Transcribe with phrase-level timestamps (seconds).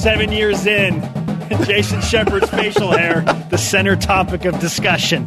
[0.00, 1.02] Seven years in,
[1.66, 5.26] Jason Shepard's facial hair, the center topic of discussion.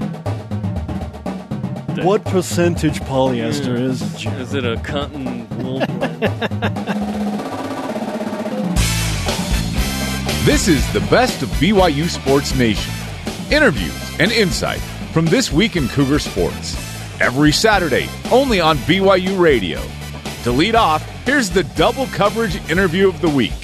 [2.02, 4.33] What percentage polyester is it, Jim?
[4.33, 5.79] Is it a cotton wool?
[10.44, 12.92] This is the best of BYU Sports Nation.
[13.49, 14.81] Interviews and insight
[15.13, 16.76] from this week in Cougar Sports.
[17.21, 19.81] Every Saturday, only on BYU Radio.
[20.44, 23.62] To lead off, here's the double coverage interview of the week.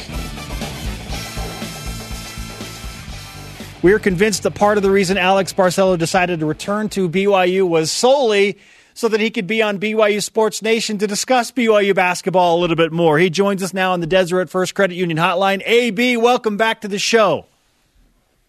[3.82, 7.66] We are convinced that part of the reason Alex Barcelo decided to return to BYU
[7.66, 8.58] was solely
[8.94, 12.76] so that he could be on BYU Sports Nation to discuss BYU basketball a little
[12.76, 13.18] bit more.
[13.18, 15.62] He joins us now on the Deseret First Credit Union Hotline.
[15.66, 17.46] AB, welcome back to the show.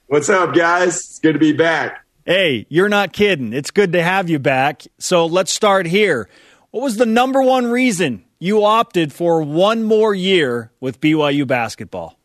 [0.08, 0.96] What's up, guys?
[0.96, 2.04] It's good to be back.
[2.26, 3.52] Hey, you're not kidding.
[3.52, 4.82] It's good to have you back.
[4.98, 6.28] So let's start here.
[6.72, 12.16] What was the number one reason you opted for one more year with BYU basketball?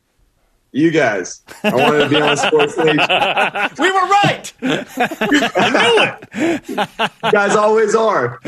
[0.75, 1.41] You guys.
[1.63, 2.97] I wanted to be on Sports Nation.
[3.79, 4.53] we were right.
[4.61, 6.67] I knew it.
[6.67, 8.41] You guys always are.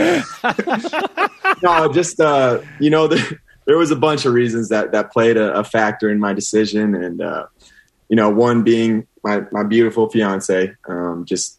[1.64, 5.38] no, just uh, you know, the, there was a bunch of reasons that that played
[5.38, 7.46] a, a factor in my decision, and uh,
[8.10, 10.76] you know, one being my my beautiful fiance.
[10.86, 11.58] Um, just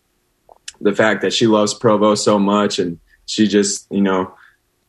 [0.82, 4.34] the fact that she loves Provo so much, and she just you know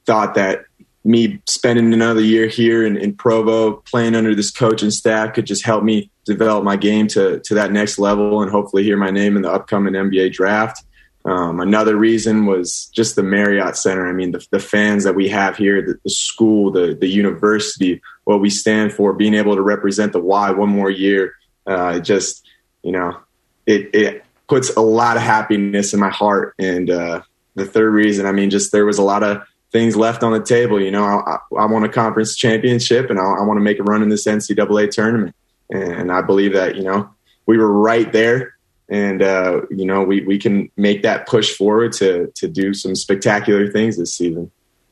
[0.06, 0.66] thought that
[1.10, 5.48] me spending another year here in, in, Provo, playing under this coach and staff could
[5.48, 9.10] just help me develop my game to to that next level and hopefully hear my
[9.10, 10.84] name in the upcoming NBA draft.
[11.26, 14.08] Um, another reason was just the Marriott Center.
[14.08, 18.02] I mean, the, the fans that we have here, the, the, school, the the university,
[18.26, 21.34] what we stand for, being able to represent the Y one more year,
[21.66, 22.48] uh, just
[22.84, 23.18] you know,
[23.66, 26.54] it it puts a lot of happiness in my heart.
[26.60, 27.22] And uh,
[27.56, 30.42] the third reason, I mean, just there was a lot of things left on the
[30.42, 30.82] table.
[30.82, 33.84] You know, I, I want a conference championship and I, I want to make a
[33.84, 35.36] run in this NCAA tournament.
[35.70, 37.10] And I believe that, you know,
[37.46, 38.56] we were right there
[38.90, 42.96] and, uh, you know, we, we can make that push forward to, to do some
[42.96, 44.52] spectacular things this season.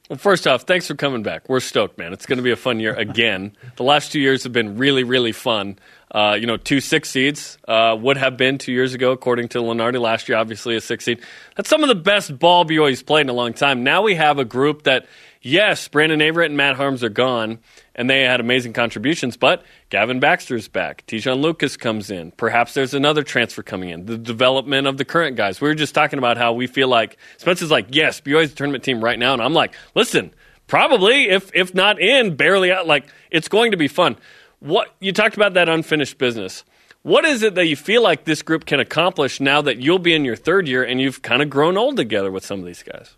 [0.09, 1.49] Well, first off, thanks for coming back.
[1.49, 2.13] We're stoked, man.
[2.13, 3.57] It's going to be a fun year again.
[3.75, 5.79] the last two years have been really, really fun.
[6.09, 9.59] Uh, you know, two six seeds uh, would have been two years ago, according to
[9.59, 11.19] Lunardi Last year, obviously, a six seed.
[11.56, 13.84] That's some of the best ball BYU's played in a long time.
[13.84, 15.06] Now we have a group that,
[15.41, 17.59] yes, Brandon Averette and Matt Haarms are gone,
[17.94, 21.06] and they had amazing contributions, but Gavin Baxter's back.
[21.07, 22.31] Te'Jon Lucas comes in.
[22.31, 24.06] Perhaps there's another transfer coming in.
[24.06, 25.59] The development of the current guys.
[25.59, 28.85] We were just talking about how we feel like Spencer's like, yes, BYU's a tournament
[28.85, 30.31] team right now, and I'm like, listen,
[30.68, 32.88] probably if if not in, barely out.
[32.88, 34.18] Like it's going to be fun.
[34.59, 36.63] What you talked about that unfinished business.
[37.03, 40.13] What is it that you feel like this group can accomplish now that you'll be
[40.13, 42.84] in your third year and you've kind of grown old together with some of these
[42.84, 43.16] guys?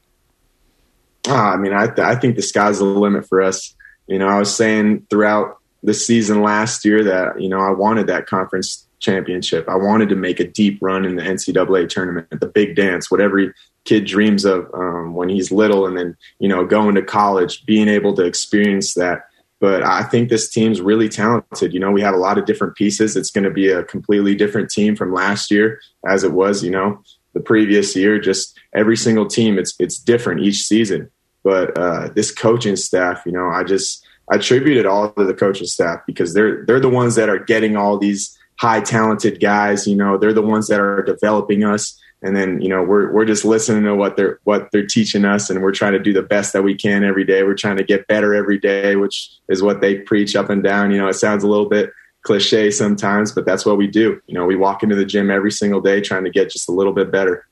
[1.28, 3.76] Ah, I mean, I, th- I think the sky's the limit for us.
[4.08, 8.08] You know, I was saying throughout the season last year that, you know, I wanted
[8.08, 9.68] that conference championship.
[9.70, 13.22] I wanted to make a deep run in the NCAA tournament, the big dance, what
[13.22, 13.54] every
[13.86, 17.88] kid dreams of um, when he's little, and then, you know, going to college, being
[17.88, 19.29] able to experience that
[19.60, 21.74] but I think this team's really talented.
[21.74, 23.16] You know, we have a lot of different pieces.
[23.16, 26.72] It's going to be a completely different team from last year as it was, you
[26.72, 27.02] know,
[27.34, 28.20] the previous year.
[28.20, 31.12] Just every single team, it's it's different each season.
[31.44, 35.34] But uh, this coaching staff, you know, I just I attribute it all to the
[35.34, 39.88] coaching staff because they're they're the ones that are getting all these high talented guys.
[39.88, 43.26] You know, they're the ones that are developing us and then you know we're we're
[43.26, 46.22] just listening to what they're what they're teaching us and we're trying to do the
[46.22, 47.44] best that we can every day.
[47.44, 50.92] We're trying to get better every day which is what they preach up and down.
[50.92, 51.92] You know it sounds a little bit
[52.24, 54.22] cliche sometimes but that's what we do.
[54.28, 56.74] You know we walk into the gym every single day trying to get just a
[56.74, 57.46] little bit better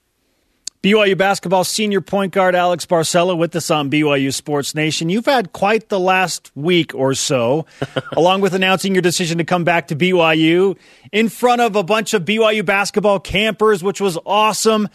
[0.84, 5.10] BYU basketball senior point guard Alex Barcelo with us on BYU Sports Nation.
[5.10, 7.66] You've had quite the last week or so,
[8.16, 10.78] along with announcing your decision to come back to BYU
[11.12, 14.88] in front of a bunch of BYU basketball campers, which was awesome.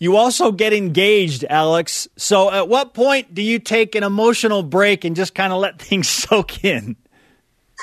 [0.00, 2.08] You also get engaged, Alex.
[2.16, 5.78] So at what point do you take an emotional break and just kind of let
[5.80, 6.96] things soak in?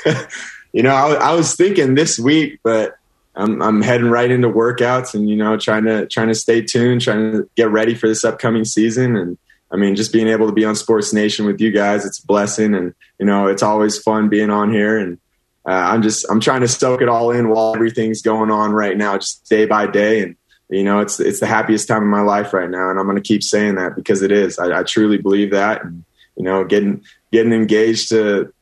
[0.73, 2.97] you know, I, I was thinking this week, but
[3.35, 7.01] I'm, I'm heading right into workouts and you know trying to trying to stay tuned,
[7.01, 9.15] trying to get ready for this upcoming season.
[9.15, 9.37] And
[9.71, 12.25] I mean, just being able to be on Sports Nation with you guys, it's a
[12.25, 12.73] blessing.
[12.73, 14.97] And you know, it's always fun being on here.
[14.97, 15.17] And
[15.65, 18.95] uh, I'm just I'm trying to soak it all in while everything's going on right
[18.95, 20.21] now, just day by day.
[20.21, 20.35] And
[20.69, 23.21] you know, it's it's the happiest time of my life right now, and I'm going
[23.21, 24.57] to keep saying that because it is.
[24.57, 25.83] I, I truly believe that.
[25.83, 26.03] And
[26.37, 28.53] you know, getting getting engaged to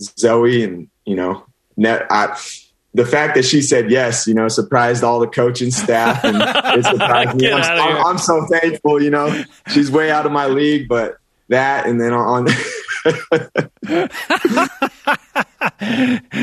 [0.00, 1.44] Zoe and you know,
[1.76, 2.06] net.
[2.10, 2.38] I,
[2.92, 6.84] the fact that she said yes, you know, surprised all the coaching staff and it
[6.84, 7.52] surprised me.
[7.52, 9.44] I'm, I'm, I'm, so thankful, you know.
[9.68, 11.16] She's way out of my league, but
[11.48, 12.46] that and then on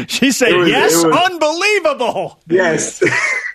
[0.08, 3.04] she said, was- "Yes, was- unbelievable." Yes.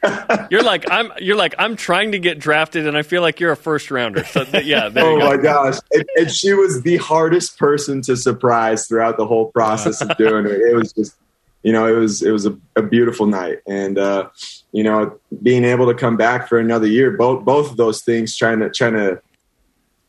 [0.50, 1.12] You're like I'm.
[1.18, 4.24] You're like I'm trying to get drafted, and I feel like you're a first rounder.
[4.24, 5.28] So th- yeah, there oh you go.
[5.28, 5.76] my gosh.
[5.92, 10.46] And, and she was the hardest person to surprise throughout the whole process of doing
[10.46, 10.52] it.
[10.52, 11.14] It was just,
[11.62, 13.58] you know, it was, it was a, a beautiful night.
[13.66, 14.30] And, uh,
[14.72, 18.36] you know, being able to come back for another year, both, both of those things,
[18.36, 19.20] trying to, trying to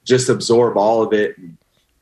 [0.03, 1.35] just absorb all of it.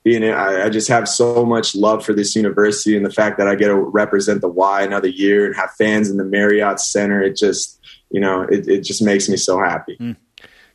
[0.04, 3.48] Being, I, I just have so much love for this university and the fact that
[3.48, 7.22] I get to represent the Y another year and have fans in the Marriott Center.
[7.22, 10.16] It just, you know, it, it just makes me so happy.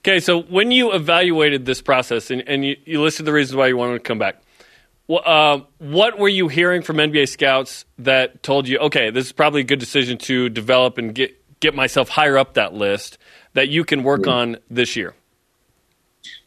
[0.00, 3.66] Okay, so when you evaluated this process and, and you, you listed the reasons why
[3.66, 4.40] you wanted to come back,
[5.08, 9.60] uh, what were you hearing from NBA scouts that told you, okay, this is probably
[9.60, 13.18] a good decision to develop and get get myself higher up that list
[13.54, 15.14] that you can work on this year?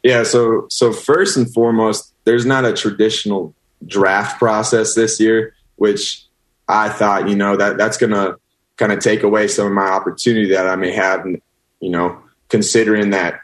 [0.02, 3.54] Yeah, so so first and foremost, there's not a traditional
[3.86, 6.24] draft process this year, which
[6.68, 8.36] I thought, you know, that that's gonna
[8.76, 11.40] kind of take away some of my opportunity that I may have, and
[11.80, 12.18] you know,
[12.48, 13.40] considering that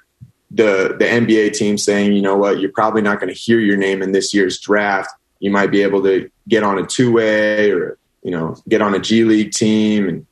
[0.56, 3.76] the the NBA team saying, you know what, you're probably not going to hear your
[3.76, 5.10] name in this year's draft.
[5.38, 8.94] You might be able to get on a two way or you know get on
[8.94, 10.26] a G League team and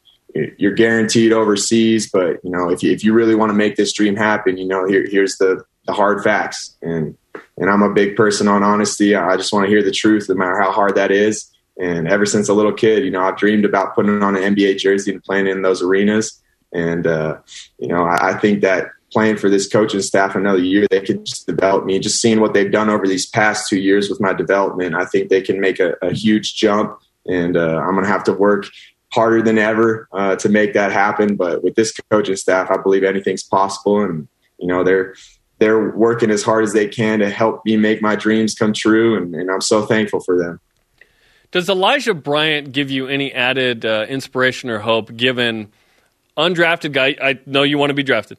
[0.57, 2.11] you're guaranteed overseas.
[2.11, 4.67] But you know, if you, if you really want to make this dream happen, you
[4.67, 6.77] know, here, here's the the hard facts.
[6.83, 7.17] And
[7.57, 9.15] and I'm a big person on honesty.
[9.15, 11.51] I just want to hear the truth, no matter how hard that is.
[11.81, 14.79] And ever since a little kid, you know, I've dreamed about putting on an NBA
[14.79, 16.41] jersey and playing in those arenas.
[16.73, 17.39] And uh,
[17.79, 21.25] you know, I, I think that playing for this coaching staff another year, they could
[21.25, 21.99] just develop me.
[21.99, 25.31] Just seeing what they've done over these past two years with my development, I think
[25.31, 26.99] they can make a, a huge jump.
[27.27, 28.67] And uh, I'm going to have to work
[29.13, 31.37] harder than ever uh, to make that happen.
[31.37, 34.03] But with this coaching staff, I believe anything's possible.
[34.03, 34.29] And
[34.59, 35.15] you know, they're
[35.59, 39.17] they're working as hard as they can to help me make my dreams come true.
[39.17, 40.61] And, and I'm so thankful for them.
[41.53, 45.71] Does Elijah Bryant give you any added uh, inspiration or hope, given
[46.37, 47.17] undrafted guy?
[47.23, 48.39] I know you want to be drafted,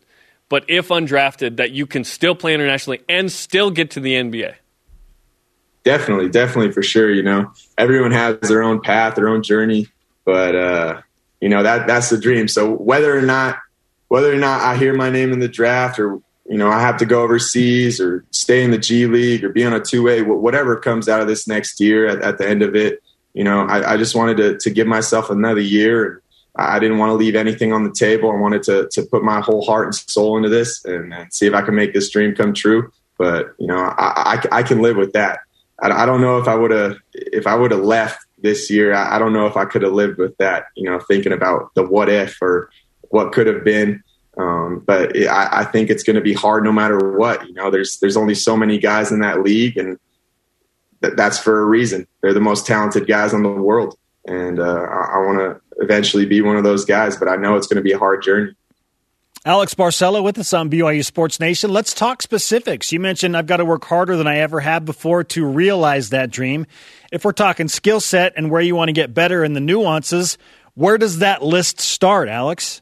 [0.50, 4.56] but if undrafted, that you can still play internationally and still get to the NBA.
[5.84, 7.12] Definitely, definitely for sure.
[7.12, 9.88] You know, everyone has their own path, their own journey,
[10.24, 11.02] but uh,
[11.40, 12.48] you know that that's the dream.
[12.48, 13.58] So whether or not
[14.08, 16.98] whether or not I hear my name in the draft, or you know I have
[16.98, 20.24] to go overseas, or stay in the G League, or be on a two way,
[20.24, 23.04] whatever comes out of this next year at, at the end of it,
[23.36, 26.22] you know, I, I just wanted to to give myself another year.
[26.58, 28.32] I didn't want to leave anything on the table.
[28.32, 31.48] I wanted to to put my whole heart and soul into this and, and see
[31.48, 32.92] if I can make this dream come true.
[33.18, 35.40] But you know, I, I, I can live with that.
[35.82, 38.94] I, I don't know if I would have if I would have left this year.
[38.94, 40.68] I, I don't know if I could have lived with that.
[40.76, 42.70] You know, thinking about the what if or
[43.10, 44.04] what could have been.
[44.38, 47.48] Um, but it, I, I think it's going to be hard no matter what.
[47.48, 49.98] You know, there's there's only so many guys in that league, and
[51.02, 52.08] th- that's for a reason.
[52.22, 53.98] They're the most talented guys in the world,
[54.28, 57.18] and uh, I want to eventually be one of those guys.
[57.18, 58.54] But I know it's going to be a hard journey.
[59.46, 61.70] Alex Barcelo with us on BYU Sports Nation.
[61.70, 62.92] Let's talk specifics.
[62.92, 66.32] You mentioned I've got to work harder than I ever have before to realize that
[66.32, 66.66] dream.
[67.12, 70.40] If we're talking skill set and where you want to get better in the nuances,
[70.74, 72.82] where does that list start, Alex?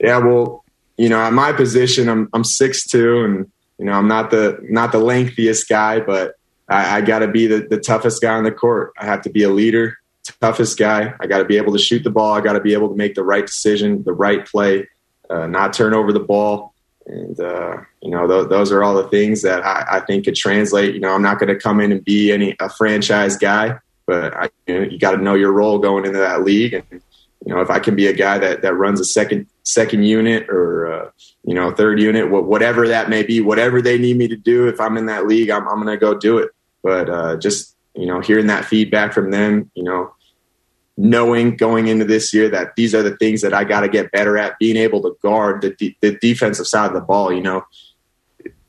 [0.00, 0.64] Yeah, well,
[0.96, 4.58] you know, at my position, I'm I'm six two, and you know, I'm not the
[4.62, 6.34] not the lengthiest guy, but
[6.68, 8.92] I, I got to be the, the toughest guy on the court.
[8.98, 11.14] I have to be a leader, toughest guy.
[11.20, 12.32] I got to be able to shoot the ball.
[12.32, 14.88] I got to be able to make the right decision, the right play,
[15.28, 16.74] uh, not turn over the ball.
[17.06, 20.36] And, uh, you know, th- those are all the things that I, I think could
[20.36, 20.94] translate.
[20.94, 24.34] You know, I'm not going to come in and be any a franchise guy, but
[24.36, 26.74] I, you, know, you got to know your role going into that league.
[26.74, 26.84] And,
[27.44, 30.48] you know, if I can be a guy that, that runs a second second unit
[30.48, 31.10] or, uh,
[31.44, 34.80] you know, third unit, whatever that may be, whatever they need me to do, if
[34.80, 36.50] I'm in that league, I'm, I'm going to go do it.
[36.84, 40.14] But uh, just, you know, hearing that feedback from them, you know,
[40.96, 44.12] knowing going into this year that these are the things that I got to get
[44.12, 47.32] better at, being able to guard the, de- the defensive side of the ball.
[47.32, 47.64] You know,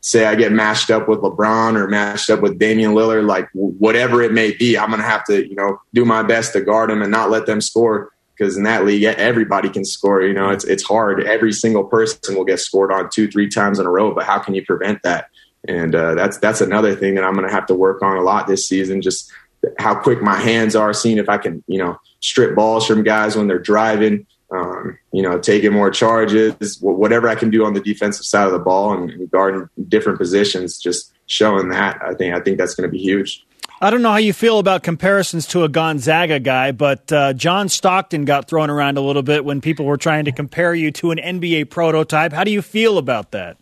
[0.02, 3.74] say I get matched up with LeBron or matched up with Damian Lillard, like w-
[3.78, 6.62] whatever it may be, I'm going to have to, you know, do my best to
[6.62, 8.12] guard them and not let them score.
[8.36, 10.24] Because in that league, everybody can score.
[10.24, 11.24] You know, it's it's hard.
[11.24, 14.14] Every single person will get scored on two, three times in a row.
[14.14, 15.30] But how can you prevent that?
[15.68, 18.22] And uh, that's that's another thing that I'm going to have to work on a
[18.22, 19.02] lot this season.
[19.02, 19.32] Just
[19.78, 23.36] how quick my hands are, seeing if I can, you know, strip balls from guys
[23.36, 27.80] when they're driving, um, you know, taking more charges, whatever I can do on the
[27.80, 32.00] defensive side of the ball and, guarding different positions, just showing that.
[32.02, 33.46] I think I think that's going to be huge.
[33.82, 37.68] I don't know how you feel about comparisons to a Gonzaga guy, but uh, John
[37.68, 41.12] Stockton got thrown around a little bit when people were trying to compare you to
[41.12, 42.32] an NBA prototype.
[42.32, 43.58] How do you feel about that?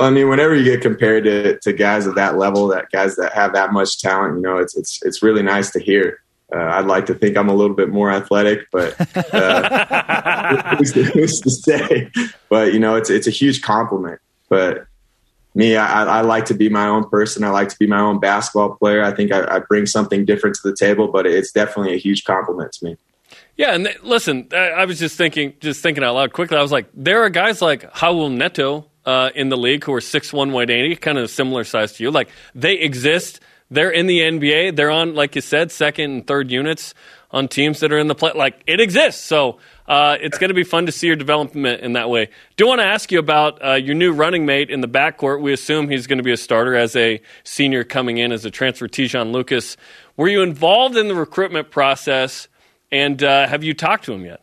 [0.00, 3.32] I mean, whenever you get compared to, to guys at that level, that guys that
[3.32, 6.22] have that much talent, you know, it's it's it's really nice to hear.
[6.52, 8.96] Uh, I'd like to think I'm a little bit more athletic, but
[9.32, 12.10] uh, who's, to, who's, to, say?
[12.48, 14.20] But you know, it's it's a huge compliment.
[14.48, 14.86] But
[15.54, 17.44] me, I, I, like to be my own person.
[17.44, 19.04] I like to be my own basketball player.
[19.04, 22.24] I think I, I, bring something different to the table, but it's definitely a huge
[22.24, 22.96] compliment to me.
[23.56, 26.56] Yeah, and th- listen, I, I, was just thinking, just thinking out loud quickly.
[26.56, 30.00] I was like, there are guys like Raul Neto uh, in the league who are
[30.00, 32.10] six one, one eighty, kind of similar size to you.
[32.10, 33.40] Like they exist.
[33.72, 34.76] They're in the NBA.
[34.76, 36.94] They're on, like you said, second and third units
[37.30, 38.32] on teams that are in the play.
[38.34, 39.24] Like it exists.
[39.24, 42.30] So uh, it's going to be fun to see your development in that way.
[42.56, 45.40] Do want to ask you about uh, your new running mate in the backcourt.
[45.40, 48.50] We assume he's going to be a starter as a senior coming in as a
[48.50, 49.76] transfer, Te'Jon Lucas.
[50.16, 52.48] Were you involved in the recruitment process,
[52.92, 54.42] and uh, have you talked to him yet?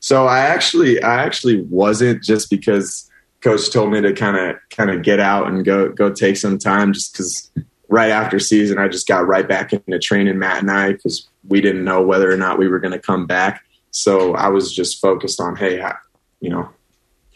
[0.00, 3.05] So I actually, I actually wasn't just because
[3.40, 6.58] coach told me to kind of, kind of get out and go, go take some
[6.58, 7.50] time, just because
[7.88, 11.60] right after season I just got right back into training Matt and I because we
[11.60, 13.62] didn't know whether or not we were going to come back.
[13.90, 15.94] So I was just focused on, hey, how,
[16.40, 16.68] you know,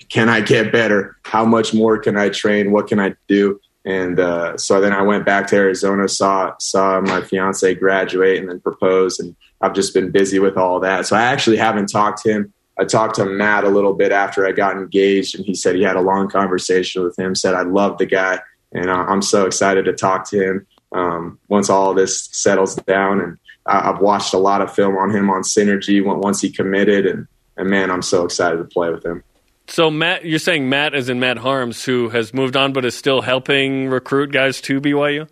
[0.08, 1.16] can I get better?
[1.22, 2.72] How much more can I train?
[2.72, 3.60] What can I do?
[3.84, 8.48] And uh, so then I went back to Arizona, saw saw my fiance graduate, and
[8.48, 9.18] then propose.
[9.18, 11.06] And I've just been busy with all that.
[11.06, 12.52] So I actually haven't talked to him.
[12.80, 15.82] I talked to Matt a little bit after I got engaged, and he said he
[15.82, 17.34] had a long conversation with him.
[17.34, 18.40] Said I love the guy,
[18.72, 23.20] and I'm so excited to talk to him um, once all this settles down.
[23.20, 27.26] And I've watched a lot of film on him on Synergy once he committed, and,
[27.58, 29.22] and man, I'm so excited to play with him.
[29.66, 32.96] So Matt, you're saying Matt is in Matt Haarms, who has moved on but is
[32.96, 35.28] still helping recruit guys to BYU.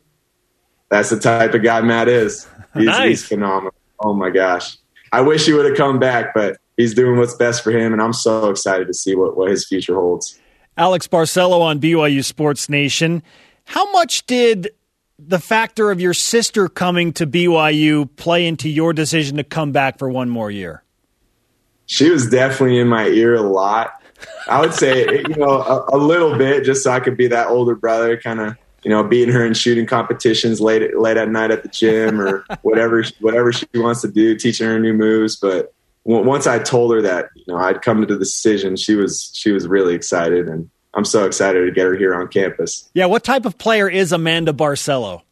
[0.91, 2.47] That's the type of guy Matt is.
[2.75, 3.09] He's, nice.
[3.09, 3.73] he's phenomenal.
[3.99, 4.77] Oh my gosh,
[5.11, 8.01] I wish he would have come back, but he's doing what's best for him, and
[8.01, 10.41] I'm so excited to see what, what his future holds.
[10.79, 13.23] Alex Barcelo on BYU Sports Nation.
[13.65, 14.71] How much did
[15.19, 19.99] the factor of your sister coming to BYU play into your decision to come back
[19.99, 20.85] for one more year?
[21.87, 24.01] She was definitely in my ear a lot.
[24.49, 27.49] I would say, you know, a, a, little bit, just so I could be that
[27.49, 31.51] older brother, kind of, you know, beating her in shooting competitions late late at night
[31.51, 35.35] at the gym or whatever whatever she wants to do, teaching her new moves.
[35.35, 35.75] But
[36.09, 39.53] once I told her that, you know, I'd come to the decision, she was she
[39.53, 42.89] was really excited, and I'm so excited to get her here on campus.
[42.95, 45.23] Yeah, what type of player is Amanda Barcelo?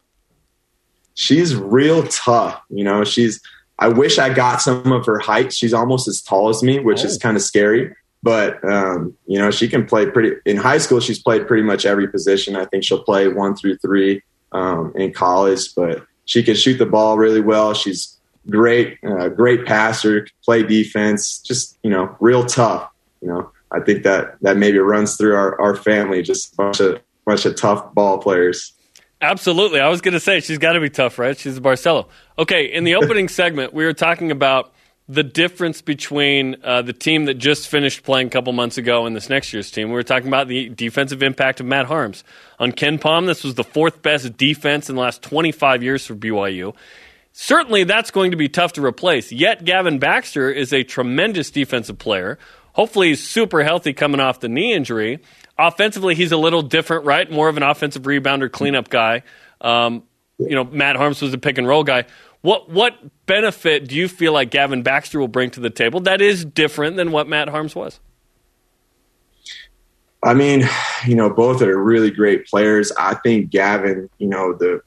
[1.14, 2.60] She's real tough.
[2.68, 3.40] You know, she's.
[3.78, 5.52] I wish I got some of her height.
[5.52, 7.06] She's almost as tall as me, which oh.
[7.06, 7.94] is kind of scary.
[8.22, 10.36] But um, you know, she can play pretty.
[10.44, 12.54] In high school, she's played pretty much every position.
[12.54, 15.74] I think she'll play one through three um, in college.
[15.74, 17.72] But she can shoot the ball really well.
[17.72, 18.15] She's
[18.48, 21.38] great, uh, great passer, play defense.
[21.38, 22.90] Just you know, real tough.
[23.20, 26.22] You know, I think that that maybe runs through our, our family.
[26.22, 28.72] Just a bunch of bunch of tough ball players.
[29.20, 29.80] Absolutely.
[29.80, 31.36] I was going to say she's got to be tough, right?
[31.36, 32.06] She's a Barcelo.
[32.38, 34.72] Okay, in the opening segment, we were talking about
[35.08, 39.14] the difference between uh, the team that just finished playing a couple months ago and
[39.14, 39.88] this next year's team.
[39.88, 42.24] We were talking about the defensive impact of Matt Haarms.
[42.58, 46.74] On KenPom, this was the fourth best defense in the last 25 years for BYU.
[47.38, 49.30] Certainly, that's going to be tough to replace.
[49.30, 52.38] Yet, Gavin Baxter is a tremendous defensive player
[52.76, 55.20] Hopefully, he's super healthy coming off the knee injury.
[55.58, 57.30] Offensively, he's a little different, right?
[57.30, 59.22] More of an offensive rebounder, cleanup guy.
[59.62, 60.02] Um,
[60.36, 62.04] you know, Matt Haarms was a pick and roll guy.
[62.42, 62.92] What what
[63.24, 66.96] benefit do you feel like Gavin Baxter will bring to the table that is different
[66.96, 67.98] than what Matt Haarms was?
[70.22, 70.68] I mean,
[71.06, 72.92] you know, both are really great players.
[72.98, 74.82] I think Gavin, you know, the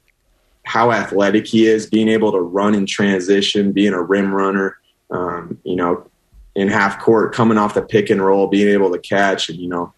[0.63, 4.77] how athletic he is, being able to run in transition, being a rim runner,
[5.09, 6.09] um, you know,
[6.55, 9.69] in half court, coming off the pick and roll, being able to catch and, you
[9.69, 9.93] know,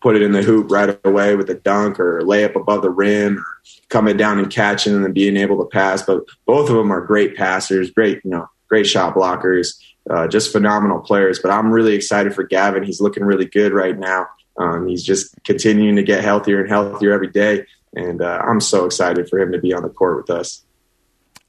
[0.00, 2.90] put it in the hoop right away with a dunk or lay up above the
[2.90, 3.44] rim or
[3.88, 6.02] coming down and catching and then being able to pass.
[6.02, 10.52] But both of them are great passers, great, you know, great shot blockers, uh, just
[10.52, 11.38] phenomenal players.
[11.38, 12.82] But I'm really excited for Gavin.
[12.82, 14.26] He's looking really good right now.
[14.56, 17.66] Um, he's just continuing to get healthier and healthier every day.
[17.94, 20.64] And uh, I'm so excited for him to be on the court with us.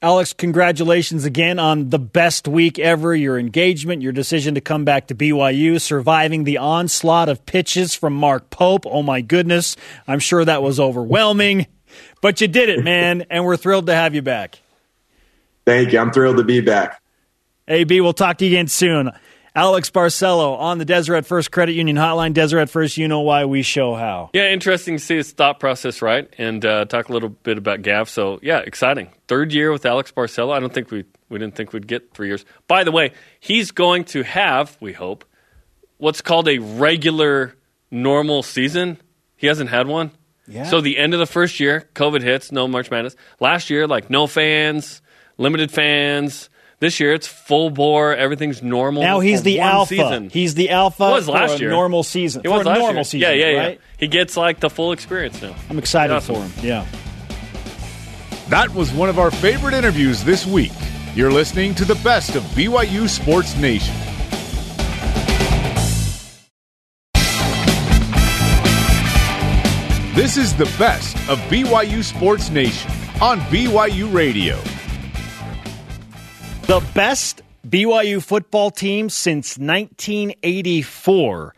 [0.02, 5.06] Alex, congratulations again on the best week ever, your engagement, your decision to come back
[5.06, 8.84] to BYU, surviving the onslaught of pitches from Mark Pope.
[8.84, 9.76] Oh my goodness.
[10.08, 11.68] I'm sure that was overwhelming,
[12.20, 14.58] but you did it, man, and we're thrilled to have you back.
[15.64, 16.00] Thank you.
[16.00, 17.00] I'm thrilled to be back.
[17.68, 19.12] AB, we'll talk to you again soon.
[19.54, 22.32] Alex Barcelo on the Deseret First Credit Union Hotline.
[22.32, 24.30] Deseret First, you know why we show how.
[24.32, 26.32] Yeah, interesting to see his thought process, right?
[26.38, 28.08] And uh, talk a little bit about Gav.
[28.08, 29.10] So, yeah, exciting.
[29.28, 30.54] Third year with Alex Barcelo.
[30.54, 32.44] I don't think we we didn't think we'd get three years.
[32.66, 35.24] By the way, he's going to have, we hope,
[35.98, 37.54] what's called a regular
[37.90, 38.98] normal season.
[39.36, 40.12] He hasn't had one.
[40.46, 40.64] Yeah.
[40.64, 43.16] So the end of the first year, COVID hits, no March Madness.
[43.40, 45.00] Last year, like no fans,
[45.38, 46.50] limited fans.
[46.82, 48.12] This year it's full bore.
[48.12, 49.04] Everything's normal.
[49.04, 49.94] Now he's the alpha.
[49.94, 50.30] Season.
[50.30, 51.70] He's the alpha was for last a year.
[51.70, 52.42] normal season.
[52.42, 53.04] He for was a last normal year.
[53.04, 53.20] season.
[53.20, 53.78] Yeah, yeah, right?
[53.78, 53.84] yeah.
[53.98, 55.54] He gets like the full experience now.
[55.70, 56.34] I'm excited Awesome.
[56.34, 56.52] for him.
[56.60, 56.84] Yeah.
[58.48, 60.72] That was one of our favorite interviews this week.
[61.14, 63.94] You're listening to the best of BYU Sports Nation.
[70.16, 74.58] This is the best of BYU Sports Nation on BYU Radio.
[76.66, 81.54] The best BYU football team since 1984.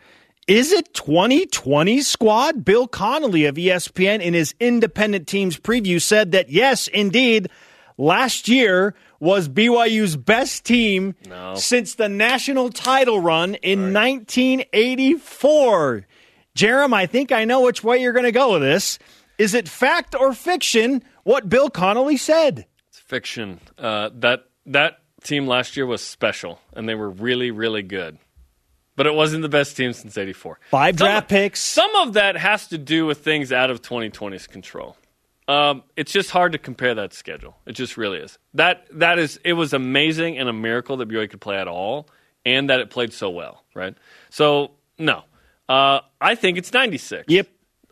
[0.47, 2.63] Is it 2020 squad?
[2.65, 7.49] Bill Connolly of ESPN in his independent teams preview said that yes, indeed,
[7.97, 11.55] last year was BYU's best team No.
[11.55, 16.05] since the national title run in 1984.
[16.55, 18.99] Jerem, I think I know which way you're going to go with this.
[19.37, 22.65] Is it fact or fiction what Bill Connolly said?
[22.89, 23.59] It's fiction.
[23.77, 28.17] Uh, that that team last year was special, and they were really, really good.
[28.95, 30.59] But it wasn't the best team since '84.
[30.71, 31.59] Five Some- draft picks.
[31.59, 34.95] Some of that has to do with things out of 2020's control.
[35.47, 37.55] Um, it's just hard to compare that schedule.
[37.65, 38.39] It just really is.
[38.53, 39.39] That that is.
[39.43, 42.07] It was amazing and a miracle that BYU could play at all,
[42.45, 43.63] and that it played so well.
[43.75, 43.95] Right.
[44.29, 45.23] So no,
[45.67, 47.25] uh, I think it's 96.
[47.27, 47.47] Yep.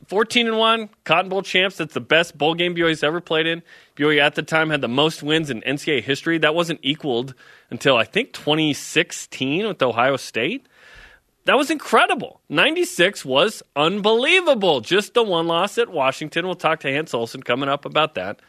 [0.07, 1.77] 14 and 1, Cotton Bowl champs.
[1.77, 3.63] That's the best bowl game BYU's ever played in.
[3.95, 6.37] BYU at the time had the most wins in NCAA history.
[6.37, 7.33] That wasn't equaled
[7.69, 10.67] until I think 2016 with Ohio State.
[11.45, 12.39] That was incredible.
[12.49, 14.79] 96 was unbelievable.
[14.81, 16.45] Just the one loss at Washington.
[16.45, 18.39] We'll talk to Hans Olsen coming up about that.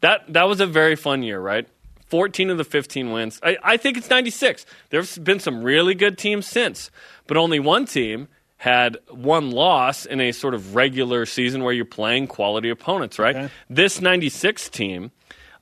[0.00, 1.68] That that was a very fun year, right?
[2.06, 3.38] 14 of the 15 wins.
[3.42, 4.64] I, I think it's 96.
[4.88, 6.90] There's been some really good teams since,
[7.26, 11.84] but only one team had one loss in a sort of regular season where you're
[11.84, 13.36] playing quality opponents, right?
[13.36, 13.50] Okay.
[13.70, 15.12] This 96 team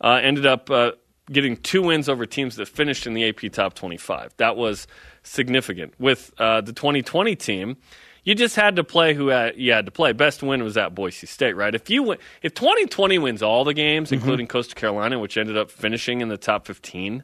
[0.00, 0.92] uh, ended up uh,
[1.30, 4.32] getting two wins over teams that finished in the AP top 25.
[4.38, 4.86] That was
[5.22, 5.94] significant.
[5.98, 7.76] With uh, the 2020 team,
[8.24, 10.12] you just had to play who had, you had to play.
[10.12, 11.74] Best win was at Boise State, right?
[11.74, 15.70] If you win, if 2020 wins all the games, including Coastal Carolina, which ended up
[15.70, 17.22] finishing in the top 15,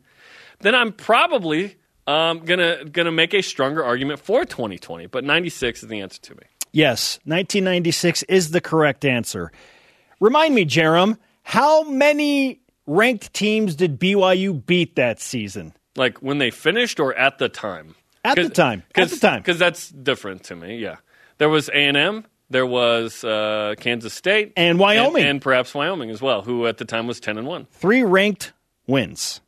[0.60, 5.06] then I'm probably um, gonna gonna make a stronger argument for 2020.
[5.06, 6.42] But 96 is the answer to me.
[6.72, 9.52] Yes, 1996 is the correct answer.
[10.20, 15.74] Remind me, Jerem, how many ranked teams did BYU beat that season?
[15.96, 17.94] Like when they finished or at the time?
[18.24, 18.84] At the time.
[18.94, 19.40] At the time.
[19.40, 20.96] Because that's different to me, yeah.
[21.38, 22.24] There was A&M.
[22.50, 24.52] There was uh, Kansas State.
[24.56, 25.22] And Wyoming.
[25.22, 27.66] And, and perhaps Wyoming as well, who at the time was 10 and 1.
[27.72, 28.52] Three ranked
[28.86, 29.40] wins.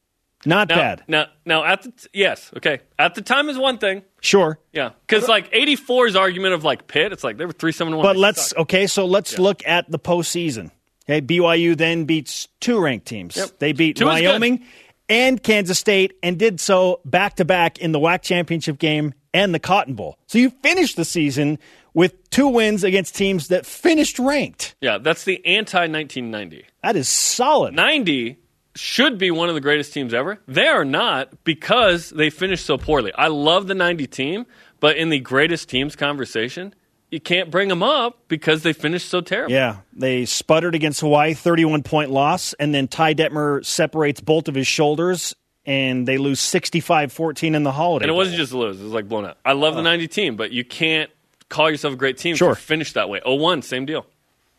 [0.47, 1.05] Not Now, bad.
[1.09, 2.81] Now, now at the t- yes, okay.
[2.99, 4.59] At the time is one thing, Sure.
[4.73, 4.91] yeah.
[5.07, 8.03] Because like 84's argument of like Pitt, it's like they were three seven one.
[8.05, 8.59] But let's suck.
[8.61, 10.71] okay, so let's look at the postseason.
[11.09, 13.37] Okay, BYU then beats two ranked teams.
[13.37, 13.59] Yep.
[13.59, 14.07] They beat Two.
[14.07, 14.65] Wyoming
[15.09, 19.55] and Kansas State and did so back to back in the WAC championship game and
[19.55, 20.19] the Cotton Bowl.
[20.27, 21.59] So you finished the season
[21.93, 24.75] with two wins against teams that finished ranked.
[24.81, 26.65] yeah, that's the anti 1990.
[26.83, 27.75] That is solid.
[27.75, 28.39] 90
[28.77, 30.41] should be one of the greatest teams ever.
[30.49, 33.13] They are not because they finished so poorly.
[33.15, 34.47] I love the 90 team,
[34.81, 36.75] but in the greatest teams conversation,
[37.11, 39.53] you can't bring them up because they finished so terrible.
[39.55, 44.55] Yeah, they sputtered against Hawaii, 31 point loss, and then Ty Detmer separates both of
[44.57, 45.35] his shoulders,
[45.65, 48.05] and they lose 65 14 in the holiday.
[48.05, 49.39] And it wasn't just a lose, it was like blown out.
[49.45, 51.11] I love the 90 team, but you can't
[51.49, 52.51] call yourself a great team Sure.
[52.53, 53.21] if you finish that way.
[53.25, 54.07] 01, same deal.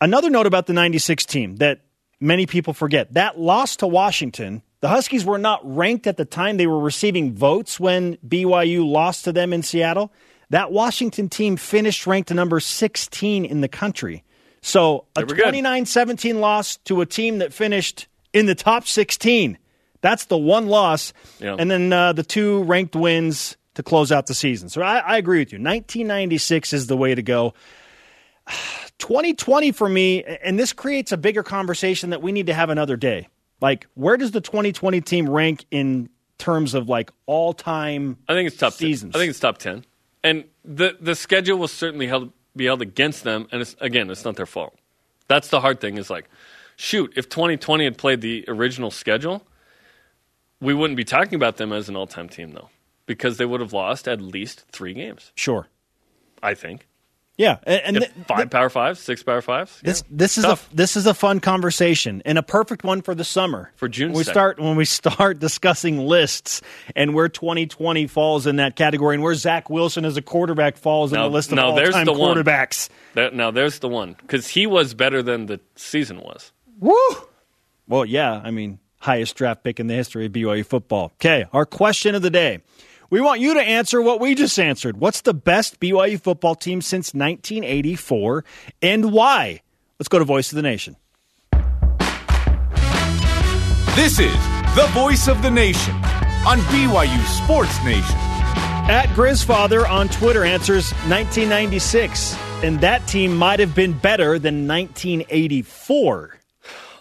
[0.00, 1.80] Another note about the 96 team that
[2.20, 6.56] many people forget that loss to Washington, the Huskies were not ranked at the time.
[6.56, 10.12] They were receiving votes when BYU lost to them in Seattle.
[10.50, 14.22] That Washington team finished ranked number 16 in the country.
[14.62, 19.58] So a They 29 17 loss to a team that finished in the top 16.
[20.00, 21.12] That's the one loss.
[21.40, 21.56] Yeah.
[21.58, 24.68] And then uh, the two ranked wins to close out the season.
[24.68, 25.58] So I, I agree with you.
[25.58, 27.54] 1996 is the way to go.
[28.98, 32.96] 2020 for me, and this creates a bigger conversation that we need to have another
[32.96, 33.28] day.
[33.60, 38.18] Like, where does the 2020 team rank in terms of like all time?
[38.28, 39.12] I think it's top Seasons.
[39.12, 39.18] 10.
[39.18, 39.84] I think it's top 10.
[40.22, 43.46] And the, the schedule will certainly held, be held against them.
[43.52, 44.76] And it's, again, it's not their fault.
[45.28, 46.28] That's the hard thing is like,
[46.76, 49.46] shoot, if 2020 had played the original schedule,
[50.60, 52.70] we wouldn't be talking about them as an all time team, though,
[53.06, 55.68] because they would have lost at least three games, Sure.
[56.42, 56.86] I think.
[57.38, 59.78] Yeah, and, and th- five power fives, six power fives.
[59.82, 60.16] This yeah.
[60.16, 60.72] this is Tough.
[60.72, 64.12] a this is a fun conversation and a perfect one for the summer For June
[64.12, 64.30] When we 2nd.
[64.30, 66.62] start when we start discussing lists
[66.94, 71.12] and where 2020 falls in that category and where Zach Wilson as a quarterback falls
[71.12, 72.36] in the list of all time the one.
[72.38, 72.88] quarterbacks.
[73.12, 76.52] That- now there's the one because he was better than the season was.
[76.80, 76.96] Woo!
[77.86, 81.12] Well, yeah, I mean highest draft pick in the history of BYU football.
[81.20, 82.60] Okay, our question of the day.
[83.08, 84.96] We want you to answer what we just answered.
[84.98, 88.44] What's the best BYU football team since 1984
[88.82, 89.62] and why?
[89.98, 90.96] Let's go to Voice of the Nation.
[93.94, 94.34] This is
[94.74, 95.94] the voice of the nation
[96.44, 98.16] on BYU Sports Nation.
[98.88, 106.38] At Grizzfather on Twitter answers 1996, and that team might have been better than 1984.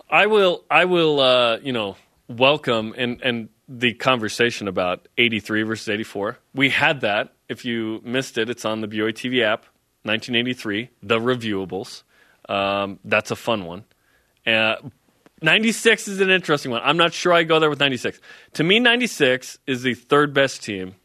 [0.10, 0.64] I will.
[0.72, 1.20] I will.
[1.20, 6.38] Uh, you know, welcome and and the conversation about 83 versus 84.
[6.54, 7.34] We had that.
[7.50, 9.66] If you missed it, it's on the BYU TV app.
[10.04, 12.04] 1983, the reviewables.
[12.48, 13.84] Um, that's a fun one.
[14.46, 14.76] Uh,
[15.42, 16.82] 96 is an interesting one.
[16.84, 18.20] I'm not sure I go there with 96.
[18.54, 20.96] To me, 96 is the third best team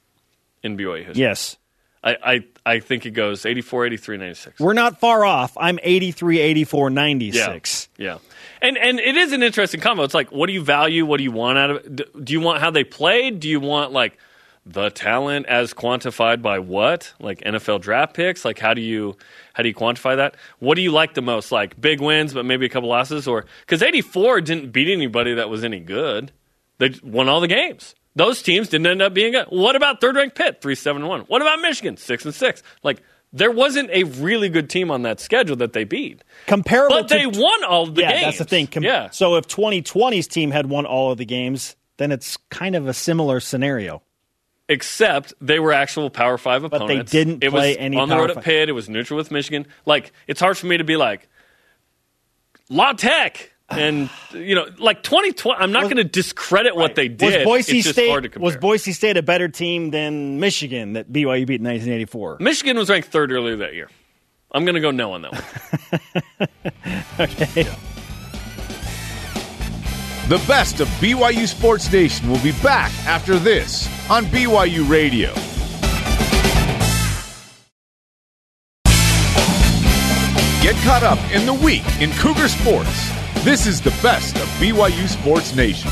[0.62, 1.22] in BYU history.
[1.22, 1.56] Yes.
[2.02, 4.60] I, I, I think it goes 84, 83, 96.
[4.60, 5.56] We're not far off.
[5.58, 7.88] I'm 83, 84, 96.
[7.96, 8.04] Yeah.
[8.04, 8.18] yeah.
[8.62, 10.02] And and it is an interesting combo.
[10.02, 11.06] It's like, what do you value?
[11.06, 12.24] What do you want out of?
[12.24, 13.40] Do you want how they played?
[13.40, 14.18] Do you want like
[14.66, 17.14] the talent as quantified by what?
[17.18, 18.44] Like NFL draft picks?
[18.44, 19.16] Like how do you
[19.54, 20.36] how do you quantify that?
[20.58, 21.50] What do you like the most?
[21.50, 25.48] Like big wins, but maybe a couple losses, or because '84 didn't beat anybody that
[25.48, 26.32] was any good.
[26.78, 27.94] They won all the games.
[28.16, 29.46] Those teams didn't end up being good.
[29.46, 31.22] What about third ranked Pitt, three seven one?
[31.22, 32.62] What about Michigan, six and six?
[32.82, 36.22] Like there wasn't a really good team on that schedule that they beat.
[36.46, 38.02] Comparable, but they to, won all the games.
[38.02, 38.24] yeah, games.
[38.24, 38.66] that's the thing.
[38.66, 39.10] Com- yeah.
[39.10, 42.94] So if 2020's team had won all of the games, then it's kind of a
[42.94, 44.02] similar scenario.
[44.68, 47.10] Except they were actual Power Five opponents.
[47.10, 48.68] But they didn't it play was any on the road at Pitt.
[48.68, 49.66] It was neutral with Michigan.
[49.84, 51.28] Like it's hard for me to be like
[52.68, 53.49] La Tech.
[53.70, 57.38] And you know, like 2020, I'm not going to discredit what they did.
[57.38, 60.94] Was Boise it's just State hard to was Boise State a better team than Michigan
[60.94, 62.38] that BYU beat in 1984?
[62.40, 63.88] Michigan was ranked third earlier that year.
[64.52, 66.50] I'm going to go no on that one.
[67.20, 67.68] okay.
[70.28, 75.32] The best of BYU Sports Nation will be back after this on BYU Radio.
[80.62, 83.19] Get caught up in the week in Cougar Sports.
[83.38, 85.90] This is the best of BYU Sports Nation.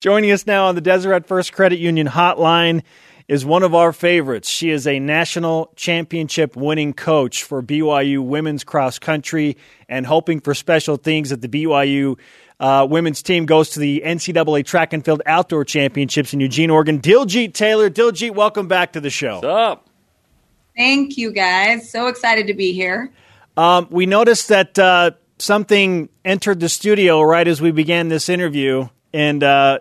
[0.00, 2.82] Joining us now on the Deseret First Credit Union hotline
[3.28, 4.48] is one of our favorites.
[4.48, 9.56] She is a national championship winning coach for BYU women's cross country
[9.88, 12.18] and hoping for special things that the BYU
[12.58, 17.00] uh, women's team goes to the NCAA track and field outdoor championships in Eugene, Oregon.
[17.00, 17.90] Diljeet Taylor.
[17.90, 19.34] Diljeet, welcome back to the show.
[19.34, 19.88] What's up?
[20.76, 21.90] Thank you, guys.
[21.90, 23.10] So excited to be here.
[23.56, 28.88] Um, we noticed that uh, something entered the studio right as we began this interview,
[29.12, 29.80] and uh,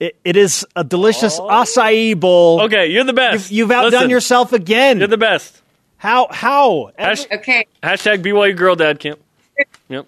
[0.00, 2.62] it, it is a delicious acai bowl.
[2.62, 3.50] Okay, you're the best.
[3.50, 4.98] You've, you've outdone Listen, yourself again.
[4.98, 5.60] You're the best.
[5.96, 6.28] how?
[6.30, 6.90] How?
[6.98, 7.66] Hash- Okay.
[7.82, 9.20] hashtag BYU Girl Dad Camp.
[9.88, 10.06] Yep.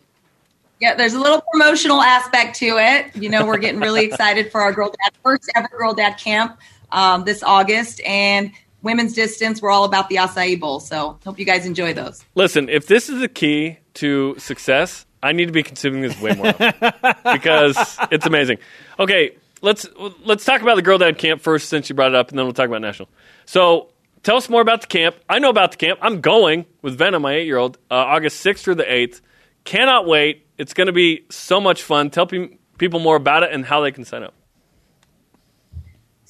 [0.81, 3.15] Yeah, there's a little promotional aspect to it.
[3.15, 6.59] You know, we're getting really excited for our Girl Dad first ever Girl Dad Camp
[6.91, 8.51] um, this August, and
[8.85, 9.61] women's distance.
[9.61, 10.79] We're all about the acai bowl.
[10.79, 12.25] So hope you guys enjoy those.
[12.35, 16.35] Listen, if this is the key to success, I need to be consuming this way
[16.35, 16.53] more
[17.33, 18.59] because it's amazing.
[19.01, 19.87] Okay, let's
[20.25, 22.45] let's talk about the Girl Dad Camp first, since you brought it up, and then
[22.45, 23.09] we'll talk about national.
[23.47, 23.91] So,
[24.23, 25.17] tell us more about the camp.
[25.29, 25.99] I know about the camp.
[26.03, 29.23] I'm going with Venom, my eight year old, uh, August sixth through the eighth.
[29.65, 30.47] Cannot wait.
[30.59, 32.11] It's going to be so much fun.
[32.11, 34.35] Tell pe- people more about it and how they can sign up.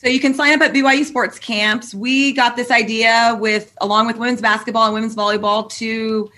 [0.04, 1.94] So you can sign up at BYU Sports Camps.
[1.94, 6.30] We got this idea with, along with women's basketball and women's volleyball, to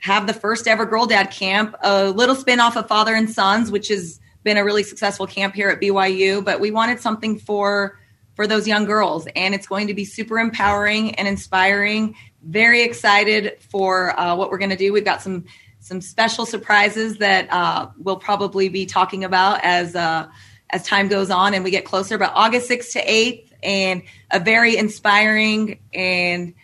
[0.00, 3.70] have the first ever Girl Dad Camp, a little spin off of Father and Sons,
[3.70, 6.44] which has been a really successful camp here at BYU.
[6.44, 7.98] But we wanted something for
[8.34, 12.14] for those young girls, and it's going to be super empowering and inspiring.
[12.42, 14.92] Very excited for uh, what we're going to do.
[14.92, 15.46] We've got some
[15.80, 20.28] some special surprises that uh, we'll probably be talking about as uh,
[20.70, 22.18] as time goes on and we get closer.
[22.18, 26.54] But August 6th to 8th, and a very inspiring and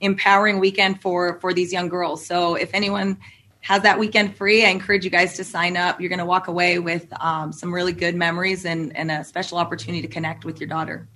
[0.00, 2.24] empowering weekend for for these young girls.
[2.26, 3.18] So if anyone
[3.60, 6.00] has that weekend free, I encourage you guys to sign up.
[6.00, 9.58] You're going to walk away with um, some really good memories and, and a special
[9.58, 11.06] opportunity to connect with your daughter.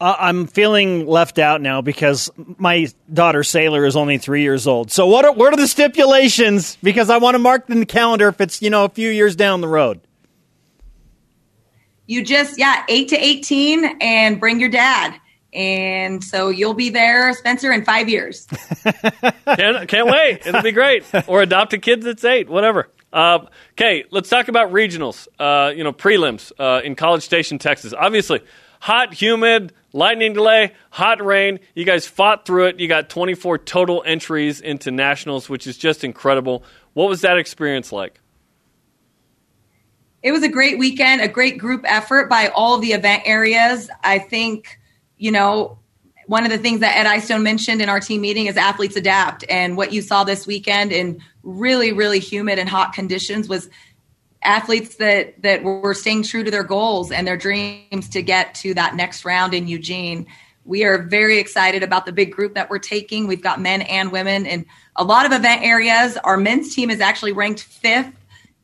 [0.00, 4.90] I'm feeling left out now because my daughter Sailor is only three years old.
[4.90, 6.76] So what are what are the stipulations?
[6.82, 9.36] Because I want to mark in the calendar if it's you know a few years
[9.36, 10.00] down the road.
[12.06, 15.18] You just yeah, eight to eighteen, and bring your dad.
[15.54, 18.46] And so you'll be there, Spencer, in five years.
[19.44, 20.46] Can't, can't wait.
[20.46, 21.04] It'll be great.
[21.26, 22.88] Or adopt a kid that's eight, whatever.
[23.12, 23.40] Uh,
[23.72, 25.28] okay, let's talk about regionals.
[25.38, 27.92] Uh, you know, prelims uh, in College Station, Texas.
[27.92, 28.40] Obviously,
[28.80, 31.60] hot, humid, lightning delay, hot rain.
[31.74, 32.80] You guys fought through it.
[32.80, 36.64] You got 24 total entries into nationals, which is just incredible.
[36.94, 38.21] What was that experience like?
[40.22, 43.90] It was a great weekend, a great group effort by all the event areas.
[44.04, 44.78] I think,
[45.16, 45.78] you know,
[46.26, 49.44] one of the things that Ed Eyestone mentioned in our team meeting is athletes adapt.
[49.48, 53.68] And what you saw this weekend in really, really humid and hot conditions was
[54.44, 58.74] athletes that that were staying true to their goals and their dreams to get to
[58.74, 60.26] that next round in Eugene.
[60.64, 63.26] We are very excited about the big group that we're taking.
[63.26, 66.16] We've got men and women in a lot of event areas.
[66.18, 68.12] Our men's team is actually ranked fifth,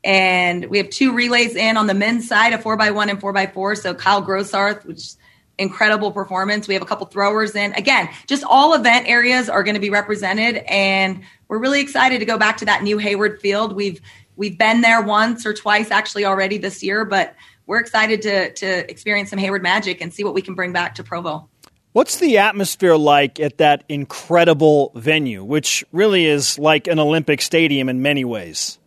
[0.03, 3.19] and we have two relays in on the men's side, a four by one and
[3.19, 3.75] four by four.
[3.75, 5.13] So Kyle Grossarth, which
[5.57, 6.67] incredible performance.
[6.67, 7.73] We have a couple throwers in.
[7.73, 12.25] Again, just all event areas are going to be represented, and we're really excited to
[12.25, 13.73] go back to that new Hayward Field.
[13.73, 13.99] We've
[14.39, 17.35] We've been there once or twice actually already this year, but
[17.65, 20.95] we're excited to to experience some Hayward magic and see what we can bring back
[20.95, 21.49] to Provo.
[21.91, 27.89] What's the atmosphere like at that incredible venue, which really is like an Olympic stadium
[27.89, 28.78] in many ways?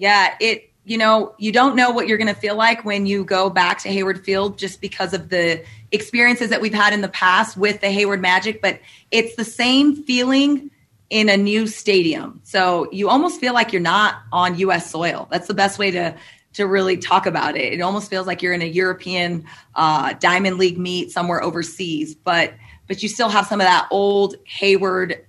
[0.00, 3.22] Yeah, it you know, you don't know what you're going to feel like when you
[3.22, 7.08] go back to Hayward Field just because of the experiences that we've had in the
[7.08, 10.70] past with the Hayward Magic, but it's the same feeling
[11.10, 12.40] in a new stadium.
[12.44, 15.28] So you almost feel like you're not on US soil.
[15.30, 16.16] That's the best way to
[16.54, 17.74] to really talk about it.
[17.74, 19.44] It almost feels like you're in a European
[19.76, 22.54] uh, Diamond League meet somewhere overseas, but
[22.88, 25.26] but you still have some of that old Hayward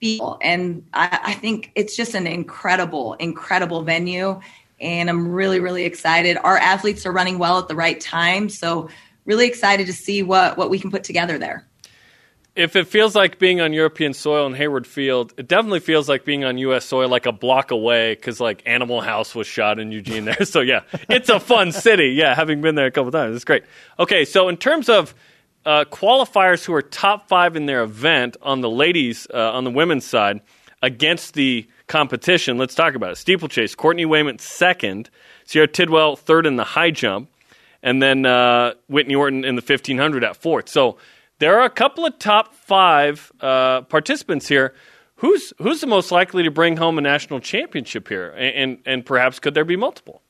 [0.00, 0.38] feel.
[0.42, 4.40] And I, I think it's just an incredible, incredible venue.
[4.80, 6.36] And I'm really, really excited.
[6.42, 8.48] Our athletes are running well at the right time.
[8.48, 8.88] So
[9.24, 11.66] really excited to see what what we can put together there
[12.56, 16.24] if it feels like being on European soil in Hayward Field, it definitely feels like
[16.24, 16.86] being on U.S.
[16.86, 20.36] soil, like a block away, because like Animal House was shot in Eugene there.
[20.46, 22.10] So yeah, it's a fun city.
[22.10, 23.64] Yeah, having been there a couple times, it's great.
[23.98, 25.14] Okay, so in terms of
[25.66, 29.70] uh, qualifiers who are top five in their event on the ladies, uh, on the
[29.70, 30.40] women's side,
[30.80, 33.16] against the competition, let's talk about it.
[33.16, 35.10] Steeplechase, Courtney Wayment second,
[35.44, 37.28] Sierra Tidwell third in the high jump,
[37.82, 40.68] and then uh, Whitney Orton in the 1500 at fourth.
[40.68, 40.98] So
[41.40, 44.72] there are a couple of top five uh, participants here.
[45.16, 49.06] Who's who's the most likely to bring home a national championship here, and, and, and
[49.06, 50.22] perhaps could there be multiple?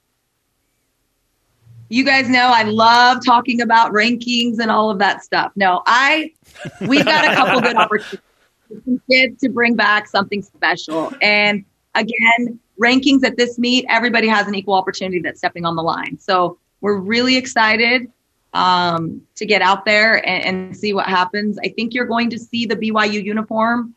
[1.89, 5.53] You guys know I love talking about rankings and all of that stuff.
[5.57, 6.33] No, I
[6.81, 11.13] we've got a couple good opportunities to bring back something special.
[11.23, 15.83] And again, rankings at this meet, everybody has an equal opportunity that's stepping on the
[15.83, 16.19] line.
[16.19, 18.11] So we're really excited
[18.53, 21.59] um, to get out there and, and see what happens.
[21.65, 23.95] I think you're going to see the BYU uniform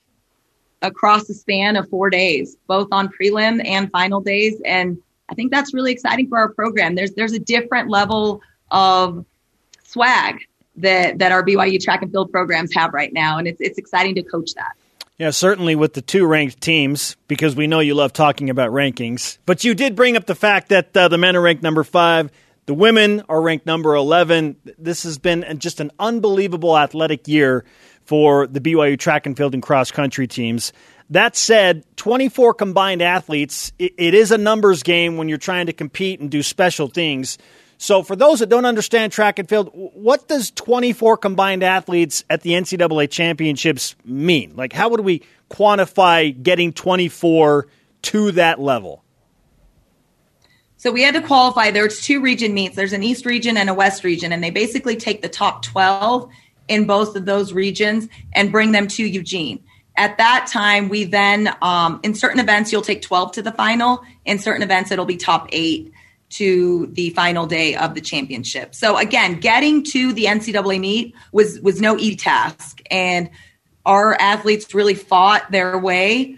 [0.82, 4.62] across the span of four days, both on prelim and final days.
[4.65, 4.97] And
[5.30, 6.96] I think that's really exciting for our program.
[6.96, 9.26] There's there's a different level of
[9.84, 10.39] swag
[10.78, 14.15] that that our BYU track and field programs have right now, and it's it's exciting
[14.15, 14.74] to coach that.
[15.18, 19.38] Yeah, certainly with the two ranked teams, because we know you love talking about rankings.
[19.46, 22.32] But you did bring up the fact that uh, the men are ranked number five,
[22.68, 24.56] the women are ranked number 11.
[24.78, 27.65] This has been just an unbelievable athletic year
[28.06, 30.72] for the BYU track and field and cross country teams.
[31.12, 35.74] That said, 24 combined athletes, it, it is a numbers game when you're trying to
[35.74, 37.38] compete and do special things.
[37.82, 42.41] So, for those that don't understand track and field, what does 24 combined athletes at
[42.41, 44.54] the NCAA championships mean?
[44.56, 47.67] Like, how would we quantify getting 24
[48.02, 49.04] to that level?
[50.76, 51.72] So we had to qualify.
[51.72, 52.76] There's two region meets.
[52.76, 56.30] There's an East region and a West region, and they basically take the top 12
[56.67, 59.63] in both of those regions and bring them to Eugene.
[60.00, 64.02] At that time, we then, um, in certain events, you'll take 12 to the final.
[64.24, 65.92] In certain events, it'll be top eight
[66.30, 68.74] to the final day of the championship.
[68.74, 73.30] So again, getting to the NCAA meet was was no e task, and
[73.86, 76.38] our athletes really fought their way.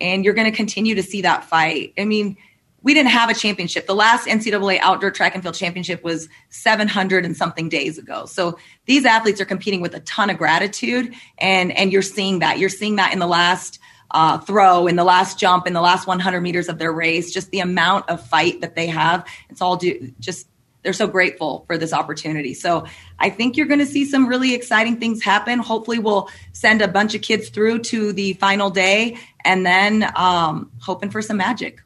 [0.00, 1.92] And you're going to continue to see that fight.
[1.98, 2.36] I mean,
[2.82, 3.86] we didn't have a championship.
[3.86, 8.26] The last NCAA outdoor track and field championship was 700 and something days ago.
[8.26, 12.58] So these athletes are competing with a ton of gratitude, and and you're seeing that.
[12.58, 13.78] You're seeing that in the last
[14.10, 17.32] uh, throw, in the last jump, in the last 100 meters of their race.
[17.32, 19.26] Just the amount of fight that they have.
[19.48, 20.46] It's all due just.
[20.82, 22.54] They're so grateful for this opportunity.
[22.54, 22.86] So
[23.18, 25.58] I think you're going to see some really exciting things happen.
[25.58, 30.72] Hopefully, we'll send a bunch of kids through to the final day, and then um,
[30.80, 31.82] hoping for some magic.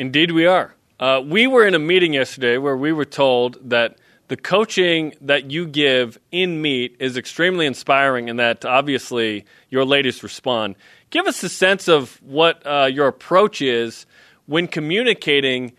[0.00, 0.74] Indeed, we are.
[0.98, 5.50] Uh, we were in a meeting yesterday where we were told that the coaching that
[5.50, 10.76] you give in meet is extremely inspiring and that obviously your ladies respond.
[11.10, 14.06] Give us a sense of what uh, your approach is
[14.46, 15.72] when communicating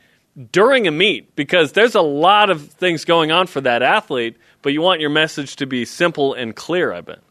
[0.51, 4.71] during a meet because there's a lot of things going on for that athlete, but
[4.71, 7.21] you want your message to be simple and clear, I bet.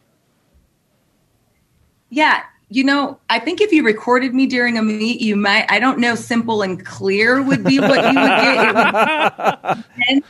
[2.08, 5.80] Yeah, you know, I think if you recorded me during a meet, you might, I
[5.80, 9.84] don't know, simple and clear would be what you would get.
[10.08, 10.22] and,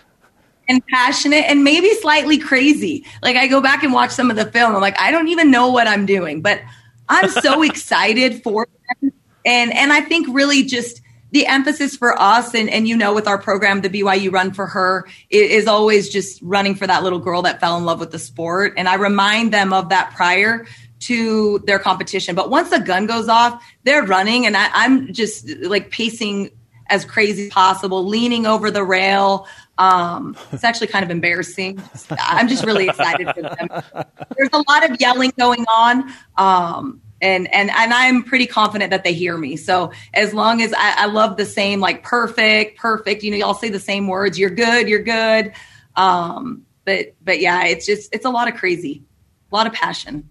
[0.67, 3.05] and passionate and maybe slightly crazy.
[3.23, 4.75] Like I go back and watch some of the film.
[4.75, 6.63] I'm like, I don't even know what I'm doing, but
[7.11, 8.67] I'm so excited for
[9.03, 9.13] them.
[9.45, 13.29] And, and I think really just, the emphasis for us and, and you know with
[13.29, 17.43] our program the byu run for her is always just running for that little girl
[17.43, 20.67] that fell in love with the sport and i remind them of that prior
[21.01, 25.49] to their competition but once the gun goes off they're running and I, i'm just
[25.63, 26.51] like pacing
[26.89, 29.47] as crazy as possible leaning over the rail
[29.79, 31.83] um, it's actually kind of embarrassing
[32.19, 33.69] i'm just really excited for them
[34.37, 39.05] there's a lot of yelling going on um, and and and I'm pretty confident that
[39.05, 39.57] they hear me.
[39.57, 43.55] So as long as I, I, love the same like perfect, perfect, you know, y'all
[43.55, 44.39] say the same words.
[44.39, 45.53] You're good, you're good.
[45.97, 49.03] Um, but but yeah, it's just it's a lot of crazy,
[49.53, 50.30] a lot of passion.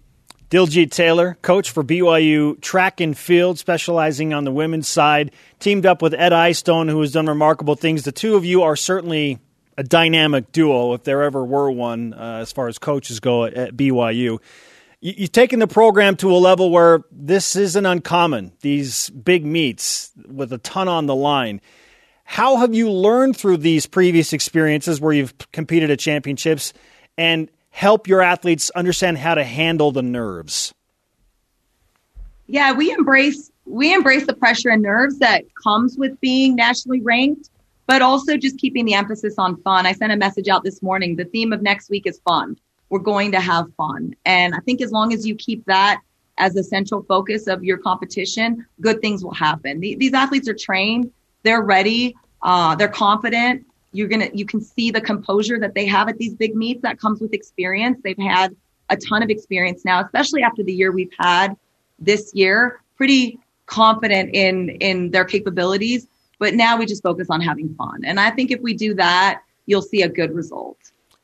[0.50, 6.02] Diljeet Taylor, coach for BYU track and field, specializing on the women's side, teamed up
[6.02, 8.02] with Ed Eyestone, who has done remarkable things.
[8.02, 9.38] The two of you are certainly
[9.78, 13.54] a dynamic duo, if there ever were one, uh, as far as coaches go at,
[13.54, 14.40] at BYU
[15.00, 20.52] you've taken the program to a level where this isn't uncommon, these big meets with
[20.52, 21.60] a ton on the line.
[22.24, 26.72] How have you learned through these previous experiences where you've competed at championships
[27.18, 30.74] and help your athletes understand how to handle the nerves?
[32.46, 37.50] Yeah, we embrace we embrace the pressure and nerves that comes with being nationally ranked,
[37.86, 39.86] but also just keeping the emphasis on fun.
[39.86, 41.14] I sent a message out this morning.
[41.14, 42.56] The theme of next week is fun
[42.90, 44.14] we're going to have fun.
[44.26, 46.02] And I think as long as you keep that
[46.38, 49.80] as a central focus of your competition, good things will happen.
[49.80, 51.10] These athletes are trained,
[51.44, 53.64] they're ready, uh, they're confident.
[53.92, 56.82] You're gonna, you can see the composure that they have at these big meets.
[56.82, 57.98] That comes with experience.
[58.02, 58.54] They've had
[58.88, 61.56] a ton of experience now, especially after the year we've had
[61.98, 62.80] this year.
[62.96, 66.06] Pretty confident in in their capabilities,
[66.38, 68.04] but now we just focus on having fun.
[68.04, 70.76] And I think if we do that, you'll see a good result.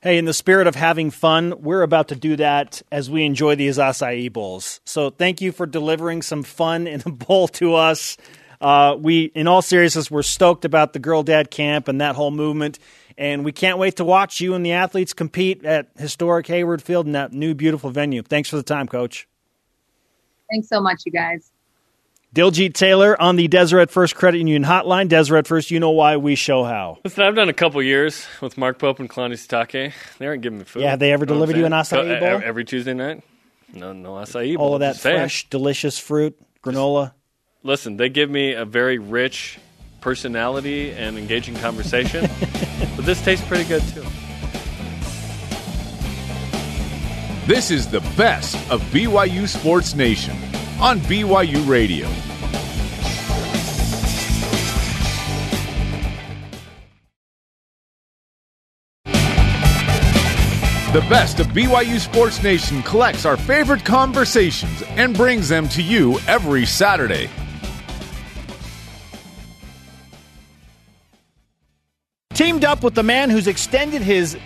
[0.03, 3.57] Hey, in the spirit of having fun, we're about to do that as we enjoy
[3.57, 4.81] these acai bowls.
[4.85, 8.17] So thank you for delivering some fun in a bowl to us.
[8.61, 12.31] Uh, we, in all seriousness, we're stoked about the Girl Dad Camp and that whole
[12.31, 12.79] movement.
[13.19, 17.07] And we can't wait to watch you and the athletes compete at historic Hayward Field
[17.07, 18.23] in that new, beautiful venue.
[18.23, 19.27] Thanks for the time, Coach.
[20.51, 21.51] Thanks so much, you guys.
[22.35, 25.09] Diljeet Taylor on the Deseret First Credit Union Hotline.
[25.09, 26.99] Deseret First, you know why, we show how.
[27.03, 29.95] Listen, I've done a couple years with Mark Pope and Kalani Sitake.
[30.19, 30.83] They aren't giving me food.
[30.83, 32.43] Yeah, they ever delivered you an acai bowl?
[32.45, 33.23] Every Tuesday night?
[33.73, 34.67] No, no acai bowl.
[34.67, 37.13] All of that fresh, delicious fruit, granola.
[37.63, 39.59] Listen, they give me a very rich
[40.01, 42.23] personality and engaging conversation,
[42.97, 44.05] but this tastes pretty good too.
[47.47, 50.37] This is the best of BYU Sports Nation
[50.81, 52.09] on BYU Radio.
[60.93, 66.19] The best of BYU Sports Nation collects our favorite conversations and brings them to you
[66.27, 67.29] every Saturday.
[72.37, 74.37] Teamed up with the man who's extended his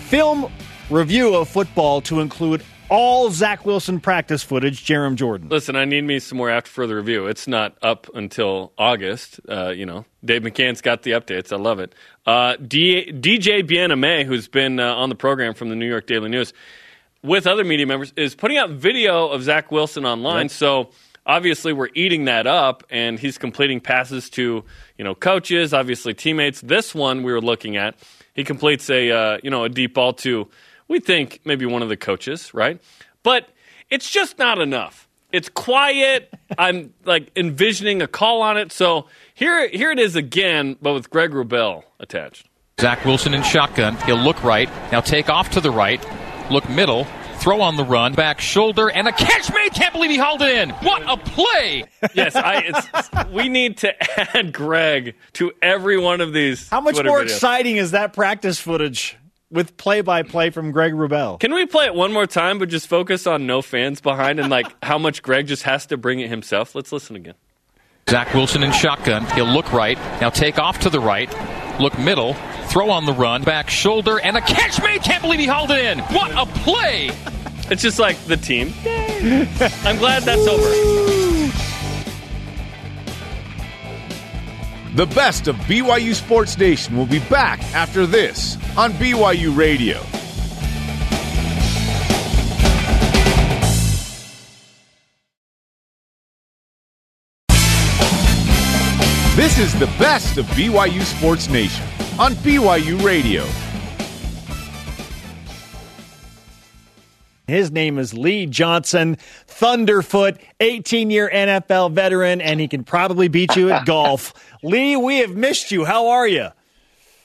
[0.00, 0.52] film
[0.90, 5.48] review of football to include all Zach Wilson practice footage, Jarom Jordan.
[5.48, 7.26] Listen, I need me some more after further review.
[7.26, 9.40] It's not up until August.
[9.48, 11.50] Uh, you know, Dave McCann's got the updates.
[11.50, 11.94] I love it.
[12.26, 16.28] Uh, D- DJ Bien-Aimé, who's been uh, on the program from the New York Daily
[16.28, 16.52] News,
[17.22, 20.44] with other media members, is putting out video of Zach Wilson online.
[20.44, 20.50] Yep.
[20.50, 20.90] So
[21.28, 24.64] obviously, we're eating that up, and he's completing passes to
[24.96, 26.60] you know coaches, obviously teammates.
[26.60, 27.94] This one we were looking at,
[28.34, 30.48] he completes a uh, you know a deep ball to
[30.88, 32.80] we think maybe one of the coaches, right?
[33.22, 33.48] But
[33.90, 35.08] it's just not enough.
[35.30, 36.32] It's quiet.
[36.58, 38.72] I'm like envisioning a call on it.
[38.72, 42.48] So here, here it is again, but with Greg Wrubell attached.
[42.80, 43.96] Zach Wilson in shotgun.
[44.06, 44.68] He'll look right.
[44.92, 46.04] Now take off to the right.
[46.50, 47.06] Look middle.
[47.38, 48.14] Throw on the run.
[48.14, 49.72] Back shoulder and a catch made.
[49.72, 50.70] Can't believe he hauled it in.
[50.70, 51.84] What a play!
[52.14, 56.68] yes, I, we need to add Greg to every one of these.
[56.68, 57.24] How much Twitter more videos.
[57.24, 59.16] exciting is that practice footage?
[59.50, 61.40] with play by play from Greg Wrubell.
[61.40, 64.50] Can we play it one more time, but just focus on no fans behind and
[64.50, 66.74] like how much Greg just has to bring it himself?
[66.74, 67.34] Let's listen again.
[68.08, 69.26] Zach Wilson in shotgun.
[69.34, 69.98] He'll look right.
[70.20, 71.30] Now take off to the right.
[71.78, 72.34] Look middle.
[72.68, 73.42] Throw on the run.
[73.42, 75.02] Back shoulder and a catch made.
[75.02, 76.00] Can't believe he hauled it in.
[76.00, 77.10] What a play!
[77.70, 78.72] It's just like the team.
[78.84, 80.68] I'm glad that's over.
[84.94, 90.00] The best of BYU Sports Nation will be back after this on BYU Radio.
[99.58, 101.84] This is the best of BYU Sports Nation
[102.16, 103.44] on BYU Radio.
[107.48, 109.16] His name is Lee Johnson,
[109.48, 114.32] Thunderfoot, 18 year NFL veteran, and he can probably beat you at golf.
[114.62, 115.84] Lee, we have missed you.
[115.84, 116.50] How are you?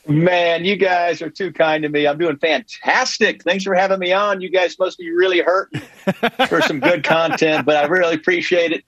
[0.07, 2.07] Man, you guys are too kind to me.
[2.07, 3.43] I'm doing fantastic.
[3.43, 4.41] Thanks for having me on.
[4.41, 5.71] You guys must be really hurt
[6.47, 8.83] for some good content, but I really appreciate it.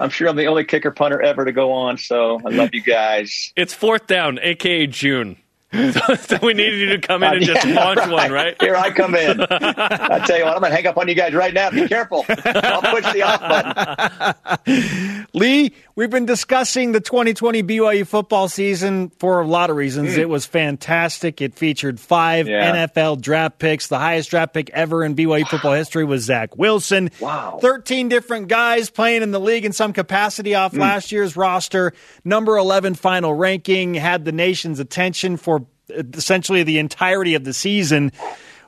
[0.00, 2.82] I'm sure I'm the only kicker punter ever to go on, so I love you
[2.82, 3.52] guys.
[3.56, 5.36] It's fourth down, aka June.
[5.70, 8.56] So, so we needed you to come in and just Yeah, launch one, right?
[8.60, 9.40] Here I come in.
[9.42, 11.70] I tell you what, I'm going to hang up on you guys right now.
[11.70, 12.24] Be careful.
[12.28, 14.36] I'll push the off
[14.66, 15.26] button.
[15.34, 20.16] Lee, we've been discussing the 2020 BYU football season for a lot of reasons.
[20.16, 21.40] It was fantastic.
[21.42, 22.46] It featured five.
[22.46, 22.86] Yeah.
[22.86, 23.88] NFL draft picks.
[23.88, 27.10] The highest draft pick ever in BYU football history was Zach Wilson.
[27.18, 27.58] Wow.
[27.60, 30.78] 13 different guys playing in the league in some capacity off Hmm.
[30.82, 31.92] last year's roster.
[32.24, 38.12] Number 11 final ranking had the nation's attention for essentially the entirety of the season.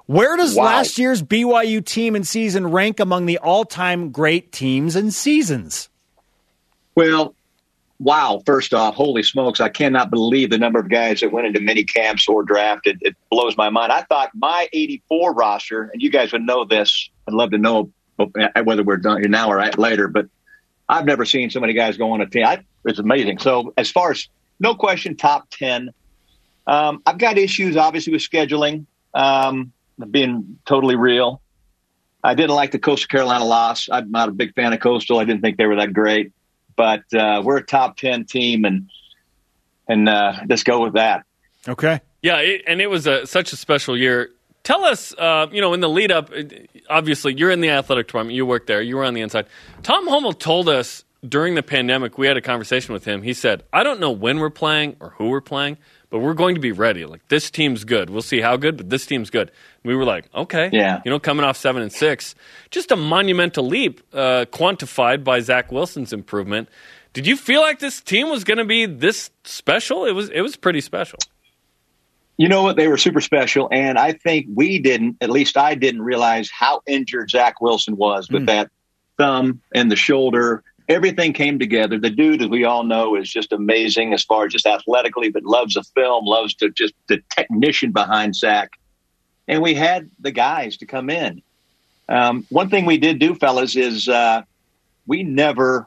[0.06, 0.64] Where does Wow.
[0.64, 5.89] last year's BYU team and season rank among the all-time great teams and seasons?
[6.94, 7.34] Well,
[7.98, 8.42] wow.
[8.44, 9.60] First off, holy smokes.
[9.60, 12.98] I cannot believe the number of guys that went into mini camps or drafted.
[13.02, 13.92] It blows my mind.
[13.92, 17.10] I thought my 84 roster, and you guys would know this.
[17.28, 20.26] I'd love to know whether we're done here now or later, but
[20.88, 22.44] I've never seen so many guys go on a team.
[22.44, 23.38] I, it's amazing.
[23.38, 24.28] So, as far as
[24.58, 25.90] no question, top 10.
[26.66, 29.72] Um, I've got issues, obviously, with scheduling, um,
[30.10, 31.40] being totally real.
[32.22, 33.88] I didn't like the Coastal Carolina loss.
[33.90, 35.18] I'm not a big fan of Coastal.
[35.18, 36.32] I didn't think they were that great
[36.80, 38.88] but uh, we're a top ten team, and
[39.86, 41.26] and uh, let's go with that.
[41.68, 42.00] Okay.
[42.22, 44.30] Yeah, it, and it was a, such a special year.
[44.62, 46.30] Tell us, uh, you know, in the lead up,
[46.88, 49.46] obviously you're in the athletic department, you work there, you were on the inside.
[49.82, 53.20] Tom Holmoe told us during the pandemic, we had a conversation with him.
[53.20, 55.76] He said, I don't know when we're playing or who we're playing,
[56.08, 57.04] but we're going to be ready.
[57.04, 58.08] Like, this team's good.
[58.08, 59.50] We'll see how good, but this team's good.
[59.84, 60.70] We were like, okay.
[60.72, 61.02] Yeah.
[61.04, 62.34] You know, coming off seven and six,
[62.70, 66.68] just a monumental leap, uh, quantified by Zach Wilson's improvement.
[67.12, 70.04] Did you feel like this team was going to be this special?
[70.04, 70.28] It was.
[70.30, 71.18] It was pretty special.
[72.36, 72.76] You know what?
[72.76, 75.16] They were super special, and I think we didn't.
[75.20, 78.70] At least I didn't realize how injured Zach Wilson was with that
[79.18, 80.62] thumb and the shoulder.
[80.88, 81.98] Everything came together.
[81.98, 85.44] The dude, as we all know, is just amazing as far as just athletically, but
[85.44, 88.70] loves the film, loves to just the technician behind Zach.
[89.46, 91.42] And we had the guys to come in.
[92.10, 94.42] Um, one thing we did do, fellas, is uh,
[95.06, 95.86] we never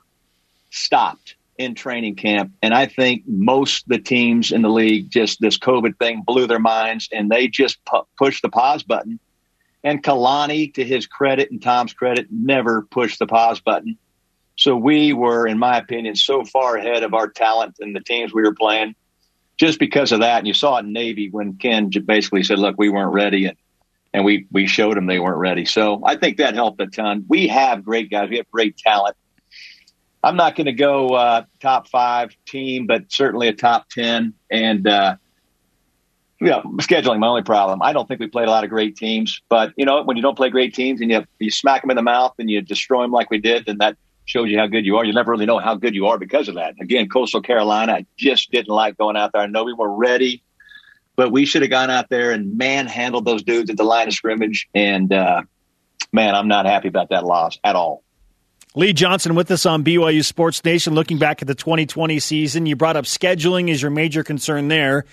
[0.72, 2.54] stopped in training camp.
[2.62, 6.60] And I think most the teams in the league just this COVID thing blew their
[6.60, 9.20] minds and they just pu- pushed the pause button.
[9.84, 13.98] And Kalani, to his credit and Tom's credit, never pushed the pause button.
[14.56, 18.34] So we were, in my opinion, so far ahead of our talent and the teams
[18.34, 18.96] we were playing
[19.58, 20.40] just because of that.
[20.40, 23.46] And you saw it in Navy when Ken basically said, look, we weren't ready.
[23.46, 23.58] And,
[24.14, 25.66] and we, we showed them they weren't ready.
[25.66, 27.26] So I think that helped a ton.
[27.28, 28.30] We have great guys.
[28.30, 29.16] We have great talent.
[30.24, 34.34] I'm not going to go uh, top five team, but certainly a top 10.
[34.50, 35.18] And, uh,
[36.40, 37.82] yeah, scheduling my only problem.
[37.82, 40.24] I don't think we played a lot of great teams, but you know, when you
[40.24, 43.02] don't play great teams and you, you smack them in the mouth and you destroy
[43.02, 45.06] them like we did, then that shows you how good you are.
[45.06, 46.76] You never really know how good you are because of that.
[46.80, 49.42] Again, Coastal Carolina, I just didn't like going out there.
[49.42, 50.44] I know we were ready,
[51.16, 54.14] but we should have gone out there and manhandled those dudes at the line of
[54.14, 54.68] scrimmage.
[54.74, 55.44] And, uh,
[56.12, 58.04] man, I'm not happy about that loss at all.
[58.76, 60.96] Lee Johnson with us on BYU Sports Nation.
[60.96, 65.06] Looking back at the 2020 season, you brought up scheduling as your major concern there.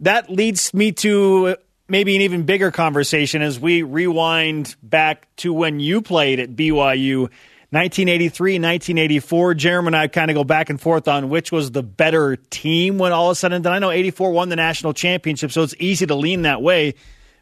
[0.00, 1.56] That leads me to
[1.88, 7.30] maybe an even bigger conversation as we rewind back to when you played at BYU.
[7.70, 9.54] 1983, 1984.
[9.54, 12.96] Jeremy and I kind of go back and forth on which was the better team
[12.96, 13.72] when all is said and done.
[13.72, 16.94] I know 84 won the national championship, so it's easy to lean that way.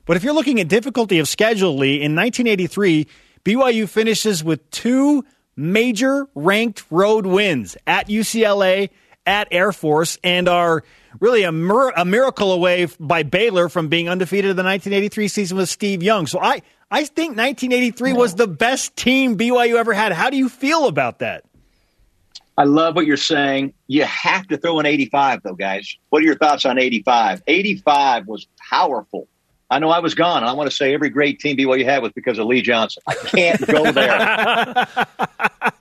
[0.06, 3.06] But if you're looking at difficulty of schedule, Lee, in 1983,
[3.44, 5.24] BYU finishes with two
[5.56, 8.90] major ranked road wins at UCLA,
[9.26, 10.84] at Air Force, and are
[11.20, 15.56] really a, mir- a miracle away by Baylor from being undefeated in the 1983 season
[15.56, 16.26] with Steve Young.
[16.26, 16.62] So I,
[16.94, 20.12] I think 1983 was the best team BYU ever had.
[20.12, 21.42] How do you feel about that?
[22.56, 23.74] I love what you're saying.
[23.88, 25.96] You have to throw in 85, though, guys.
[26.10, 27.42] What are your thoughts on 85?
[27.48, 29.26] 85 was powerful.
[29.68, 32.00] I know I was gone, and I want to say every great team BYU had
[32.00, 33.02] was because of Lee Johnson.
[33.08, 34.86] I can't go there.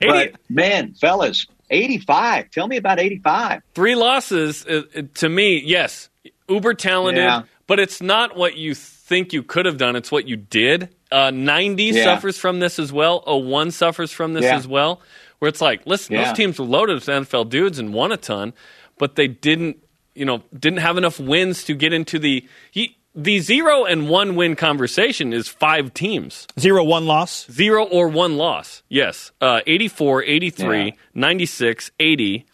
[0.00, 2.50] but man, fellas, 85.
[2.50, 3.62] Tell me about 85.
[3.72, 6.08] Three losses uh, uh, to me, yes,
[6.48, 7.42] uber talented, Yeah.
[7.68, 8.74] but it's not what you
[9.04, 9.96] think you could have done.
[9.96, 10.88] It's what you did.
[11.12, 12.04] Uh, 90 Yeah.
[12.04, 13.22] suffers from this as well.
[13.26, 14.56] 01 suffers from this Yeah.
[14.56, 15.00] as well.
[15.38, 16.24] Where it's like, listen, Yeah.
[16.28, 18.54] those teams were loaded with NFL dudes and won a ton,
[18.98, 19.76] but they didn't,
[20.14, 24.34] you know, didn't have enough wins to get into the he, the zero and one
[24.36, 26.46] win conversation is five teams.
[26.58, 27.46] Zero one loss.
[27.50, 28.82] Zero or one loss.
[28.88, 29.30] Yes.
[29.40, 30.90] Uh, 84, 83, Yeah.
[31.14, 32.46] 96, 80,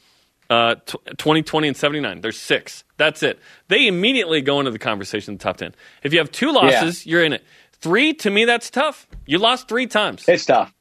[0.51, 2.21] uh, tw 2020, and 79.
[2.21, 2.85] There's six.
[2.97, 3.39] That's it.
[3.69, 5.75] They immediately go into the conversation in the top 10.
[6.03, 7.45] If you have two losses, you're in it.
[7.73, 9.07] Three, to me, that's tough.
[9.25, 10.29] You lost three times.
[10.29, 10.75] It's tough.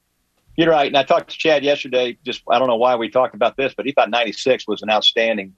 [0.57, 0.87] You're right.
[0.87, 2.17] And I talked to Chad yesterday.
[2.25, 4.89] Just I don't know why we talked about this, but he thought 96 was an
[4.89, 5.55] outstanding.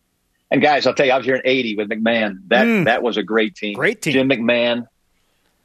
[0.51, 2.41] And guys, I'll tell you, I was here in 80 with McMahon.
[2.49, 3.73] That that was a great team.
[3.73, 4.13] Great team.
[4.13, 4.85] Jim McMahon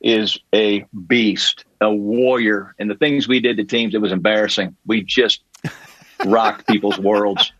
[0.00, 4.76] is a beast, a warrior, and the things we did to teams, it was embarrassing.
[4.86, 5.42] We just
[6.24, 7.52] rocked people's worlds.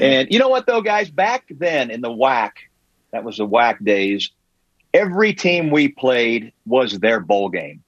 [0.00, 1.10] And you know what, though, guys?
[1.10, 2.52] Back then in the WAC,
[3.12, 4.30] that was the WAC days.
[4.92, 7.82] Every team we played was their bowl game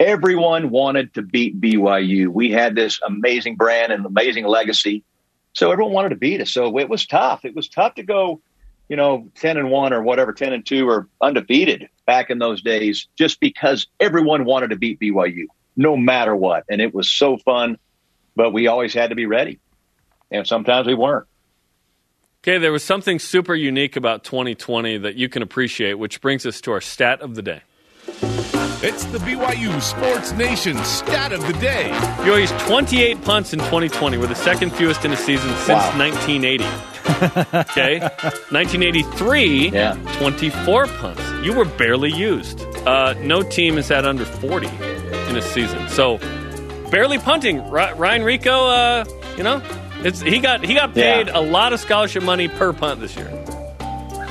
[0.00, 2.28] everyone wanted to beat BYU.
[2.28, 5.04] We had this amazing brand and amazing legacy.
[5.52, 6.50] So everyone wanted to beat us.
[6.50, 7.44] So it was tough.
[7.44, 8.40] It was tough to go,
[8.88, 12.62] you know, 10 and 1 or whatever, 10 and 2 or undefeated back in those
[12.62, 15.44] days just because everyone wanted to beat BYU
[15.76, 16.64] no matter what.
[16.68, 17.78] And it was so fun,
[18.34, 19.60] but we always had to be ready.
[20.30, 21.26] And sometimes we weren't.
[22.42, 26.60] Okay, there was something super unique about 2020 that you can appreciate, which brings us
[26.62, 27.60] to our stat of the day.
[28.82, 31.90] It's the BYU Sports Nation stat of the day.
[32.24, 35.98] BYU's 28 punts in 2020 were the second fewest in a season since Wow.
[35.98, 36.64] 1980.
[37.58, 37.98] okay?
[38.50, 39.94] 1983, Yeah.
[40.18, 41.22] 24 punts.
[41.44, 42.62] You were barely used.
[42.86, 44.66] Uh, no team has had under 40
[45.28, 45.86] in a season.
[45.90, 46.16] So,
[46.90, 47.68] barely punting.
[47.70, 49.60] Ry- Ryan Rehkow, uh, you know,
[50.04, 51.38] it's, he got he got paid Yeah.
[51.38, 53.28] a lot of scholarship money per punt this year.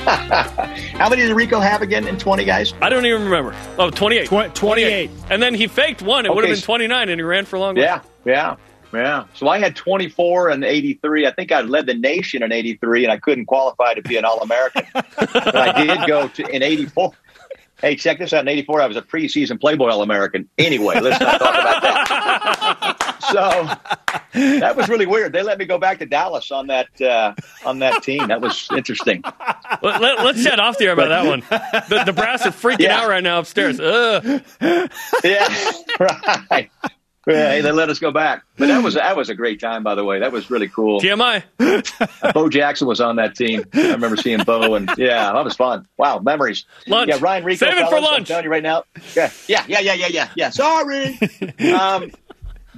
[0.00, 2.72] How many did Rehkow have again in 20 guys?
[2.80, 3.54] I don't even remember.
[3.78, 4.26] Oh, 28.
[4.26, 5.10] Twen- 28.
[5.28, 6.24] And then he faked one.
[6.24, 7.82] It would have been 29, and he ran for longer.
[7.82, 8.56] Yeah, yeah,
[8.94, 9.24] yeah.
[9.34, 11.26] So I had 24 and 83.
[11.26, 14.24] I think I led the nation in 83, and I couldn't qualify to be an
[14.24, 14.86] All American.
[14.94, 17.12] but I did go to in 84.
[17.82, 18.40] Hey, check this out.
[18.42, 20.48] In 84, I was a preseason Playboy All American.
[20.58, 22.96] Anyway, let's not talk about that.
[23.32, 23.70] So
[24.34, 25.32] that was really weird.
[25.32, 28.28] They let me go back to Dallas on that uh, on that team.
[28.28, 29.22] That was interesting.
[29.82, 31.40] Let, us chat off the air about that one.
[31.88, 33.00] The, the brass are freaking Yeah.
[33.00, 33.78] out right now upstairs.
[33.80, 34.42] Ugh.
[35.24, 36.70] Yeah, right.
[37.26, 39.82] Yeah, they let us go back, but that was that was a great time.
[39.82, 41.00] By the way, that was really cool.
[41.00, 41.42] TMI.
[42.34, 43.62] Bo Jackson was on that team.
[43.74, 45.86] I remember seeing Bo, and yeah, that was fun.
[45.98, 46.64] Wow, memories.
[46.86, 47.10] Lunch.
[47.10, 47.58] Yeah, Ryan Rehkow.
[47.58, 48.20] Save it for lunch.
[48.20, 48.84] I'm telling you right now.
[49.14, 50.28] Yeah, yeah, yeah, yeah, yeah, yeah.
[50.34, 50.50] yeah.
[50.50, 51.18] Sorry,
[51.78, 52.10] um,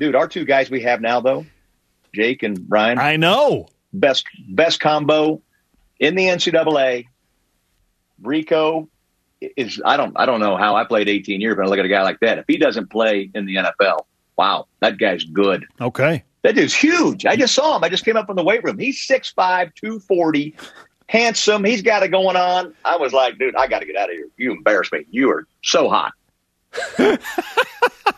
[0.03, 0.17] dude.
[0.17, 1.47] Our two guys we have now, though,
[2.13, 3.69] Jake and Ryan, I know.
[3.93, 5.41] best best combo
[6.01, 7.07] in the NCAA.
[8.21, 8.89] Rehkow
[9.57, 11.85] is I don't I don't know how I played 18 years, but I look at
[11.85, 12.39] a guy like that.
[12.39, 15.65] If he doesn't play in the NFL, wow, that guy's good.
[15.81, 16.25] Okay.
[16.43, 17.25] That dude's huge.
[17.25, 17.85] I just saw him.
[17.85, 18.77] I just came up from the weight room.
[18.77, 19.37] He's 6'5",
[19.77, 20.57] 240,
[21.09, 21.63] handsome.
[21.63, 22.75] He's got it going on.
[22.85, 24.27] I was like, dude, I got to get out of here.
[24.37, 25.05] You embarrass me.
[25.09, 26.13] You are so hot.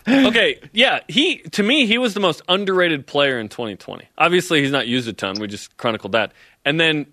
[0.07, 4.07] Okay, yeah, he to me he was the most underrated player in 2020.
[4.19, 5.39] Obviously, he's not used a ton.
[5.41, 6.33] We just chronicled that,
[6.65, 7.07] and then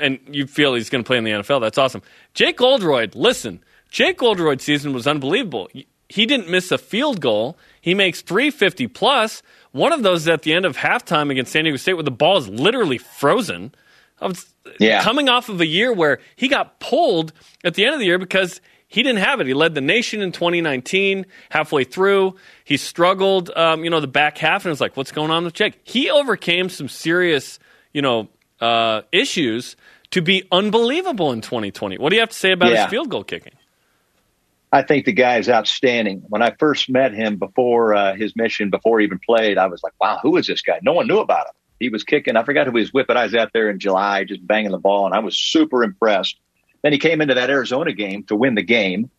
[0.00, 1.60] and you feel he's going to play in the NFL.
[1.60, 2.02] That's awesome.
[2.32, 5.68] Jake Oldroyd, listen, Jake Oldroyd's season was unbelievable.
[6.08, 7.58] He didn't miss a field goal.
[7.80, 9.42] He makes 350 plus.
[9.72, 12.10] One of those is at the end of halftime against San Diego State, where the
[12.10, 13.74] ball is literally frozen.
[14.20, 14.46] I was
[14.80, 15.02] Yeah.
[15.02, 17.32] coming off of a year where he got pulled
[17.64, 19.46] at the end of the year because he didn't have it.
[19.46, 21.26] He led the nation in 2019.
[21.50, 23.50] Halfway through, he struggled.
[23.54, 25.78] Um, you know, the back half, and it was like, what's going on with Jake?
[25.84, 27.58] He overcame some serious,
[27.92, 28.28] you know,
[28.60, 29.76] uh, issues
[30.10, 31.98] to be unbelievable in 2020.
[31.98, 32.84] What do you have to say about Yeah.
[32.84, 33.52] his field goal kicking?
[34.72, 36.22] I think the guy is outstanding.
[36.28, 39.82] When I first met him before uh, his mission, before he even played, I was
[39.82, 40.78] like, wow, who is this guy?
[40.82, 41.52] No one knew about him.
[41.78, 42.36] He was kicking.
[42.36, 44.72] I forgot who he was with, but I was out there in July just banging
[44.72, 46.38] the ball, and I was super impressed.
[46.82, 49.10] Then he came into that Arizona game to win the game.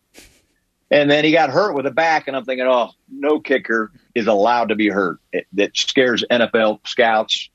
[0.90, 4.26] And then he got hurt with a back, and I'm thinking, oh, no kicker is
[4.26, 5.20] allowed to be hurt.
[5.32, 7.48] It, that scares NFL scouts.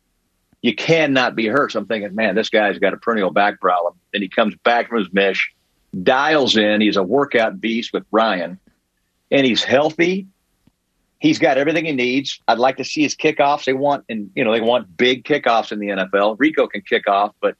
[0.61, 1.73] You cannot be hurt.
[1.73, 3.95] So I'm thinking, man, this guy's got a perennial back problem.
[4.13, 5.53] Then he comes back from his mish,
[6.01, 6.79] dials in.
[6.79, 8.57] He's a workout beast with Ryan,
[9.29, 10.27] and he's healthy.
[11.25, 12.39] He's got everything he needs.
[12.47, 13.65] I'd like to see his kickoffs.
[13.65, 16.37] They want, and you know, they want big kickoffs in the NFL.
[16.37, 17.55] Rehkow can kick off, but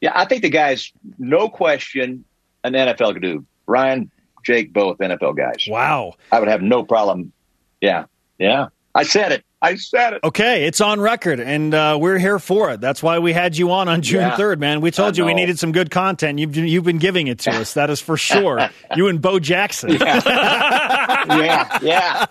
[0.00, 2.24] yeah, I think the guy's no question
[2.64, 3.44] an NFL dude.
[3.66, 4.10] Ryan,
[4.46, 5.66] Jake, both NFL guys.
[5.68, 6.14] Wow.
[6.32, 7.34] I would have no problem.
[7.82, 8.06] Yeah,
[8.38, 8.68] yeah.
[8.94, 9.44] I said it.
[9.62, 10.20] I said it.
[10.22, 12.80] Okay, it's on record, and uh, we're here for it.
[12.80, 14.36] That's why we had you on on June Yeah.
[14.36, 14.80] 3rd, man.
[14.82, 16.38] We told you we needed some good content.
[16.38, 17.72] You've, you've been giving it to us.
[17.74, 18.68] That is for sure.
[18.96, 19.90] you and Bo Jackson.
[19.90, 22.26] Yeah, yeah.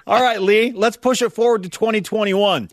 [0.06, 2.68] All right, Lee, let's push it forward to 2021.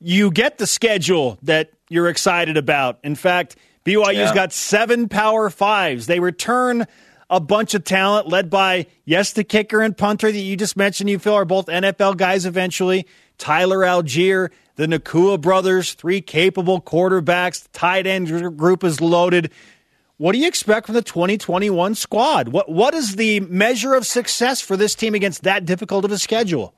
[0.00, 2.98] You get the schedule that you're excited about.
[3.02, 4.34] In fact, BYU's Yeah.
[4.34, 6.06] got seven Power Fives.
[6.06, 6.86] They return
[7.32, 11.08] a bunch of talent led by, yes, the kicker and punter that you just mentioned,
[11.08, 13.06] you feel are both NFL guys eventually.
[13.38, 17.62] Tyler Allgeier, the Nacua brothers, three capable quarterbacks.
[17.62, 19.50] The tight end group is loaded.
[20.18, 22.48] What do you expect from the 2021 squad?
[22.48, 26.18] What What is the measure of success for this team against that difficult of a
[26.18, 26.74] schedule?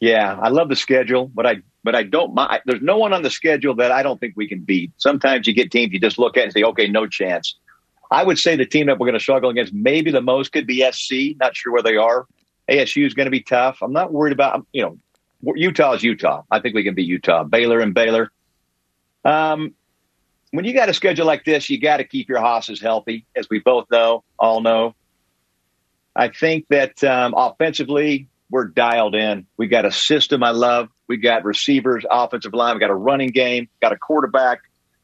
[0.00, 2.62] Yeah, I love the schedule, but I but I don't mind.
[2.66, 4.90] There's no one on the schedule that I don't think we can beat.
[4.96, 7.56] Sometimes you get teams you just look at and say, okay, no chance.
[8.10, 10.66] I would say the team that we're going to struggle against maybe the most could
[10.66, 11.36] be SC.
[11.38, 12.26] Not sure where they are.
[12.70, 13.78] ASU is going to be tough.
[13.82, 14.98] I'm not worried about you know
[15.54, 16.42] Utah is Utah.
[16.50, 17.44] I think we can beat Utah.
[17.44, 18.30] Baylor and Baylor.
[19.24, 19.74] Um,
[20.50, 23.48] when you got a schedule like this, you got to keep your hosses healthy, as
[23.50, 24.94] we both know, all know.
[26.14, 29.46] I think that um, offensively, we're dialed in.
[29.56, 30.88] We got a system I love.
[31.08, 32.74] We got receivers, offensive line.
[32.74, 33.68] We got a running game.
[33.82, 34.60] Got a quarterback.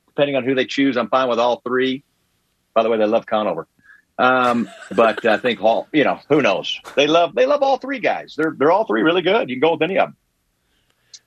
[0.07, 2.05] Depending on who they choose, I'm fine with all three.
[2.75, 3.67] By the way, they love Conover.
[4.19, 6.81] Um, but I think Hall, you know, who knows?
[6.97, 8.35] They love they love all three guys.
[8.37, 9.49] They're they're all three really good.
[9.49, 10.17] You can go with any of them.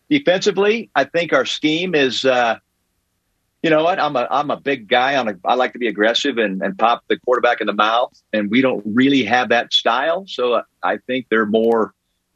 [0.09, 2.25] Defensively, I think our scheme is.
[2.25, 2.59] Uh,
[3.63, 3.99] you know what?
[3.99, 5.15] I'm a I'm a big guy.
[5.15, 8.13] On a, I like to be aggressive and, and pop the quarterback in the mouth,
[8.31, 10.25] and we don't really have that style.
[10.27, 11.93] So I think they're more.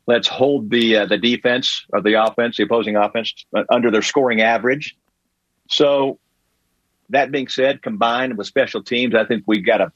[0.07, 4.01] Let's hold the uh, the defense or the offense, the opposing offense, uh, under their
[4.01, 4.97] scoring average.
[5.69, 6.17] So
[7.09, 9.91] that being said, combined with special teams, I think we've got a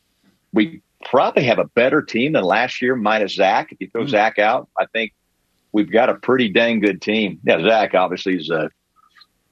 [0.51, 3.71] we probably have a better team than last year, minus Zach.
[3.71, 4.09] If you throw hmm.
[4.09, 5.13] Zach out, I think
[5.71, 7.39] we've got a pretty dang good team.
[7.43, 8.69] Yeah, Zach obviously is a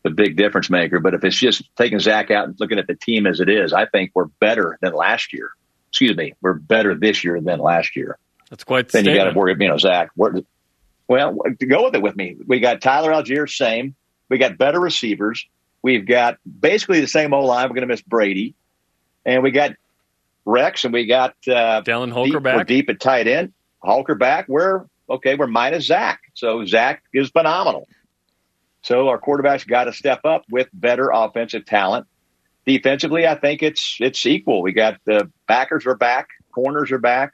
[0.03, 0.99] the big difference maker.
[0.99, 3.73] But if it's just taking Zach out and looking at the team as it is,
[3.73, 5.51] I think we're better than last year.
[5.89, 8.17] Excuse me, we're better this year than last year.
[8.49, 9.37] That's quite the Then you got to statement.
[9.37, 10.09] worry, you know, Zach.
[10.15, 10.33] Where,
[11.07, 13.95] well, to go with it with me, we got Tyler Allgeier, same.
[14.29, 15.45] We got better receivers.
[15.83, 17.63] We've got basically the same O line.
[17.63, 18.53] We're going to miss Brady,
[19.25, 19.71] and we got
[20.45, 23.53] Rex, and we got uh, Dallin Holker deep, We're deep at tight end.
[23.79, 24.47] Holker back.
[24.47, 25.35] We're okay.
[25.35, 27.87] We're minus Zach, so Zach is phenomenal.
[28.83, 32.07] So our quarterbacks got to step up with better offensive talent.
[32.65, 34.61] Defensively, I think it's it's equal.
[34.61, 37.33] We got the backers are back, corners are back.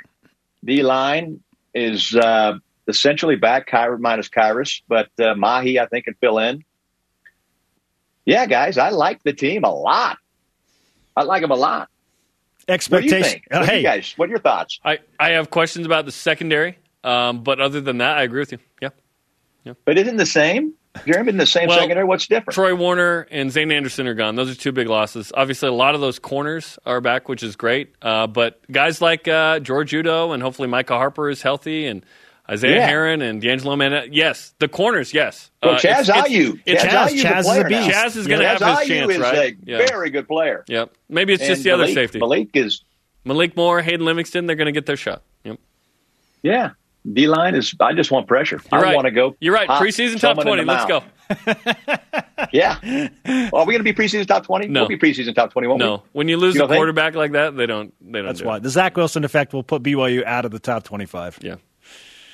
[0.64, 1.42] D line
[1.74, 2.54] is uh,
[2.88, 6.64] essentially back, Kyra minus Kyrus, but uh, Mahi I think can fill in.
[8.28, 10.18] Yeah, guys, I like the team a lot.
[11.16, 11.90] I like them a lot.
[12.68, 13.48] What do you think?
[13.50, 14.14] Uh, What do hey, you guys?
[14.18, 14.82] What are your thoughts?
[14.84, 18.52] I, I have questions about the secondary, um, but other than that, I agree with
[18.52, 18.60] you.
[18.82, 19.74] Yeah.
[19.86, 20.74] But isn't the same?
[21.06, 22.06] Jeremy, in the same Well, secondary.
[22.06, 22.54] What's different?
[22.54, 24.36] Troy Warner and Zayne Anderson are gone.
[24.36, 25.32] Those are two big losses.
[25.36, 27.94] Obviously, a lot of those corners are back, which is great.
[28.02, 32.06] Uh, but guys like uh, George Udo and hopefully Micah Harper is healthy and
[32.50, 32.88] Isaiah Yeah.
[32.88, 34.06] Herron and D'Angelo Manna.
[34.10, 35.52] Yes, the corners, yes.
[35.62, 36.60] Well, Uh, Chaz it's- it's- Ayu.
[36.66, 37.70] it's- Chaz, Chaz- Chaz a is a player now.
[37.86, 37.90] beast.
[37.98, 39.56] Chaz is going to Chaz have his Ayu chance, is right?
[39.68, 40.64] a very good player.
[40.68, 40.92] Yep.
[41.10, 42.20] Maybe it's And just the other safety.
[42.20, 42.82] Malik is
[43.26, 45.22] Malik Moore, Hayden Livingston, they're going to get their shot.
[45.44, 45.58] Yep.
[46.44, 46.70] yeah.
[47.14, 47.74] D line is.
[47.80, 48.60] I just want pressure.
[48.72, 48.96] You're I right.
[48.96, 49.36] want to go.
[49.40, 49.68] You're right.
[49.70, 50.64] Preseason top 20.
[50.66, 51.04] Let's go.
[52.54, 52.78] Yeah.
[53.26, 54.68] Well, are we going to be preseason top twenty?
[54.68, 54.82] No.
[54.82, 55.68] We'll be preseason top twenty.
[55.68, 56.78] Won't No, when you lose You a don't think?
[56.78, 57.94] quarterback like that, they don't.
[58.00, 58.28] They don't.
[58.28, 58.64] that's do why It.
[58.64, 61.40] the Zach Wilson effect will put BYU out of the top 25.
[61.42, 61.56] Yeah.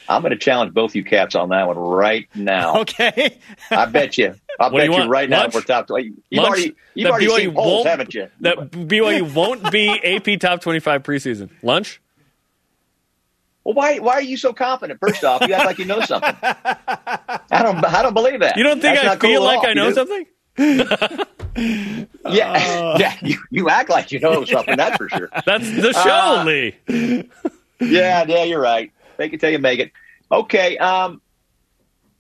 [0.10, 2.78] I'm going to challenge both you cats on that one right now.
[2.82, 3.38] Okay.
[3.72, 4.36] I bet you.
[4.60, 5.54] I'll What bet you you, right now Lunch?
[5.56, 6.12] we're top twenty.
[6.30, 6.47] You've Lunch?
[6.58, 8.28] already you've already BYU seen polls, haven't you?
[8.41, 11.49] That BYU won't be AP top 25 preseason.
[11.64, 12.01] Lunch?
[13.64, 14.99] Well, why why are you so confident?
[14.99, 16.36] First off, you act like you know something.
[16.41, 18.58] I don't I don't believe that.
[18.58, 19.66] You don't think That's I not cool feel like.
[19.68, 20.26] I know something?
[21.56, 23.16] Yeah, yeah.
[23.22, 24.76] You, you act like you know something.
[24.76, 25.30] That's for sure.
[25.45, 26.76] That's the show, Uh, Lee.
[27.80, 28.43] Yeah, yeah.
[28.43, 28.91] You're right.
[29.24, 29.91] They can tell you make it.
[30.30, 30.78] Okay.
[30.78, 31.21] Um,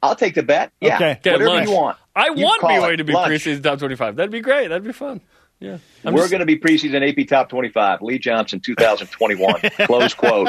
[0.01, 0.71] I'll take the bet.
[0.79, 0.95] Yeah.
[0.95, 1.11] Okay.
[1.11, 1.67] Okay, Whatever lunch.
[1.69, 1.97] you want.
[2.15, 3.29] I You want BYU to be Lunch.
[3.31, 4.15] preseason top 25.
[4.15, 4.69] That'd be great.
[4.69, 5.19] That'd be fun.
[5.59, 5.77] Yeah.
[6.05, 8.01] I'm We're just- going to be preseason AP top 25.
[8.01, 9.55] Lee Johnson, 2021.
[9.87, 10.47] Close quote.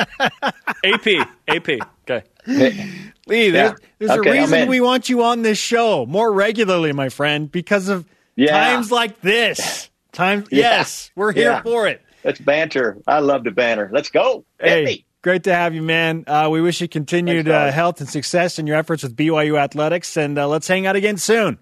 [0.85, 1.07] AP.
[1.49, 1.69] AP.
[2.09, 2.23] Okay.
[3.27, 3.75] Lee, there's, Yeah.
[3.99, 7.51] there's Okay, a I'm reason we want you on this show more regularly, my friend,
[7.51, 8.05] because of
[8.37, 8.53] Yeah.
[8.53, 9.91] times like this.
[10.13, 10.59] Times, Yeah.
[10.79, 11.63] yes, we're here Yeah.
[11.63, 12.01] for it.
[12.25, 12.99] Let's banter.
[13.07, 13.91] I love the banter.
[13.93, 14.45] Let's go.
[14.61, 15.05] Hit Hey, me.
[15.25, 16.23] Great to have you, man.
[16.27, 19.59] Uh, we wish you continued Thanks, uh, health and success in your efforts with BYU
[19.59, 21.59] athletics, and uh, let's hang out again soon.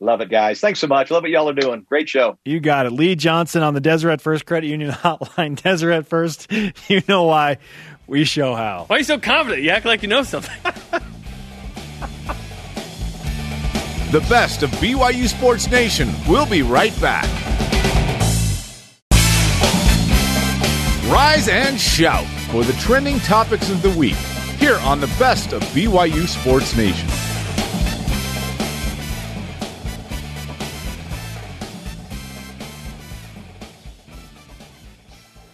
[0.00, 0.60] Love it, guys.
[0.60, 1.10] Thanks so much.
[1.10, 1.86] Love what y'all are doing.
[1.88, 2.38] Great show.
[2.44, 2.92] You got it.
[2.92, 5.62] Lee Johnson on the Deseret First Credit Union Hotline.
[5.62, 6.50] Deseret First,
[6.88, 7.58] you know why.
[8.06, 8.84] We show how.
[8.88, 9.62] Why are you so confident?
[9.62, 10.54] You act like you know something.
[14.10, 16.12] The best of BYU Sports Nation.
[16.28, 17.26] We'll be right back.
[21.08, 24.16] Rise and shout for the trending topics of the week
[24.58, 27.08] here on the best of BYU Sports Nation.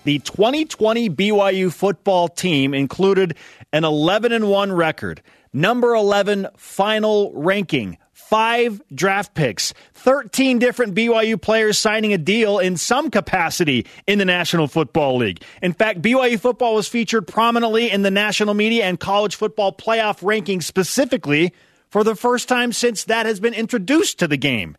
[0.04, 3.36] The 2020 BYU football team included
[3.72, 5.20] an 11 and 1 record,
[5.52, 12.76] number 11 final ranking, five draft picks, 13 different BYU players signing a deal in
[12.76, 15.42] some capacity in the National Football League.
[15.62, 20.20] In fact, BYU football was featured prominently in the national media and college football playoff
[20.20, 21.52] rankings specifically
[21.88, 24.76] for the first time since that has been introduced to the game.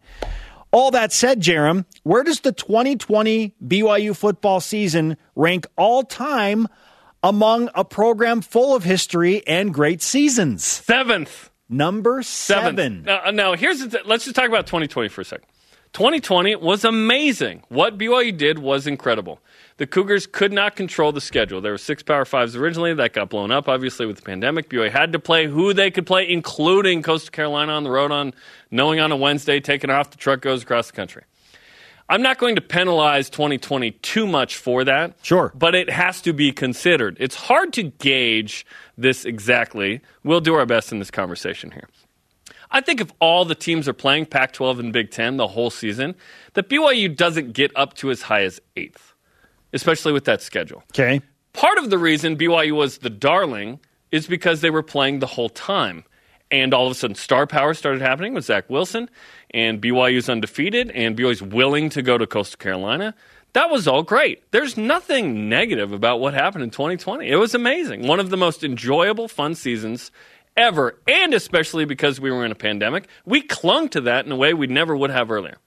[0.71, 6.67] All that said, Jarom, where does the 2020 BYU football season rank all time
[7.23, 10.65] among a program full of history and great seasons?
[10.65, 11.49] Seventh.
[11.69, 12.77] Number seven.
[12.77, 13.03] Seven.
[13.03, 15.47] Now, uh, now here's the th- let's just talk about 2020 for a second.
[15.93, 17.63] 2020 was amazing.
[17.69, 19.39] What BYU did was incredible.
[19.77, 21.61] The Cougars could not control the schedule.
[21.61, 22.93] There were six Power Fives originally.
[22.93, 24.69] That got blown up, obviously, with the pandemic.
[24.69, 28.33] BYU had to play who they could play, including Coastal Carolina on the road on
[28.71, 31.23] knowing on a Wednesday, taking off the truck goes across the country.
[32.09, 35.17] I'm not going to penalize 2020 too much for that.
[35.23, 35.51] Sure.
[35.53, 37.17] But it has to be considered.
[37.19, 38.65] It's hard to gauge
[38.97, 40.01] this exactly.
[40.23, 41.89] We'll do our best in this conversation here.
[42.71, 45.69] I think if all the teams are playing Pac 12 and Big Ten the whole
[45.69, 46.15] season,
[46.53, 49.13] that BYU doesn't get up to as high as eighth,
[49.73, 50.83] especially with that schedule.
[50.91, 51.21] Okay.
[51.53, 53.79] Part of the reason BYU was the darling
[54.11, 56.03] is because they were playing the whole time.
[56.49, 59.09] And all of a sudden, star power started happening with Zach Wilson,
[59.51, 63.13] and BYU's undefeated, and BYU's willing to go to Coastal Carolina.
[63.53, 64.49] That was all great.
[64.51, 67.27] There's nothing negative about what happened in 2020.
[67.27, 68.07] It was amazing.
[68.07, 70.11] One of the most enjoyable, fun seasons
[70.55, 74.35] ever, and especially because we were in a pandemic, we clung to that in a
[74.35, 75.57] way we never would have earlier.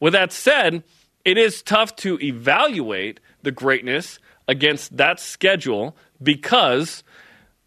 [0.00, 0.84] With that said,
[1.24, 7.02] it is tough to evaluate the greatness against that schedule because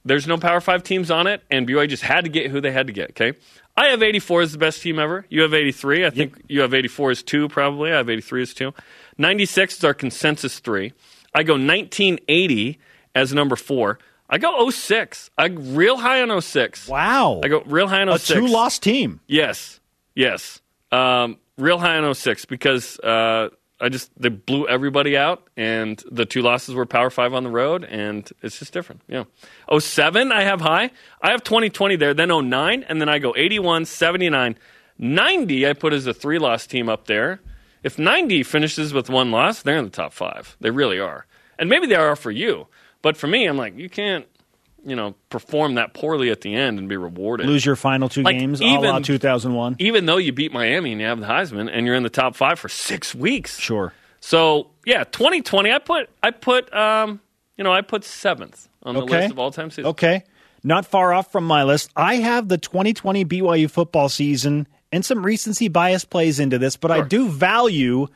[0.05, 2.71] there's no Power Five teams on it, and BYU just had to get who they
[2.71, 3.11] had to get.
[3.11, 3.33] Okay,
[3.77, 5.25] I have 84 as the best team ever.
[5.29, 6.05] You have 83.
[6.05, 7.91] I think you have 84 as two, probably.
[7.91, 8.73] I have 83 as two.
[9.17, 10.93] 96 is our consensus three.
[11.33, 12.79] I go 1980
[13.15, 13.99] as number four.
[14.29, 15.29] I go 06.
[15.37, 16.87] I real high on 06.
[16.87, 17.41] Wow.
[17.43, 18.39] I go real high on a 06.
[18.39, 19.19] two loss team.
[19.27, 19.79] Yes,
[20.15, 20.61] yes.
[20.91, 23.49] Um, real high on 06 because uh,
[23.82, 27.49] I just they blew everybody out, and the two losses were Power Five on the
[27.49, 29.01] road, and it's just different.
[29.07, 29.23] Yeah.
[29.75, 30.91] 07, I have high.
[31.21, 34.55] I have 2020 there, then 09, and then I go 81, 79,
[34.99, 35.67] 90.
[35.67, 37.41] I put as a three loss team up there.
[37.84, 40.55] If 90 finishes with one loss, they're in the top five.
[40.61, 41.25] They really are,
[41.57, 42.67] and maybe they are for you,
[43.01, 44.27] but for me, I'm like you can't.
[44.84, 47.45] You know, perform that poorly at the end and be rewarded.
[47.45, 49.75] Lose your final two Like, games, a even- la 2001.
[49.77, 52.36] even though you beat Miami and you have the Heisman and you're in the top
[52.36, 53.59] five for six weeks.
[53.59, 53.93] Sure.
[54.21, 55.71] So yeah, 2020.
[55.71, 57.19] I put I put um
[57.57, 59.19] you know I put seventh on the Okay.
[59.21, 59.88] list of all time seasons.
[59.88, 60.23] Okay.
[60.63, 61.89] Not far off from my list.
[61.95, 66.89] I have the 2020 BYU football season and some recency bias plays into this, but
[66.91, 68.07] I do value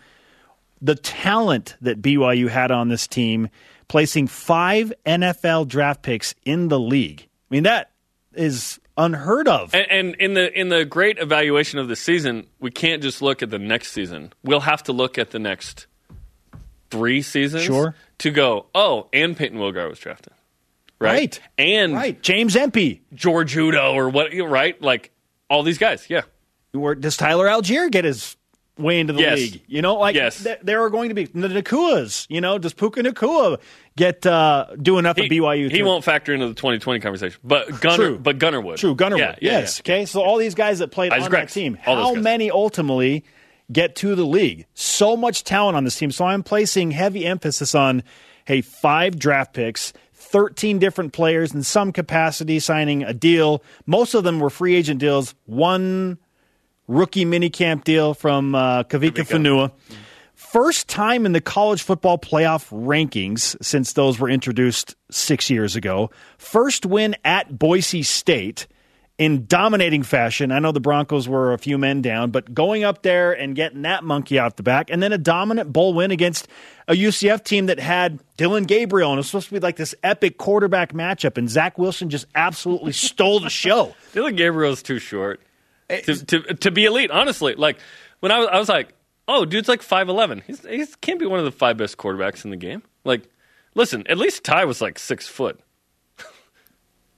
[0.81, 3.49] the talent that BYU had on this team,
[3.87, 7.21] placing five NFL draft picks in the league.
[7.21, 7.91] I mean, that
[8.33, 9.73] is unheard of.
[9.73, 13.41] And, and in the in the great evaluation of the season, we can't just look
[13.43, 14.33] at the next season.
[14.43, 15.87] We'll have to look at the next
[16.89, 17.63] three seasons.
[17.63, 17.95] Sure.
[18.19, 20.33] To go, oh, and Payton Wilgar was drafted.
[20.99, 21.11] Right.
[21.11, 21.39] Right.
[21.57, 22.21] And right.
[22.21, 23.01] James Empey.
[23.13, 24.81] George Udo or what right?
[24.81, 25.11] Like
[25.49, 26.05] all these guys.
[26.09, 26.21] Yeah.
[26.71, 28.37] Where does Tyler Allgeier get his
[28.77, 29.37] way into the Yes.
[29.37, 29.61] league?
[29.67, 30.43] You know, like Yes.
[30.43, 32.25] th- there are going to be the Nacuas.
[32.29, 33.59] You know, does Puka Nacua
[33.95, 35.71] get uh, do enough at BYU?
[35.71, 38.19] He won't factor into the 2020 conversation, but Gunner, True.
[38.19, 38.77] but Gunner would.
[38.77, 39.39] True, Gunner Yeah, would.
[39.41, 39.81] yeah, yes.
[39.85, 39.93] yeah.
[39.95, 40.05] Okay.
[40.05, 43.23] So all these guys that played Isaac on that team, how many ultimately
[43.71, 44.65] get to the league?
[44.73, 46.11] So much talent on this team.
[46.11, 48.03] So I'm placing heavy emphasis on,
[48.45, 49.93] hey, five draft picks.
[50.13, 53.63] 13 different players in some capacity signing a deal.
[53.85, 55.33] Most of them were free agent deals.
[55.45, 56.17] One
[56.87, 59.71] rookie minicamp deal from uh, Kavika Fanua.
[60.35, 66.11] First time in the college football playoff rankings since those were introduced six years ago.
[66.37, 68.67] First win at Boise State
[69.17, 70.51] in dominating fashion.
[70.51, 73.83] I know the Broncos were a few men down, but going up there and getting
[73.83, 76.47] that monkey out the back, and then a dominant bowl win against
[76.87, 79.95] a UCF team that had Dillon Gabriel, and it was supposed to be like this
[80.03, 83.95] epic quarterback matchup, and Zach Wilson just absolutely stole the show.
[84.13, 85.39] Dillon Gabriel's too short
[85.89, 87.11] Eh, to, to to be elite.
[87.11, 87.77] Honestly, like
[88.19, 88.93] when I was, I was like,
[89.27, 90.41] oh, dude's like five eleven.
[90.47, 92.81] He's he can't be one of the five best quarterbacks in the game.
[93.03, 93.23] Like,
[93.75, 95.59] listen, at least Ty was like six foot.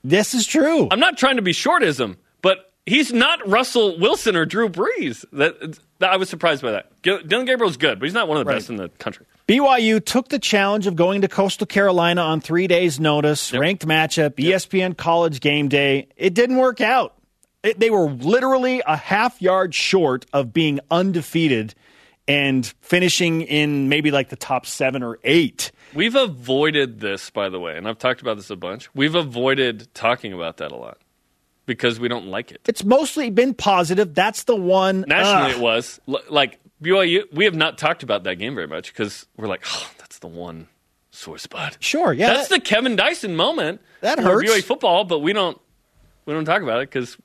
[0.04, 0.88] This is true.
[0.92, 5.26] I'm not trying to be shortism, but he's not Russell Wilson or Drew Brees.
[5.34, 7.02] That, that I was surprised by that.
[7.02, 8.58] Dillon Gabriel's good, but he's not one of the Right.
[8.58, 9.26] best in the country.
[9.48, 13.62] BYU took the challenge of going to Coastal Carolina on three days' notice, Yep.
[13.62, 16.08] ranked matchup, E ESPN College Game Day.
[16.16, 17.14] It didn't work out.
[17.64, 21.74] It, they were literally a half yard short of being undefeated
[22.28, 25.72] and finishing in maybe like the top seven or eight.
[25.94, 28.94] We've avoided this, by the way, and I've talked about this a bunch.
[28.94, 30.98] We've avoided talking about that a lot
[31.66, 32.62] because we don't like it.
[32.68, 34.14] It's mostly been positive.
[34.14, 35.06] That's the one.
[35.08, 35.58] Nationally, Ugh.
[35.58, 37.24] it was L- like BYU.
[37.34, 40.28] We have not talked about that game very much because we're like, oh, that's the
[40.28, 40.68] one
[41.12, 41.78] sore spot.
[41.80, 42.34] Sure, yeah.
[42.34, 43.82] that's that- the Kevin Dyson moment.
[44.02, 44.52] That for hurts.
[44.52, 45.60] BYU football, but we don't
[46.26, 47.18] we don't talk about it because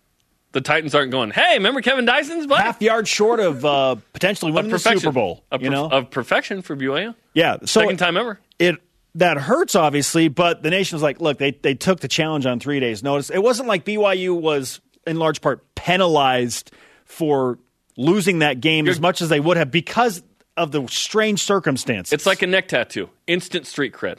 [0.52, 1.30] the Titans aren't going.
[1.30, 2.60] Hey, remember Kevin Dyson's butt?
[2.60, 5.00] half yard short of uh, potentially winning the perfection.
[5.00, 5.44] Super Bowl.
[5.50, 7.14] Of you know, of perfection for BYU.
[7.34, 7.58] yeah.
[7.60, 8.38] So Second time ever.
[8.58, 8.76] it
[9.14, 12.60] that hurts obviously, but the nation was like, look, they they took the challenge on
[12.60, 13.30] three days' notice.
[13.30, 16.70] It wasn't like BYU was in large part penalized
[17.04, 17.58] for
[17.96, 20.22] losing that game as much as they would have because
[20.56, 22.12] of the strange circumstances.
[22.12, 24.18] It's like a neck tattoo, instant street cred.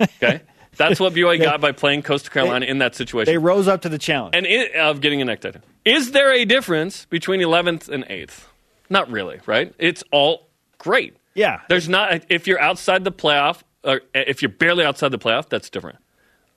[0.22, 0.42] okay,
[0.76, 3.32] that's what BYU got by playing Coastal Carolina in that situation.
[3.32, 4.34] they rose up to the challenge.
[4.36, 5.60] and it, of getting a neck tattoo.
[5.84, 8.44] Is there a difference between 11th and 8th?
[8.90, 9.74] Not really, right?
[9.78, 10.48] It's all
[10.78, 11.16] great.
[11.34, 11.60] Yeah.
[11.68, 15.68] There's not, if you're outside the playoff, or if you're barely outside the playoff, that's
[15.70, 15.98] different.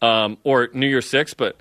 [0.02, 1.58] Um, or New Year's Six, but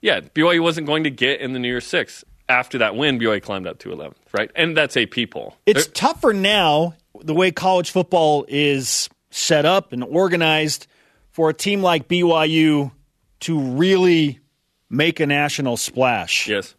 [0.00, 2.24] yeah, BYU wasn't going to get in the New Year's Six.
[2.48, 4.50] After that win, BYU climbed up to 11th, right?
[4.54, 5.56] And that's a people.
[5.66, 10.86] It's tougher now, the way college football is set up and organized,
[11.32, 12.92] for a team like BYU
[13.40, 14.38] to really
[14.88, 16.46] make a national splash.
[16.46, 16.74] Yes.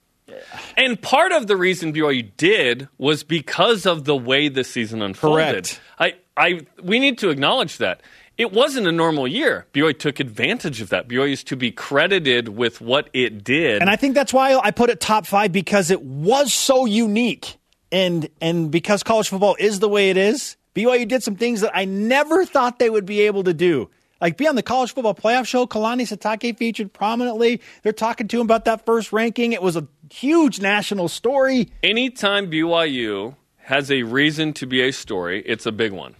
[0.77, 5.43] And part of the reason BYU did was because of the way the season unfolded.
[5.43, 5.81] Correct.
[5.99, 8.01] I, I, we need to acknowledge that.
[8.37, 9.67] It wasn't a normal year.
[9.73, 11.07] BYU took advantage of that.
[11.07, 13.81] BYU is to be credited with what it did.
[13.81, 17.57] And I think that's why I put it top five because it was so unique.
[17.91, 21.71] And and because college football is the way it is, BYU did some things that
[21.75, 23.91] I never thought they would be able to do.
[24.23, 27.59] Like be on the college football playoff show, Kalani Sitake featured prominently.
[27.81, 29.51] They're talking to him about that first ranking.
[29.51, 31.69] It was a huge national story.
[31.83, 36.15] anytime BYU has a reason to be a story, it's a big one.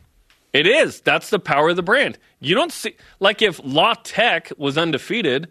[0.52, 1.00] It is.
[1.00, 2.18] That's the power of the brand.
[2.42, 5.48] You don't see like if La Tech was undefeated,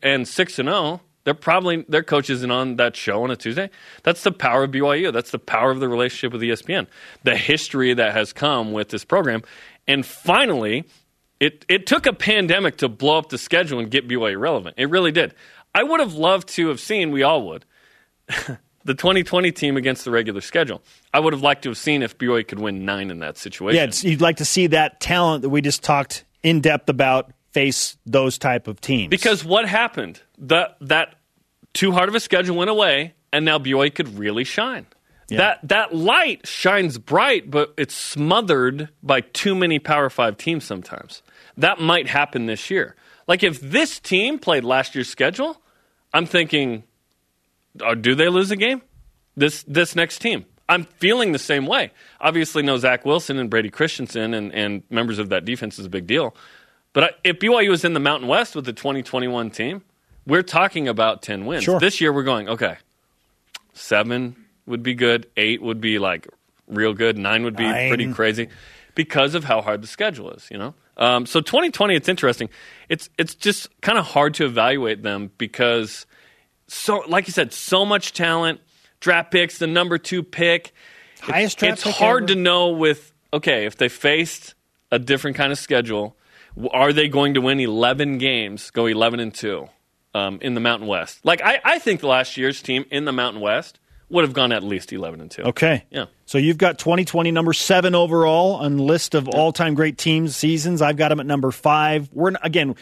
[0.00, 1.00] and six and zero.
[1.24, 3.68] They're probably their coach isn't on that show on a Tuesday.
[4.04, 5.12] That's the power of BYU.
[5.12, 6.86] That's the power of the relationship with ESPN.
[7.24, 9.42] The history that has come with this program,
[9.86, 10.86] and finally,
[11.40, 14.76] it it took a pandemic to blow up the schedule and get BYU relevant.
[14.78, 15.34] It really did.
[15.74, 17.10] I would have loved to have seen.
[17.10, 17.64] We all would
[18.84, 20.82] the 2020 team against the regular schedule.
[21.12, 23.90] I would have liked to have seen if BYU could win nine in that situation.
[24.04, 27.96] Yeah, you'd like to see that talent that we just talked in depth about face
[28.06, 29.10] those type of teams.
[29.10, 30.20] because what happened?
[30.38, 31.16] The, that
[31.72, 34.86] too hard of a schedule went away, and now BYU could really shine.
[35.36, 40.64] That that light shines bright, but it's smothered by too many Power Five teams.
[40.64, 41.22] Sometimes
[41.60, 42.96] that might happen this year.
[43.26, 45.60] Like if this team played last year's schedule,
[46.12, 46.84] I'm thinking,
[47.80, 48.82] oh, do they lose a game?
[49.36, 50.44] This this next team.
[50.68, 51.90] I'm feeling the same way.
[52.20, 55.88] Obviously, no Zach Wilson and Brady Christensen and, and members of that defense is a
[55.88, 56.34] big deal.
[56.92, 59.82] But I, if BYU was in the Mountain West with the 2021 team,
[60.26, 61.64] we're talking about 10 wins.
[61.64, 61.80] Sure.
[61.80, 62.76] This year, we're going, okay,
[63.74, 64.36] seven
[64.66, 66.28] would be good, eight would be like
[66.68, 67.88] real good, nine would be Nine.
[67.88, 68.48] pretty crazy
[68.94, 70.74] because of how hard the schedule is, you know?
[70.96, 72.50] Um, so 2020, it's interesting.
[72.88, 76.06] It's, it's just kind of hard to evaluate them because
[76.70, 78.60] so like you said, so much talent,
[79.00, 80.72] draft picks, the number two pick.
[81.20, 82.34] Highest draft it's pick hard ever.
[82.34, 84.54] to know with okay if they faced
[84.92, 86.16] a different kind of schedule,
[86.70, 89.68] are they going to win eleven games, go eleven and two
[90.14, 91.24] um, in the Mountain West?
[91.24, 93.80] Like I, I think the last year's team in the Mountain West
[94.10, 95.42] would have gone at least eleven and two.
[95.42, 95.84] Okay.
[95.90, 96.06] Yeah.
[96.26, 100.82] So you've got 2020 number seven overall on list of all time great teams seasons.
[100.82, 102.08] I've got them at number five.
[102.12, 102.76] We're again,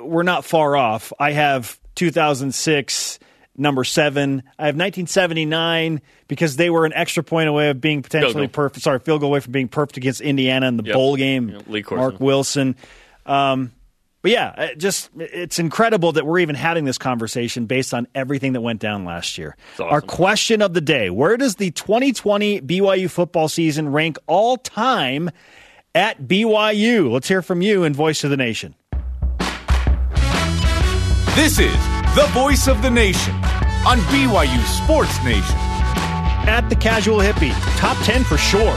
[0.00, 1.12] we're not far off.
[1.18, 3.18] I have 2006
[3.56, 4.42] number seven.
[4.58, 8.82] I have 1979 because they were an extra point away of being potentially perfect.
[8.82, 10.94] Sorry, field goal away from being perfect against Indiana in the Yep.
[10.94, 11.60] bowl game.
[11.68, 12.76] Yep, Marc Wilson.
[13.26, 13.72] Um,
[14.24, 18.54] but yeah, it just it's incredible that we're even having this conversation based on everything
[18.54, 19.54] that went down last year.
[19.74, 19.88] awesome.
[19.88, 25.30] Our question of the day: Where does the 2020 BYU football season rank all time
[25.94, 27.12] at BYU?
[27.12, 28.74] Let's hear from you in Voice of the Nation.
[31.34, 31.76] This is
[32.14, 33.34] the voice of the nation
[33.86, 35.58] on BYU Sports Nation.
[36.48, 38.74] At the Casual Hippie, top 10 for sure.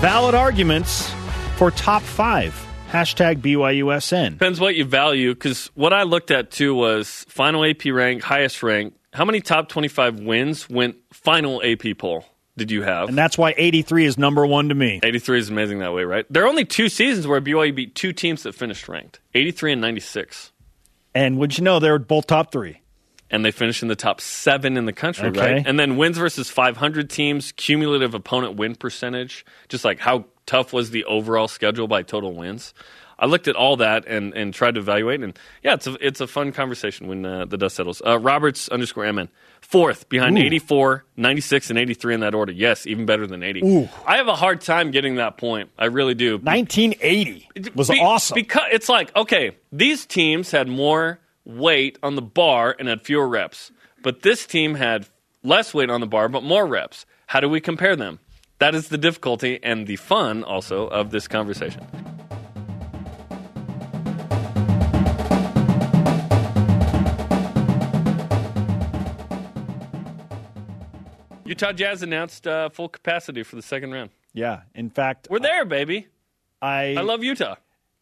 [0.00, 1.14] Valid arguments
[1.54, 2.67] for top five.
[2.88, 4.30] Hashtag BYUSN.
[4.32, 8.62] Depends what you value because what I looked at too was final AP rank, highest
[8.62, 12.24] rank, How many top 25 wins went final AP poll
[12.56, 13.08] did you have?
[13.10, 15.00] And that's why 83 is number one to me.
[15.02, 16.24] 83 is amazing that way, right?
[16.30, 19.80] There are only two seasons where BYU beat two teams that finished ranked 83 and
[19.82, 20.52] 96.
[21.14, 22.80] And would you know, they were both top three.
[23.30, 25.54] And they finished in the top seven in the country, Okay.
[25.56, 25.66] right?
[25.66, 30.90] And then wins versus 500 teams, cumulative opponent win percentage, just like how tough was
[30.90, 32.74] the overall schedule by total wins.
[33.20, 36.20] I looked at all that and, and tried to evaluate, and yeah, it's a it's
[36.20, 38.00] a fun conversation when uh, the dust settles.
[38.06, 39.28] Uh, Roberts underscore MN
[39.60, 40.42] fourth behind Ooh.
[40.42, 42.52] 84, 96, and 83 in that order.
[42.52, 43.88] Yes, even better than 80.
[44.06, 45.70] I have a hard time getting that point.
[45.76, 46.38] I really do.
[46.38, 48.36] 1980 was Be- awesome.
[48.36, 53.26] Because it's like, okay, these teams had more weight on the bar and had fewer
[53.26, 53.72] reps.
[54.02, 55.08] But this team had
[55.42, 57.04] less weight on the bar but more reps.
[57.26, 58.20] How do we compare them?
[58.58, 61.86] That is the difficulty and the fun also of this conversation.
[71.44, 74.10] Utah Jazz announced uh, full capacity for the second round.
[74.34, 74.62] yeah.
[74.74, 76.08] In fact, We're there, baby.
[76.60, 77.54] I, I love Utah.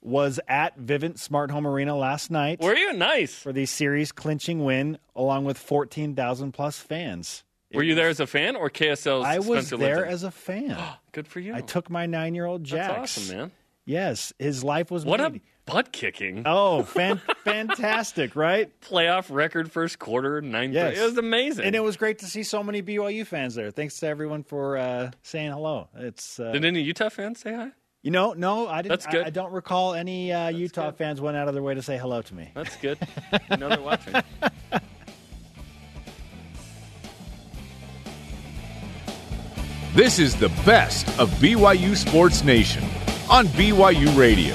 [0.02, 3.34] was at Vivint Smart Home Arena last night Were you nice?
[3.34, 7.44] for the series clinching win, along with 14,000 plus fans.
[7.74, 10.12] Were you there as a fan or KSL's I was Spencer there Linton?
[10.14, 10.78] as a fan.
[11.12, 11.54] Good for you.
[11.54, 12.86] I took my nine year old Jax.
[12.88, 13.50] That's awesome, man.
[13.84, 15.40] Yes, his life was What made.
[15.66, 16.42] a butt kicking.
[16.44, 18.70] Oh, fan- fantastic, right?
[18.80, 20.98] Playoff record first quarter, 9 Yes.
[20.98, 21.64] It was amazing.
[21.66, 23.70] And it was great to see so many BYU fans there.
[23.70, 25.88] Thanks to everyone for uh, saying hello.
[25.94, 27.70] It's uh, Did any Utah fans say hi?
[28.02, 28.90] you know, no, I didn't.
[28.90, 29.24] That's good.
[29.24, 30.98] I, I don't recall any uh, Utah good.
[30.98, 32.50] fans went out of their way to say hello to me.
[32.54, 32.98] That's good.
[33.50, 34.14] you know they're watching.
[39.96, 42.84] This is the best of BYU Sports Nation
[43.30, 44.54] on BYU Radio.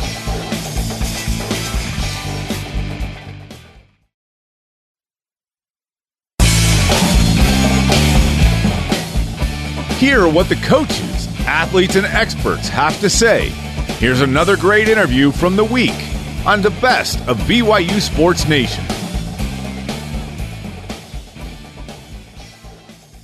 [9.98, 13.50] Hear what the coaches, athletes, and experts have to say.
[13.98, 15.98] Here's another great interview from the week
[16.46, 18.86] on the best of BYU Sports Nation.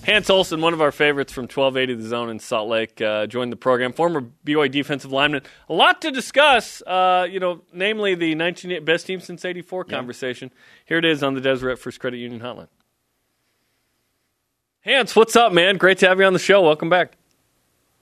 [0.08, 3.52] Hans Olsen, one of our favorites from 1280 The Zone in Salt Lake, uh, joined
[3.52, 3.92] the program.
[3.92, 5.42] Former BYU defensive lineman.
[5.68, 10.50] A lot to discuss, uh, you know, namely the 19 best team since 84 conversation.
[10.86, 12.70] Here it is on the Deseret First Credit Union Hotline.
[14.86, 15.76] Hans, what's up, man?
[15.76, 16.62] Great to have you on the show.
[16.62, 17.18] Welcome back.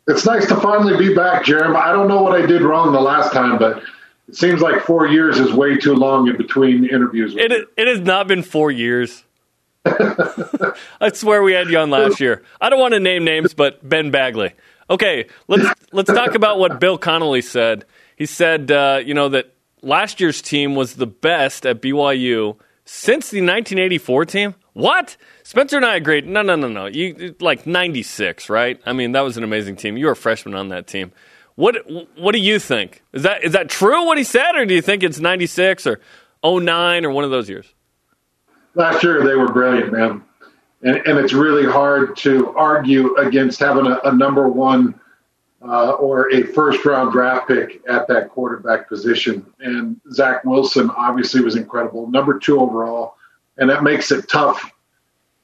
[0.07, 1.75] It's nice to finally be back, Jarom.
[1.75, 3.81] I don't know what I did wrong the last time, but
[4.27, 7.33] it seems like four years is way too long in between interviews.
[7.33, 7.67] with It, you.
[7.77, 9.23] it has not been four years.
[11.01, 12.43] I swear we had you on last year.
[12.59, 14.53] I don't want to name names, but Ben Bagley.
[14.89, 17.85] Okay, let's let's talk about what Bill Connelly said.
[18.15, 23.29] He said, uh, you know, that last year's team was the best at BYU since
[23.29, 24.55] the 1984 team.
[24.73, 25.17] What?
[25.43, 26.27] Spencer and I agreed.
[26.27, 26.85] No, no, no, no.
[26.85, 28.79] You like 96, right?
[28.85, 29.97] I mean, that was an amazing team.
[29.97, 31.11] You were a freshman on that team.
[31.55, 31.77] What
[32.17, 33.01] What do you think?
[33.13, 35.99] Is that is that true what he said, or do you think it's 96 or
[36.43, 37.73] 09 or one of those years?
[38.75, 40.23] Last year they were brilliant, man,
[40.83, 44.99] and, and it's really hard to argue against having a, a number one
[45.67, 49.45] uh, or a first round draft pick at that quarterback position.
[49.59, 53.15] And Zach Wilson obviously was incredible, number two overall,
[53.57, 54.71] and that makes it tough,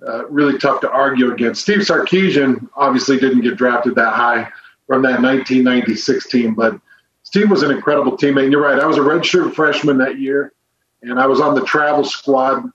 [0.06, 1.62] uh, really tough to argue against.
[1.62, 4.50] Steve Sarkisian obviously didn't get drafted that high
[4.88, 6.80] from that 1996 team, but
[7.24, 8.44] Steve was an incredible teammate.
[8.44, 10.54] And you're right, I was a redshirt freshman that year,
[11.02, 12.66] and I was on the travel squad.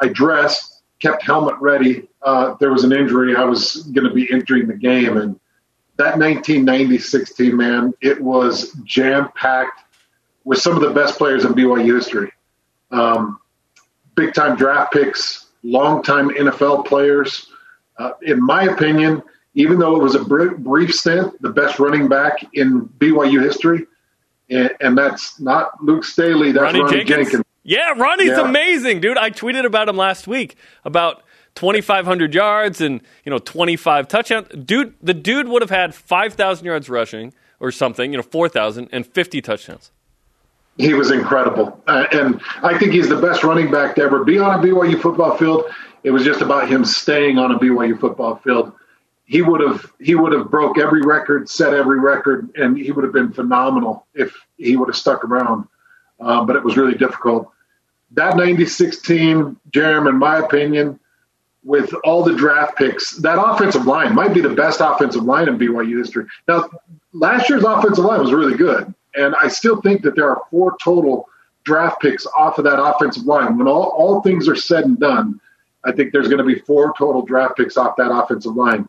[0.00, 2.08] I dressed, kept helmet ready.
[2.22, 5.38] Uh, there was an injury, I was going to be entering the game, and
[5.96, 9.82] that 1996 team, man, it was jam packed
[10.44, 12.32] with some of the best players in BYU history.
[12.90, 13.40] Um,
[14.14, 17.46] big time draft picks, long time NFL players.
[17.98, 19.22] Uh, in my opinion,
[19.54, 23.86] even though it was a br- brief stint, the best running back in BYU history,
[24.50, 27.30] and, and that's not Luke Staley, that's Ronney, Ronney, Jenkins?
[27.30, 27.44] Jenkins.
[27.66, 28.48] Yeah, Ronney's Yeah.
[28.48, 29.18] amazing, dude.
[29.18, 31.22] I tweeted about him last week about
[31.56, 34.46] 2,500 yards and you know 25 touchdowns.
[34.64, 39.04] Dude, the dude would have had 5,000 yards rushing or something, you know, 4,000 and
[39.04, 39.90] 50 touchdowns.
[40.78, 44.38] He was incredible, uh, and I think he's the best running back to ever be
[44.38, 45.64] on a BYU football field.
[46.04, 48.72] It was just about him staying on a BYU football field.
[49.24, 53.02] He would have he would have broke every record, set every record, and he would
[53.04, 55.66] have been phenomenal if he would have stuck around.
[56.20, 57.50] Uh, but it was really difficult.
[58.12, 60.98] That '96 team, Jarom, in my opinion,
[61.64, 65.58] with all the draft picks, that offensive line might be the best offensive line in
[65.58, 66.24] BYU history.
[66.46, 66.68] Now,
[67.12, 70.76] last year's offensive line was really good, and I still think that there are four
[70.82, 71.28] total
[71.64, 73.58] draft picks off of that offensive line.
[73.58, 75.40] When all, all things are said and done,
[75.84, 78.88] I think there's going to be four total draft picks off that offensive line.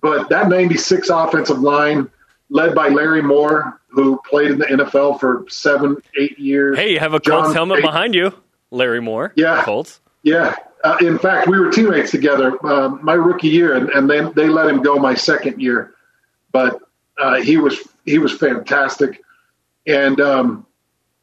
[0.00, 2.08] But that 96 offensive line,
[2.48, 6.76] led by Larry Moore, who played in the NFL for seven, eight years.
[6.78, 8.32] Hey, you have a John Colts helmet behind you,
[8.70, 9.32] Larry Moore.
[9.36, 9.62] Yeah.
[9.64, 10.00] Colts.
[10.22, 10.54] Yeah.
[10.84, 14.48] Uh, in fact, we were teammates together um, my rookie year, and, and then they
[14.48, 15.94] let him go my second year.
[16.52, 16.80] But
[17.18, 19.22] uh, he was he was fantastic,
[19.86, 20.66] and um,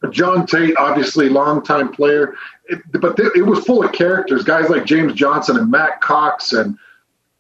[0.10, 4.86] John Tait, obviously longtime player, it, but th- it was full of characters, guys like
[4.86, 6.78] James Johnson and Matt Cox, and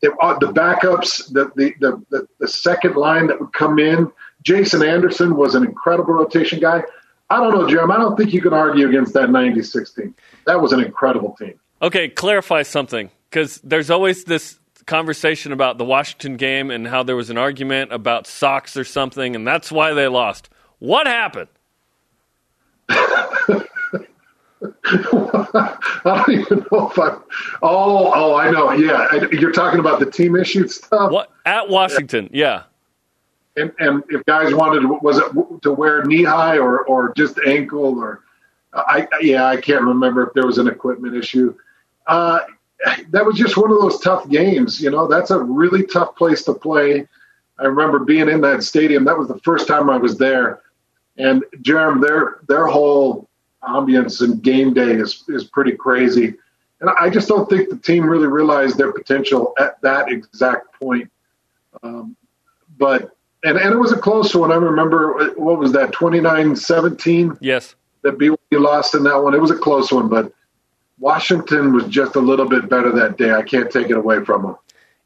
[0.03, 4.11] it, uh, the backups, the, the the, the second line that would come in.
[4.43, 6.83] Jason Anderson was an incredible rotation guy.
[7.29, 7.89] I don't know, Jim.
[7.89, 10.13] I don't think you can argue against that '96 team.
[10.45, 11.59] That was an incredible team.
[11.81, 17.15] Okay, clarify something because there's always this conversation about the Washington game and how there
[17.15, 20.49] was an argument about socks or something, and that's why they lost.
[20.79, 21.47] What happened?
[24.85, 27.21] I don't even know if I'm.
[27.61, 28.71] Oh, oh, I know.
[28.71, 31.11] Yeah, I- you're talking about the team issue stuff.
[31.11, 32.29] What at Washington?
[32.31, 32.63] Yeah.
[33.55, 37.99] And and if guys wanted, was it to wear knee high or or just ankle
[37.99, 38.21] or?
[38.73, 41.55] I yeah, I can't remember if there was an equipment issue.
[42.07, 42.39] Uh,
[43.09, 44.81] that was just one of those tough games.
[44.81, 47.07] You know, that's a really tough place to play.
[47.59, 49.05] I remember being in that stadium.
[49.05, 50.61] That was the first time I was there.
[51.17, 53.29] And Jarom, their their whole
[53.67, 56.35] ambience and game day is is pretty crazy.
[56.81, 61.09] And I just don't think the team really realized their potential at that exact point.
[61.81, 62.15] Um,
[62.77, 64.51] but and, and it was a close one.
[64.51, 67.75] I remember what was that 29-17 Yes.
[68.01, 69.33] that BYU lost in that one.
[69.33, 70.31] It was a close one, but
[70.99, 73.31] Washington was just a little bit better that day.
[73.31, 74.55] I can't take it away from them.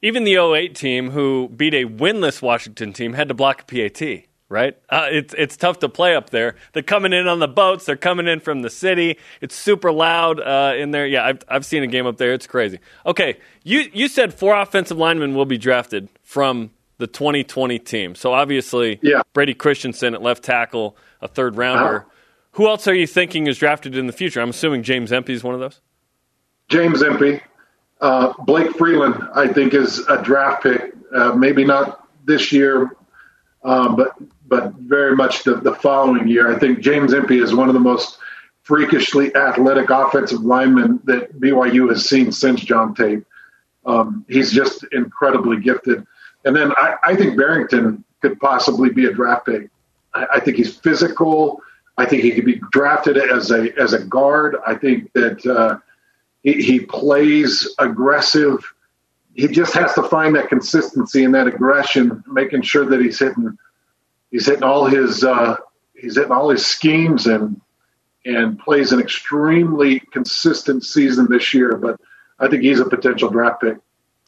[0.01, 4.26] Even the 08 team, who beat a winless Washington team, had to block a PAT.
[4.49, 4.77] Right?
[4.89, 6.55] Uh, it's it's tough to play up there.
[6.71, 7.85] They're coming in on the boats.
[7.85, 9.17] They're coming in from the city.
[9.41, 11.05] It's super loud uh, in there.
[11.05, 12.33] Yeah, I've I've seen a game up there.
[12.33, 12.79] It's crazy.
[13.05, 18.15] Okay, you you said four offensive linemen will be drafted from the 2020 team.
[18.15, 19.21] So obviously, Yeah.
[19.33, 22.05] Brady Christensen at left tackle, a third rounder.
[22.51, 24.41] Who else are you thinking is drafted in the future?
[24.41, 25.79] I'm assuming James Empey is one of those.
[26.69, 27.39] James Empey,
[28.01, 30.93] uh, Blake Freeland, I think is a draft pick.
[31.13, 32.95] Uh, maybe not this year,
[33.63, 34.15] um, but
[34.47, 36.53] but very much the, the following year.
[36.53, 38.17] I think James Empey is one of the most
[38.63, 43.23] freakishly athletic offensive linemen that BYU has seen since John Tait.
[43.85, 46.05] Um, he's just incredibly gifted.
[46.43, 49.69] And then I, I think Barrington could possibly be a draft pick.
[50.13, 51.61] I, I think he's physical.
[51.97, 54.57] I think he could be drafted as a as a guard.
[54.65, 55.79] I think that uh,
[56.43, 58.59] he, he plays aggressive.
[59.33, 63.57] He just has to find that consistency and that aggression, making sure that he's hitting
[64.31, 65.55] he's hitting all his uh,
[65.95, 67.59] he's hitting all his schemes and
[68.25, 71.77] and plays an extremely consistent season this year.
[71.77, 71.99] But
[72.39, 73.77] I think he's a potential draft pick.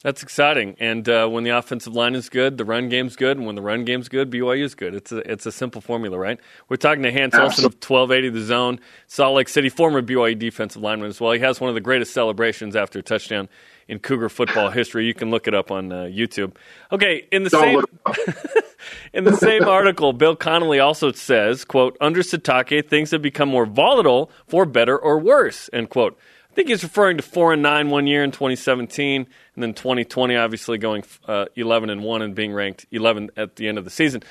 [0.02, 0.78] That's exciting.
[0.80, 3.36] And uh, when the offensive line is good, the run game's good.
[3.36, 4.96] And when the run game's good, BYU is good.
[4.96, 6.40] It's a, it's a simple formula, right?
[6.70, 10.82] We're talking to Hans Olsen of 1280 The Zone, Salt Lake City, former BYU defensive
[10.82, 11.34] lineman as well.
[11.34, 13.50] He has one of the greatest celebrations after a touchdown
[13.90, 15.06] in Cougar football history.
[15.06, 16.56] You can look it up on uh, YouTube.
[16.92, 18.64] Okay, in the Don't same
[19.14, 23.66] in the same article, Bill Connelly also says, "quote Under Sitake, things have become more
[23.66, 26.18] volatile for better or worse." End quote.
[26.52, 30.36] I think he's referring to four and nine one year in 2017, and then 2020,
[30.36, 33.92] obviously going uh, 11 and one and being ranked 11 at the end of the
[33.92, 34.24] season.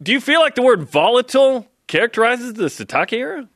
[0.00, 3.48] Do you feel like the word volatile characterizes the Sitake era?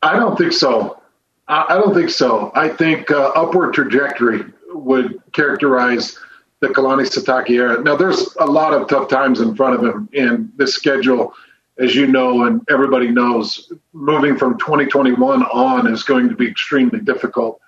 [0.00, 1.00] I don't think so.
[1.48, 2.50] I, don't think so.
[2.54, 6.18] I think uh, upward trajectory would characterize
[6.60, 7.82] the Kalani Sitake era.
[7.82, 11.34] Now, there's a lot of tough times in front of him in this schedule,
[11.78, 13.70] as you know, and everybody knows.
[13.92, 17.60] Moving from 2021 on is going to be extremely difficult.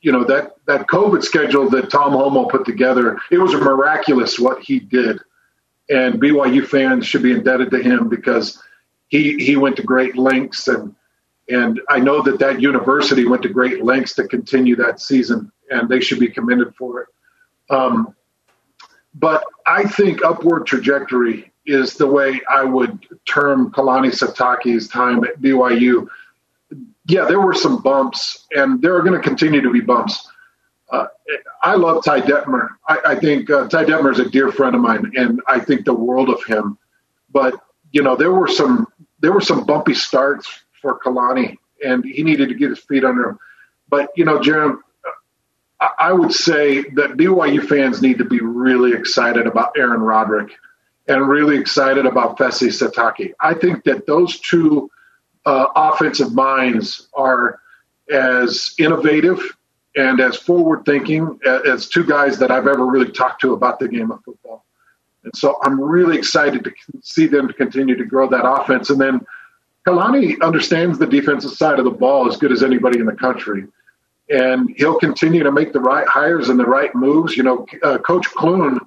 [0.00, 3.18] You know that that COVID schedule that Tom Holmoe put together.
[3.32, 5.18] It was miraculous what he did,
[5.90, 8.62] and BYU fans should be indebted to him because
[9.08, 10.94] he he went to great lengths and
[11.48, 15.88] and I know that that university went to great lengths to continue that season, and
[15.88, 17.08] they should be commended for it.
[17.70, 18.14] Um,
[19.14, 25.40] but I think upward trajectory is the way I would term Kalani Sitake's time at
[25.40, 26.08] BYU.
[27.06, 30.28] Yeah, there were some bumps, and there are going to continue to be bumps.
[30.90, 31.06] Uh,
[31.62, 32.68] I love Ty Detmer.
[32.88, 35.84] I, I think uh, Ty Detmer is a dear friend of mine, and I think
[35.84, 36.78] the world of him.
[37.30, 37.54] But
[37.92, 38.86] you know, there were some
[39.20, 40.48] there were some bumpy starts
[40.80, 43.38] for Kalani, and he needed to get his feet under him.
[43.88, 44.78] But you know, Jarom,
[45.80, 50.52] I, would say that BYU fans need to be really excited about Aaron Roderick
[51.06, 53.32] and really excited about Fesi Sitake.
[53.40, 54.90] I think that those two
[55.46, 57.60] uh, offensive minds are
[58.10, 59.40] as innovative
[59.96, 63.88] and as forward thinking as two guys that I've ever really talked to about the
[63.88, 64.64] game of football.
[65.24, 66.72] And so I'm really excited to
[67.02, 68.90] see them continue to grow that offense.
[68.90, 69.20] And then
[69.86, 73.66] Kalani understands the defensive side of the ball as good as anybody in the country.
[74.30, 77.36] And he'll continue to make the right hires and the right moves.
[77.36, 78.78] You know, uh, Coach Clune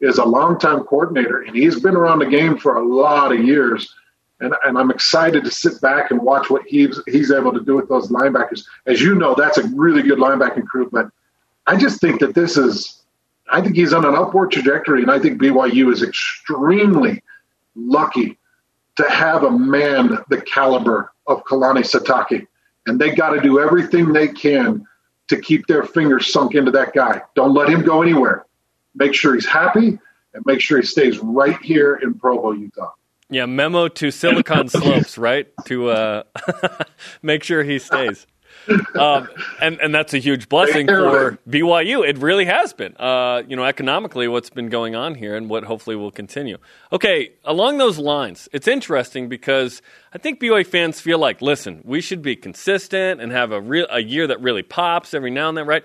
[0.00, 3.94] is a longtime coordinator, and he's been around the game for a lot of years.
[4.40, 7.74] And, and I'm excited to sit back and watch what he's he's able to do
[7.74, 8.64] with those linebackers.
[8.86, 10.88] As you know, that's a really good linebacking crew.
[10.90, 11.10] But
[11.66, 13.02] I just think that this is,
[13.50, 17.22] I think he's on an upward trajectory, and I think BYU is extremely
[17.74, 18.37] lucky
[18.98, 22.46] to have a man the caliber of Kalani Sitake.
[22.86, 24.84] And they got to do everything they can
[25.28, 27.22] to keep their fingers sunk into that guy.
[27.36, 28.44] Don't let him go anywhere.
[28.96, 29.98] Make sure he's happy
[30.34, 32.90] and make sure he stays right here in Provo, Utah.
[33.30, 35.46] Yeah, memo to Silicon Slopes, right?
[35.66, 36.22] To uh,
[37.22, 38.26] make sure he stays.
[38.94, 39.28] Um,
[39.60, 42.06] and and that's a huge blessing for BYU.
[42.08, 42.96] It really has been.
[42.96, 46.58] Uh, you know, economically, what's been going on here, and what hopefully will continue.
[46.92, 49.82] Okay, along those lines, it's interesting because
[50.12, 53.86] I think BYU fans feel like, listen, we should be consistent and have a real
[53.90, 55.84] a year that really pops every now and then, right?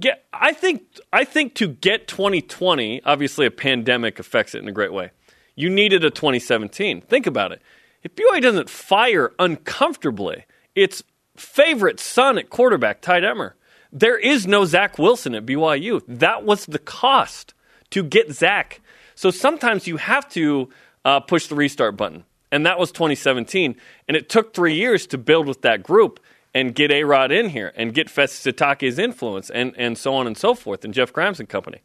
[0.00, 0.82] Get, I think
[1.12, 5.10] I think to get 2020, obviously a pandemic affects it in a great way.
[5.54, 7.02] You needed a 2017.
[7.02, 7.60] Think about it.
[8.02, 10.44] If BYU doesn't fire uncomfortably,
[10.74, 11.02] it's
[11.42, 13.52] favorite son at quarterback, Ty Detmer.
[13.92, 16.02] There is no Zach Wilson at BYU.
[16.08, 17.52] That was the cost
[17.90, 18.80] to get Zach.
[19.14, 20.70] So sometimes you have to
[21.04, 22.24] uh, push the restart button.
[22.50, 23.76] And that was 2017.
[24.08, 26.20] And it took three years to build with that group
[26.54, 30.26] and get A Rod in here and get Fesi Sitake's influence and, and so on
[30.26, 31.80] and so forth and Jeff Grimes and company.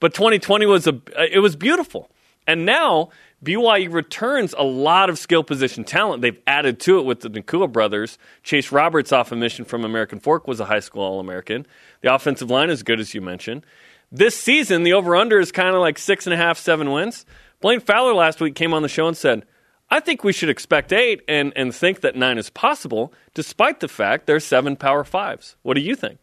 [0.00, 1.00] But 2020 was a
[1.32, 2.10] it was beautiful.
[2.46, 3.10] And now
[3.42, 6.22] BYU returns a lot of skill position talent.
[6.22, 8.18] They've added to it with the Nacua brothers.
[8.42, 11.66] Chase Roberts, off a mission from American Fork, was a high school All American.
[12.00, 13.64] The offensive line is good, as you mentioned.
[14.10, 17.26] This season, the over under is kind of like six and a half, seven wins.
[17.60, 19.44] Blaine Fowler last week came on the show and said,
[19.90, 23.88] I think we should expect eight and, and think that nine is possible, despite the
[23.88, 25.56] fact there's seven power fives.
[25.62, 26.18] What do you think?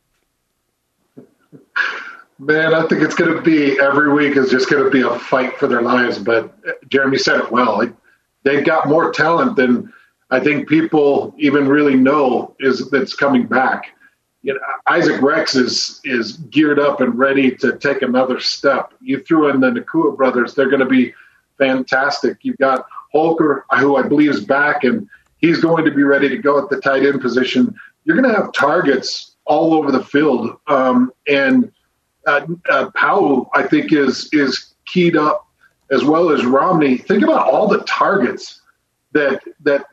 [2.41, 5.19] Man, I think it's going to be every week is just going to be a
[5.19, 6.17] fight for their lives.
[6.17, 6.51] But
[6.89, 7.87] Jeremy said it well.
[8.41, 9.93] they've got more talent than
[10.31, 13.95] I think people even really know is that's coming back.
[14.41, 18.91] You know, Isaac Rex is is geared up and ready to take another step.
[19.01, 21.13] You threw in the Nacua brothers; they're going to be
[21.59, 22.39] fantastic.
[22.41, 25.07] You've got Holker, who I believe is back, and
[25.37, 27.75] he's going to be ready to go at the tight end position.
[28.03, 31.71] You're going to have targets all over the field, um, and
[32.27, 35.47] uh, uh, Powell, I think, is is keyed up
[35.91, 36.97] as well as Romney.
[36.97, 38.61] Think about all the targets
[39.11, 39.85] that that,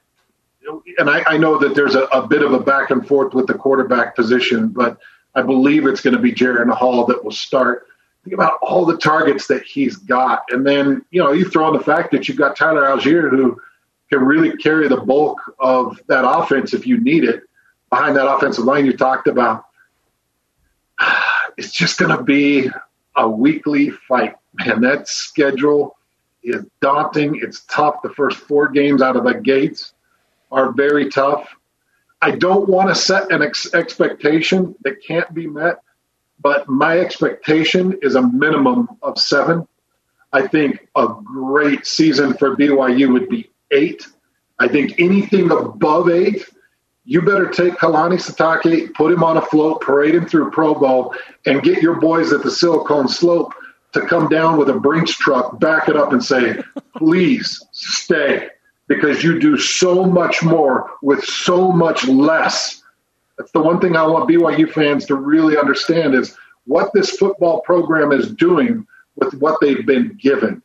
[0.99, 3.47] and I, I know that there's a, a, bit of a back and forth with
[3.47, 4.99] the quarterback position, but
[5.35, 7.87] I believe it's going to be Jaren Hall that will start.
[8.25, 11.75] Think about all the targets that he's got, and then you know you throw in
[11.77, 13.61] the fact that you've got Tyler Allgeier who
[14.11, 17.43] can really carry the bulk of that offense if you need it
[17.91, 19.65] behind that offensive line you talked about
[21.59, 22.71] it's just going to be
[23.17, 24.37] a weekly fight.
[24.55, 25.97] Man, that schedule
[26.43, 27.41] is daunting.
[27.43, 28.01] It's tough.
[28.03, 29.93] The first four games out of the gates
[30.53, 31.55] are very tough.
[32.23, 35.83] I don't want to set an ex- expectation that can't be met,
[36.41, 39.67] but my expectation is a minimum of seven.
[40.33, 44.07] I think a great season for BYU would be eight.
[44.61, 46.49] I think anything above eight
[47.09, 51.15] you better take Kalani Sitake, put him on a float, parade him through Provo,
[51.47, 53.55] and get your boys at the Silicon Slope
[53.93, 56.63] to come down with a Brinks truck, back it up, and say,
[56.99, 58.49] please stay,
[58.89, 62.83] because you do so much more with so much less.
[63.39, 66.37] That's the one thing I want BYU fans to really understand is
[66.67, 68.87] what this football program is doing
[69.17, 70.61] with what they've been given.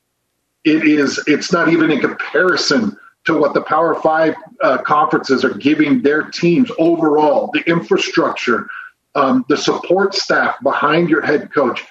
[0.66, 5.54] It is, it's not even in comparison to what the Power Five uh, conferences are
[5.54, 8.68] giving their teams overall, the infrastructure,
[9.16, 11.86] um, the support staff behind your head coach.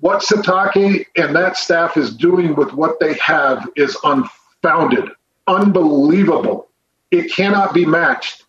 [0.00, 5.08] What Sitake and that staff is doing with what they have is unfounded,
[5.46, 6.68] unbelievable.
[7.10, 8.44] It cannot be matched.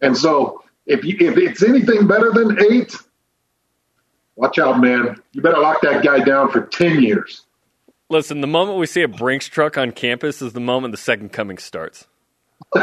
[0.00, 2.94] And so, if you, if it's anything better than eight,
[4.36, 5.20] watch out, man.
[5.32, 7.42] You better lock that guy down for ten years.
[8.10, 11.32] Listen, the moment we see a Brinks truck on campus is the moment the second
[11.32, 12.06] coming starts.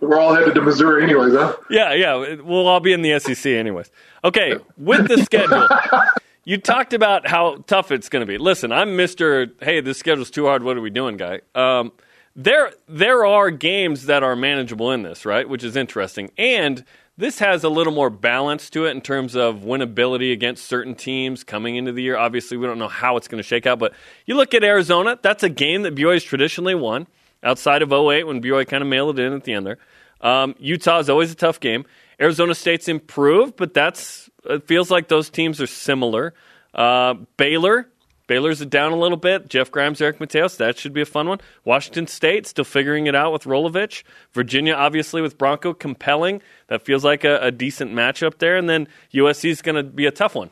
[0.00, 1.56] We're all headed to Missouri, anyways, huh?
[1.68, 2.36] Yeah, yeah.
[2.40, 3.90] We'll all be in the SEC, anyways.
[4.24, 5.68] Okay, with the schedule,
[6.44, 8.38] you talked about how tough it's going to be.
[8.38, 9.48] Listen, I'm Mister.
[9.60, 10.62] Hey, this schedule's too hard.
[10.62, 11.40] What are we doing, guy?
[11.54, 11.92] Um,
[12.36, 15.48] there, there are games that are manageable in this, right?
[15.48, 16.84] Which is interesting, and
[17.16, 21.44] This has a little more balance to it in terms of winnability against certain teams
[21.44, 22.16] coming into the year.
[22.16, 23.92] Obviously, we don't know how it's going to shake out, but
[24.24, 27.06] you look at Arizona, that's a game that BYU's traditionally won
[27.42, 29.78] outside of 08 when BYU kind of mailed it in at the end there.
[30.22, 31.84] Um, Utah is always a tough game.
[32.20, 36.32] Arizona State's improved, but that's it feels like those teams are similar.
[36.74, 37.89] Uh, Baylor,
[38.30, 39.48] Baylor's down a little bit.
[39.48, 41.40] Jeff Grimes, Eric Mateos, that should be a fun one.
[41.64, 44.04] Washington State still figuring it out with Rolovich.
[44.30, 46.40] Virginia, obviously with Bronco, compelling.
[46.68, 48.56] That feels like a, a decent matchup there.
[48.56, 50.50] And then USC is going to be a tough one.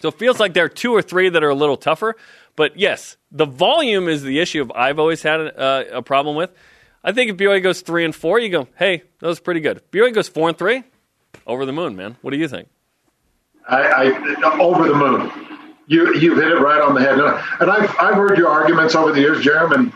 [0.00, 2.16] So it feels like there are two or three that are a little tougher.
[2.56, 6.34] But yes, the volume is the issue of I've always had a, uh, a problem
[6.34, 6.48] with.
[7.04, 9.82] I think if BYU goes three and four, you go, hey, that was pretty good.
[9.90, 10.82] BYU goes four and three,
[11.46, 12.16] over the moon, man.
[12.22, 12.70] What do you think?
[13.68, 15.51] I, I over the moon.
[15.86, 17.18] You you've hit it right on the head.
[17.60, 19.92] And I've I've heard your arguments over the years, Jeremy, and,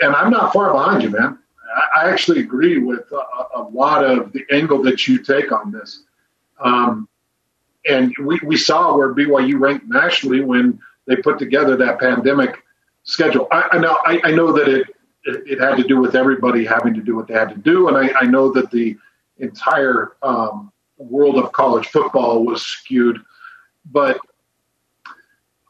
[0.00, 1.38] and I'm not far behind you, man.
[1.94, 6.02] I, actually agree with a, a, lot of the angle that you take on this.
[6.58, 7.08] Um,
[7.88, 12.62] and we, we saw where BYU ranked nationally when they put together that pandemic
[13.04, 13.46] schedule.
[13.50, 14.88] I, I know I, I, know that it,
[15.24, 17.88] it, it had to do with everybody having to do what they had to do,
[17.88, 18.96] and I, I know that the
[19.38, 23.20] entire um, world of college football was skewed.
[23.86, 24.20] But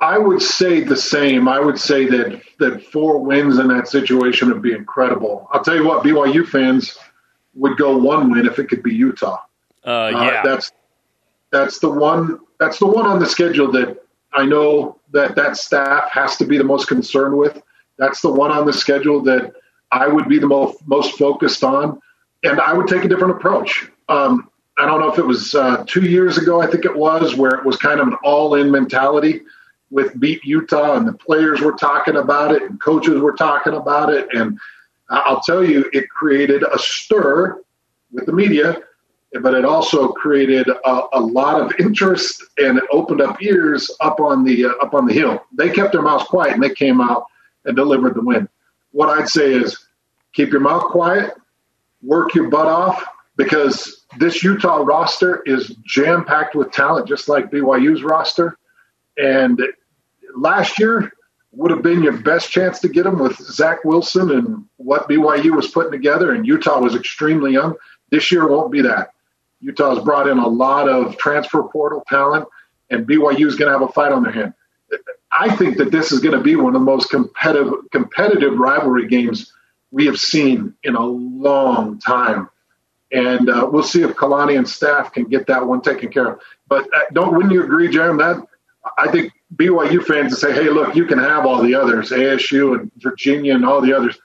[0.01, 1.47] I would say the same.
[1.47, 5.49] I would say that that four wins in that situation would be incredible.
[5.53, 6.99] I'll tell you what, BYU fans
[7.55, 9.39] would go one win if it could be Utah.
[9.85, 10.73] Uh, yeah, uh, that's
[11.51, 12.41] that's the one.
[12.59, 14.03] That's the one on the schedule that
[14.33, 17.61] I know that that staff has to be the most concerned with.
[17.99, 19.53] That's the one on the schedule that
[19.93, 22.01] I would be the most most focused on,
[22.43, 23.91] and I would take a different approach.
[24.09, 24.49] Um,
[24.79, 27.51] I don't know if it was uh, two years ago, I think it was, where
[27.51, 29.43] it was kind of an all in mentality
[29.91, 34.13] with Beat Utah, and the players were talking about it, and coaches were talking about
[34.13, 34.29] it.
[34.33, 34.59] And
[35.09, 37.61] I'll tell you, it created a stir
[38.13, 38.77] with the media,
[39.43, 44.21] but it also created a, a lot of interest and it opened up ears up
[44.21, 45.45] on the uh, up on the hill.
[45.57, 47.27] They kept their mouths quiet and they came out
[47.65, 48.49] and delivered the win.
[48.93, 49.87] What I'd say is
[50.33, 51.35] keep your mouth quiet,
[52.03, 53.05] work your butt off,
[53.37, 58.59] because this Utah roster is jam packed with talent, just like BYU's roster.
[59.17, 59.61] And
[60.37, 61.13] last year
[61.53, 65.55] would have been your best chance to get them with Zach Wilson and what BYU
[65.57, 67.75] was putting together, and Utah was extremely young.
[68.11, 69.13] This year won't be that.
[69.61, 72.47] Utah's brought in a lot of transfer portal talent,
[72.89, 74.55] and BYU is going to have a fight on their hand.
[75.33, 79.07] I think that this is going to be one of the most competitive competitive rivalry
[79.07, 79.53] games
[79.93, 82.49] we have seen in a long time
[83.13, 86.41] and uh, we'll see if Kalani and staff can get that one taken care of.
[86.69, 88.19] But uh, don't wouldn't you agree, Jeremy?
[88.19, 88.47] That
[88.97, 92.79] I think BYU fans to say, "Hey, look, you can have all the others, ASU
[92.79, 94.19] and Virginia and all the others."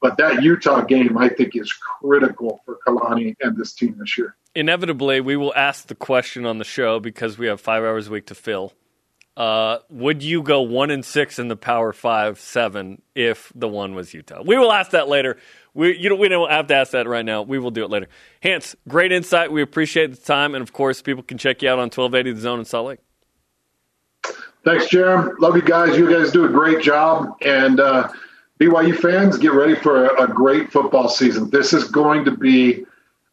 [0.00, 4.36] But that Utah game, I think, is critical for Kalani and this team this year.
[4.54, 8.10] Inevitably, we will ask the question on the show because we have five hours a
[8.10, 8.72] week to fill.
[9.36, 13.94] Uh, would you go one and six in the Power Five seven if the one
[13.94, 14.42] was Utah?
[14.44, 15.36] We will ask that later.
[15.74, 17.42] We you we don't have to ask that right now.
[17.42, 18.08] We will do it later.
[18.42, 19.52] Hans, great insight.
[19.52, 22.32] We appreciate the time, and of course, people can check you out on twelve eighty
[22.32, 22.98] The Zone in Salt Lake.
[24.68, 25.38] Thanks, Jarom.
[25.38, 25.96] Love you guys.
[25.96, 28.10] You guys do a great job, and uh,
[28.60, 31.48] BYU fans, get ready for a, a great football season.
[31.48, 32.84] This is going to be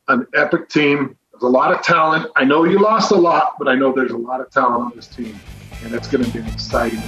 [0.08, 1.18] an epic team.
[1.34, 2.32] There's a lot of talent.
[2.38, 4.92] I know you lost a lot, but I know there's a lot of talent on
[4.96, 5.38] this team,
[5.84, 7.04] and it's going to be an exciting.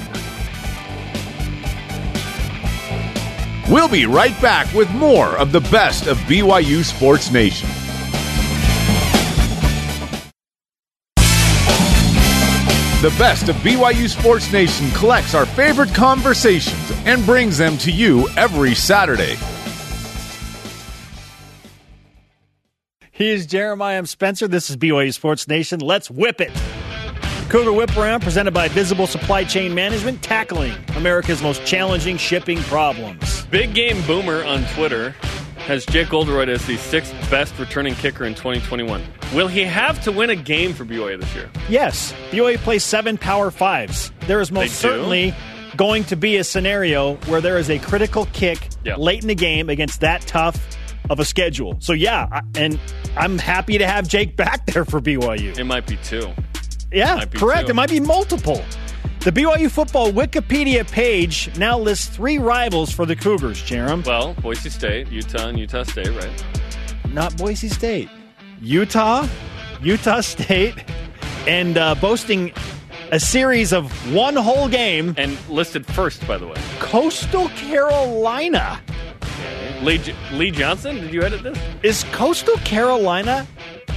[3.69, 7.69] We'll be right back with more of the best of BYU Sports Nation.
[12.99, 18.27] The best of BYU Sports Nation collects our favorite conversations and brings them to you
[18.29, 19.37] every Saturday.
[23.11, 24.07] He is Jeremiah M.
[24.07, 24.47] Spencer.
[24.47, 25.79] This is BYU Sports Nation.
[25.79, 26.51] Let's whip it.
[27.49, 33.45] Cougar Whip Around, presented by Visible Supply Chain Management, tackling America's most challenging shipping problems.
[33.45, 35.11] Big Game Boomer on Twitter
[35.59, 39.01] has Jake Oldroyd as the sixth best returning kicker in 2021.
[39.33, 41.49] Will he have to win a game for BYU this year?
[41.69, 42.13] Yes.
[42.31, 44.11] BYU plays seven Power Fives.
[44.27, 45.33] There is most certainly
[45.77, 48.59] going to be a scenario where there is a critical kick
[48.97, 50.77] late in the game against that tough
[51.09, 51.77] of a schedule.
[51.79, 52.77] So yeah, and
[53.15, 55.57] I'm happy to have Jake back there for BYU.
[55.57, 56.33] It might be two.
[56.91, 57.67] Yeah, correct.
[57.67, 57.71] Two.
[57.71, 58.63] It might be multiple.
[59.21, 64.05] The BYU football Wikipedia page now lists three rivals for the Cougars, Jarom.
[64.05, 66.45] Well, Boise State, Utah, and Utah State, right?
[67.09, 68.09] Not Boise State.
[68.61, 69.27] Utah,
[69.81, 70.75] Utah State,
[71.45, 72.53] and uh, boasting
[73.11, 75.13] a series of one whole game.
[75.17, 76.55] And listed first, by the way.
[76.79, 78.79] Coastal Carolina.
[79.81, 80.01] Lee,
[80.33, 81.57] Lee Johnson, did you edit this?
[81.83, 83.45] Is Coastal Carolina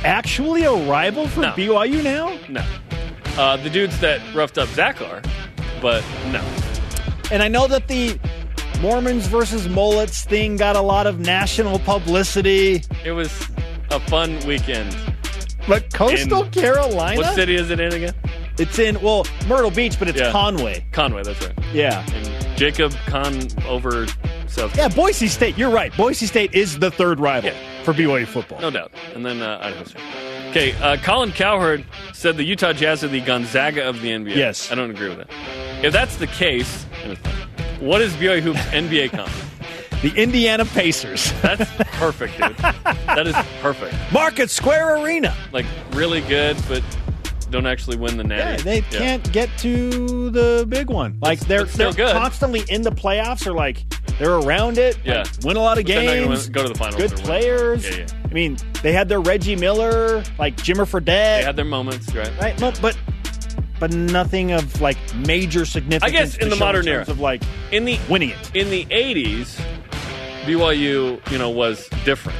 [0.05, 1.53] actually a rival for No.
[1.53, 2.37] BYU now?
[2.49, 2.65] No.
[3.39, 5.23] Uh, the dudes that roughed up Zach are,
[5.81, 6.43] but no.
[7.31, 8.19] And I know that the
[8.81, 13.31] Mormons versus Mullets thing got a lot of national publicity, It was
[13.91, 14.97] a fun weekend.
[15.69, 17.21] but Coastal In- Carolina?
[17.21, 18.15] What city is it in again?
[18.59, 20.33] It's in, well, Myrtle Beach, but it's Yeah.
[20.33, 20.85] Conway.
[20.93, 21.55] Conway, that's right.
[21.73, 22.05] Yeah.
[22.15, 24.07] And Jacob Con over
[24.51, 24.77] South.
[24.77, 25.57] Yeah, Boise State.
[25.57, 25.95] You're right.
[25.97, 27.83] Boise State is the third rival Yeah.
[27.85, 28.61] for BYU football.
[28.61, 28.93] No doubt.
[29.15, 30.03] And then uh, Idaho State.
[30.51, 34.35] Okay, uh, Colin Cowherd said the Utah Jazz are the Gonzaga of the NBA.
[34.35, 34.73] Yes.
[34.73, 35.31] I don't agree with that.
[35.85, 37.35] If that's the case, and it's not,
[37.81, 39.31] what is BYU Hoops NBA comp?
[40.03, 41.31] The Indiana Pacers.
[41.43, 42.57] That's perfect, dude.
[42.57, 43.95] That is perfect.
[44.13, 45.37] Market Square Arena.
[45.53, 46.83] Like, really good, but
[47.51, 48.63] don't actually win the Yeah, natty.
[48.63, 51.19] they can't get to the big one.
[51.21, 52.17] Like they're it's still they're good.
[52.17, 53.85] constantly in the playoffs or like
[54.19, 54.99] they're around it.
[55.05, 55.19] Yeah.
[55.19, 56.45] like, win a lot of But they're not gonna games.
[56.45, 57.89] win- go to the finals Good players.
[57.89, 58.07] Yeah, yeah.
[58.31, 62.31] I mean, they had their Reggie Miller, like Jimmer Fredette, They had their moments, right?
[62.41, 62.61] right?
[62.61, 62.97] No, but
[63.81, 66.05] but nothing of like major significance.
[66.05, 67.15] I guess in the show modern terms era.
[67.15, 68.51] of like In the winning it.
[68.55, 69.59] in the 80s,
[70.45, 72.39] BYU, you know, was different.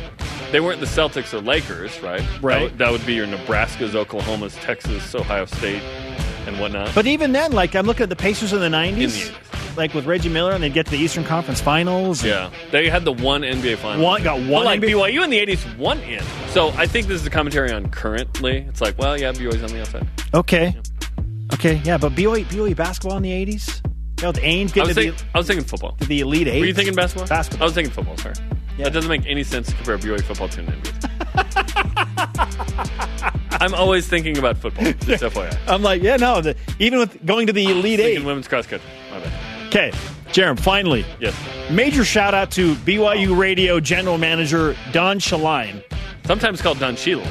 [0.53, 2.19] They weren't the Celtics or Lakers, right?
[2.21, 2.63] That Right.
[2.65, 5.83] would- That, would be your Nebraskas, Oklahomas, Texas, Ohio State,
[6.47, 6.93] and whatnot.
[6.95, 9.77] But even then, like I'm looking at the Pacers in the '90s, In the 80s.
[9.77, 12.25] like with Reggie Miller, and they'd get to the Eastern Conference Finals.
[12.25, 14.03] yeah, they had the one NBA final.
[14.05, 14.65] One got But one.
[14.65, 16.23] like NBA BYU in the 80s won in.
[16.49, 18.65] So I think this is a commentary on currently.
[18.69, 20.07] It's like, well, yeah, BYU's on the outside.
[20.35, 20.75] Okay.
[21.55, 23.81] Okay, yeah, but BYU, BYU basketball in the 80s?
[24.19, 25.97] You know, with Ainge I was, to, thinking, the, I was thinking football.
[26.01, 26.61] the Elite Eight.
[26.61, 27.27] Were you thinking basketball?
[27.29, 27.63] Basketball.
[27.63, 28.35] I was thinking football, sorry.
[28.81, 28.85] Yeah.
[28.85, 31.11] That doesn't make any sense to compare BYU football to an NBA.
[33.61, 35.55] I'm always thinking about football, just FYI.
[35.69, 38.25] I'm like, yeah, no, the, even with going to the Elite Eight.
[38.25, 38.89] women's cross country.
[39.11, 39.67] My bad.
[39.69, 39.91] Okay,
[40.29, 41.35] Jarom, finally, Yes.
[41.71, 45.83] major shout out to BYU Radio General Manager Don Shaline,
[46.27, 47.27] Sometimes called Don Sheila.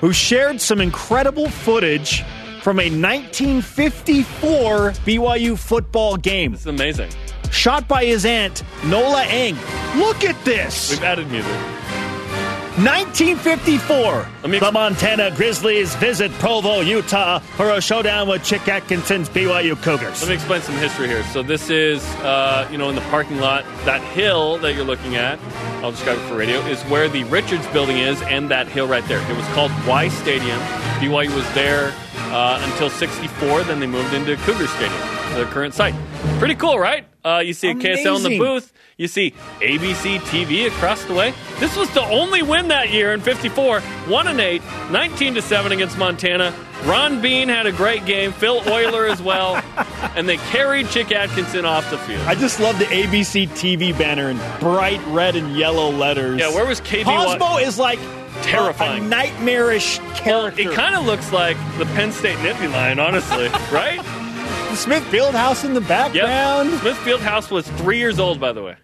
[0.00, 2.22] who shared some incredible footage
[2.62, 7.10] from a 1954 BYU football game This is amazing.
[7.50, 9.56] Shot by his aunt, Nola Eng.
[9.96, 10.90] Look at this.
[10.90, 11.56] We've added music.
[12.78, 14.48] 1954.
[14.48, 20.22] me the Montana Grizzlies visit Provo, Utah for a showdown with Chick Atkinson's BYU Cougars.
[20.22, 21.22] Let me explain some history here.
[21.24, 25.16] So this is, uh, you know, in the parking lot, that hill that you're looking
[25.16, 25.38] at,
[25.82, 29.04] I'll describe it for radio, is where the Richards building is and that hill right
[29.08, 29.20] there.
[29.30, 30.58] It was called Y Stadium.
[31.00, 31.92] BYU was there
[32.30, 35.00] uh, until 64, then they moved into Cougar Stadium,
[35.34, 35.94] the current site.
[36.38, 37.06] Pretty cool, right?
[37.24, 38.72] Uh, you see a KSL in the booth.
[38.96, 41.32] You see ABC TV across the way.
[41.58, 43.80] This was the only win that year in 54.
[43.80, 46.54] 1 and 8, 19 to 7 against Montana.
[46.84, 49.56] Ron Bean had a great game, Phil Euler as well,
[50.16, 52.20] and they carried Chick Atkinson off the field.
[52.26, 56.40] I just love the ABC TV banner in bright red and yellow letters.
[56.40, 57.98] Yeah, where was KB Cosmo is like
[58.42, 59.08] Terrifying.
[59.08, 60.60] nightmarish character.
[60.70, 64.00] It kind of looks like the Penn State Nittany Lion, honestly, right?
[64.70, 66.70] the Smith Fieldhouse in the background.
[66.80, 68.76] Smith Fieldhouse was three years old, by the way,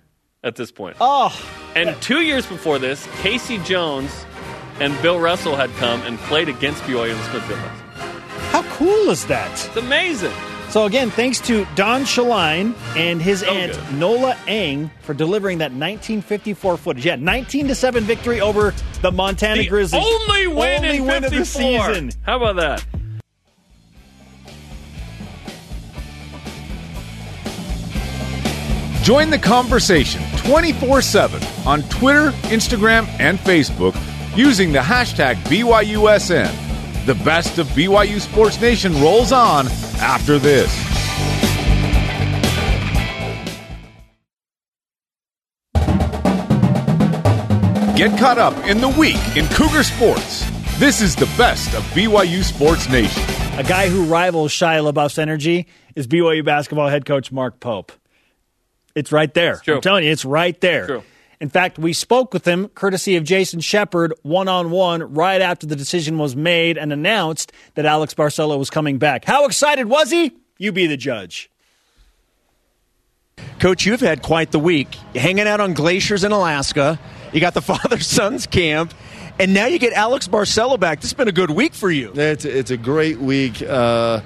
[0.43, 0.97] at this point.
[1.01, 1.33] Oh,
[1.75, 3.59] And two years before this, K.C.
[3.59, 4.25] Jones
[4.81, 8.51] and Bill Russell had come and played against BYU in the Smith Fieldhouse.
[8.51, 9.51] how cool is that?
[9.53, 10.33] It's amazing.
[10.71, 13.93] So again, thanks to Don Shaline and his So aunt good.
[13.99, 17.07] Nola Eng for delivering that 1954 footage.
[17.07, 20.05] Yeah, 19 to seven victory over the Montana The Grizzlies.
[20.05, 22.11] only win Only in win of the season.
[22.25, 22.85] How about that?
[29.03, 33.97] Join the conversation 24 7 on Twitter, Instagram, and Facebook
[34.37, 36.66] using the hashtag BYUSN.
[37.07, 39.69] The best of BYU Sports Nation rolls on
[40.01, 40.75] after this.
[47.97, 50.45] Get caught up in the week in Cougar Sports.
[50.81, 53.23] This is the best of BYU Sports Nation.
[53.57, 57.93] A guy who rivals Shia LaBeouf's energy is BYU basketball head coach Mark Pope.
[58.97, 59.59] It's right there.
[59.59, 59.77] true.
[59.77, 60.87] I'm telling you, it's right there.
[60.87, 61.03] True.
[61.41, 65.67] In fact, we spoke with him courtesy of Jason Shepard one on one right after
[65.67, 69.25] the decision was made and announced that Alex Barcelo was coming back.
[69.25, 70.33] How excited was he?
[70.59, 71.51] You be the judge.
[73.59, 74.95] Coach, you've had quite the week.
[75.15, 76.99] Hanging out on glaciers in Alaska.
[77.33, 78.95] You got the father sons camp.
[79.39, 81.01] And now you get Alex Barcelo back.
[81.01, 82.13] This has been a good week for you.
[82.15, 83.61] It's, it's a great week.
[83.61, 84.23] Uh,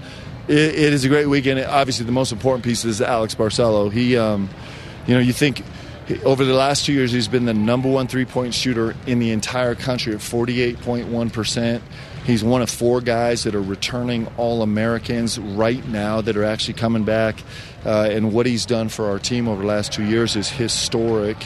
[0.47, 3.93] it, it is a great week, and obviously the most important piece is Alex Barcelo.
[3.93, 4.49] He, um,
[5.07, 5.63] you know, you think
[6.25, 9.75] over the last two years he's been the number one three-point shooter in the entire
[9.75, 11.83] country at 48.1 percent.
[12.25, 16.75] He's one of four guys that are returning All Americans right now that are actually
[16.75, 17.43] coming back.
[17.85, 21.37] Uh, and what he's done for our team over the last two years is historic.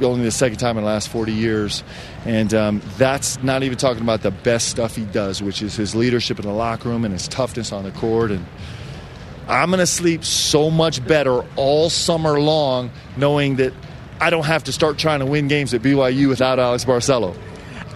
[0.00, 1.82] Only the second time in the last 40 years.
[2.24, 5.94] And um, that's not even talking about the best stuff he does, which is his
[5.94, 8.30] leadership in the locker room and his toughness on the court.
[8.30, 8.46] And
[9.48, 13.72] I'm going to sleep so much better all summer long knowing that
[14.20, 17.36] I don't have to start trying to win games at BYU without Alex Barcelo.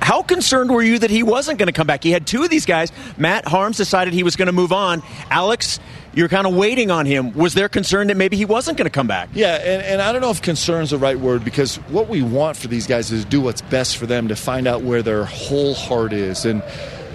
[0.00, 2.02] How concerned were you that he wasn't going to come back?
[2.02, 2.90] He had two of these guys.
[3.18, 5.02] Matt Haarms decided he was going to move on.
[5.30, 5.78] Alex,
[6.14, 7.32] you're kind of waiting on him.
[7.34, 9.28] Was there concern that maybe he wasn't going to come back?
[9.34, 12.56] Yeah, and, and I don't know if concern's the right word because what we want
[12.56, 15.74] for these guys is do what's best for them to find out where their whole
[15.74, 16.44] heart is.
[16.46, 16.62] And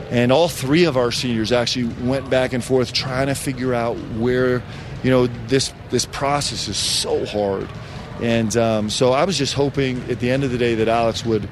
[0.10, 3.96] and all three of our seniors actually went back and forth trying to figure out
[4.18, 4.62] where,
[5.04, 7.68] you know, this this process is so hard.
[8.22, 11.26] And um, so I was just hoping at the end of the day that Alex
[11.26, 11.50] would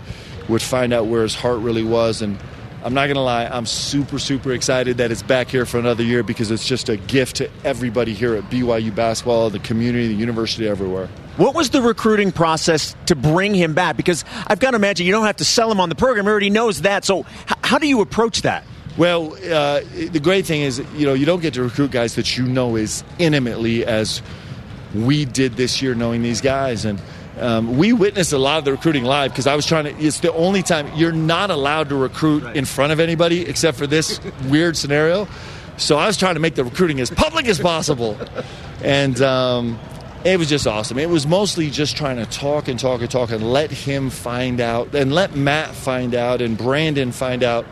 [0.49, 2.21] would find out where his heart really was.
[2.21, 2.38] And
[2.84, 6.03] I'm not going to lie, I'm super, super excited that it's back here for another
[6.03, 10.14] year because it's just a gift to everybody here at BYU basketball, the community, the
[10.15, 11.07] university, everywhere.
[11.38, 13.95] What was the recruiting process to bring him back?
[13.95, 16.26] Because I've got to imagine you don't have to sell him on the program.
[16.26, 17.05] He already knows that.
[17.05, 17.26] So, h-
[17.64, 18.65] how do you approach that?
[18.97, 19.80] Well, uh,
[20.11, 22.76] the great thing is, you know, you don't get to recruit guys that you know
[22.76, 24.22] as intimately as
[24.93, 26.85] we did this year, knowing these guys.
[26.85, 27.01] And
[27.39, 30.03] um, we witnessed a lot of the recruiting live because I was trying to.
[30.03, 33.88] It's the only time you're not allowed to recruit in front of anybody except for
[33.88, 35.27] this weird scenario.
[35.77, 38.18] So I was trying to make the recruiting as public as possible,
[38.84, 39.80] and um,
[40.23, 40.99] it was just awesome.
[40.99, 44.61] It was mostly just trying to talk and talk and talk and let him find
[44.61, 47.65] out, and let Matt find out, and Brandon find out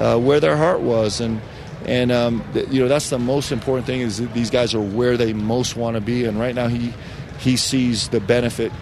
[0.00, 1.40] uh, where their heart was, and
[1.84, 4.80] and um, th- you know that's the most important thing is that these guys are
[4.80, 6.92] where they most want to be, and right now he
[7.38, 8.72] he sees the benefit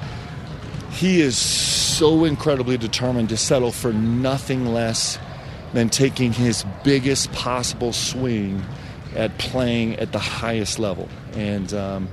[0.94, 5.18] he is so incredibly determined to settle for nothing less
[5.72, 8.62] than taking his biggest possible swing
[9.14, 11.08] at playing at the highest level.
[11.34, 12.08] And um,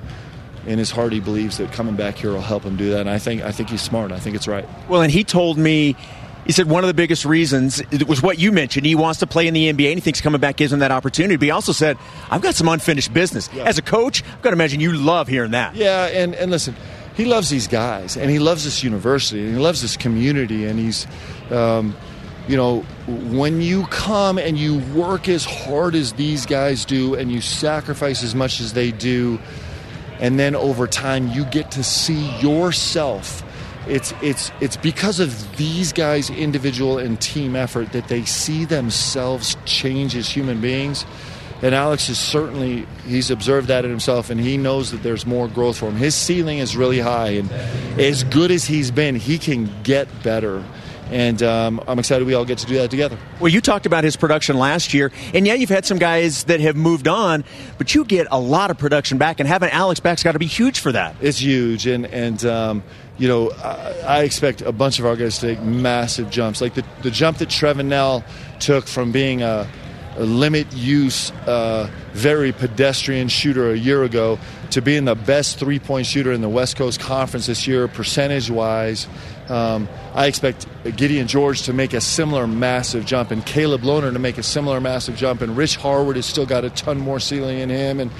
[0.65, 3.01] in his heart, he believes that coming back here will help him do that.
[3.01, 4.11] And I think I think he's smart.
[4.11, 4.67] I think it's right.
[4.89, 5.95] Well, and he told me.
[6.43, 8.87] He said one of the biggest reasons it was what you mentioned.
[8.87, 10.89] He wants to play in the NBA and he thinks coming back gives him that
[10.89, 11.35] opportunity.
[11.35, 11.99] But he also said,
[12.31, 13.47] I've got some unfinished business.
[13.53, 13.65] Yeah.
[13.65, 15.75] As a coach, I've got to imagine you love hearing that.
[15.75, 16.75] Yeah, and, and listen,
[17.15, 20.79] he loves these guys, and he loves this university, and he loves this community, and
[20.79, 21.07] he's,
[21.49, 21.95] um,
[22.47, 27.31] you know, when you come and you work as hard as these guys do, and
[27.31, 29.39] you sacrifice as much as they do,
[30.19, 33.43] and then over time you get to see yourself.
[33.87, 39.57] It's it's it's because of these guys' individual and team effort that they see themselves
[39.65, 41.03] change as human beings.
[41.61, 45.47] And Alex is certainly he's observed that in himself, and he knows that there's more
[45.47, 45.95] growth for him.
[45.95, 47.51] His ceiling is really high, and
[47.99, 50.63] as good as he's been, he can get better.
[51.11, 53.17] And um, I'm excited we all get to do that together.
[53.41, 56.61] Well, you talked about his production last year, and yeah, you've had some guys that
[56.61, 57.43] have moved on,
[57.77, 60.45] but you get a lot of production back, and having Alex back's got to be
[60.45, 61.15] huge for that.
[61.19, 62.83] It's huge, and and um,
[63.17, 66.75] you know I, I expect a bunch of our guys to take massive jumps, like
[66.75, 68.23] the the jump that Trevin Nell
[68.61, 69.80] took from being a, a
[70.25, 74.39] limit use, uh, very pedestrian shooter a year ago
[74.71, 78.49] to being the best three point shooter in the West Coast Conference this year, percentage
[78.49, 79.07] wise.
[79.49, 84.19] Um, I expect Gideon George to make a similar massive jump, and Caleb Lohner to
[84.19, 87.59] make a similar massive jump, and Rich Harward has still got a ton more ceiling
[87.59, 88.11] in him, and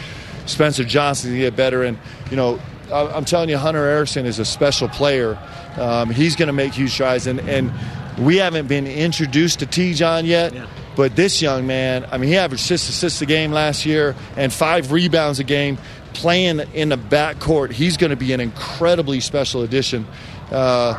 [0.46, 1.84] Spencer Johnson to get better.
[1.84, 1.98] And
[2.30, 2.60] you know,
[2.92, 5.38] I'm telling you, Hunter Erickson is a special player.
[5.78, 7.72] Um, he's going to make huge strides, and and
[8.18, 10.54] we haven't been introduced to Te'Jon yet.
[11.02, 14.54] But this young man, I mean, he averaged six assists a game last year and
[14.54, 15.80] five rebounds a game.
[16.14, 20.06] Playing in the backcourt, he's going to be an incredibly special addition.
[20.52, 20.94] Uh,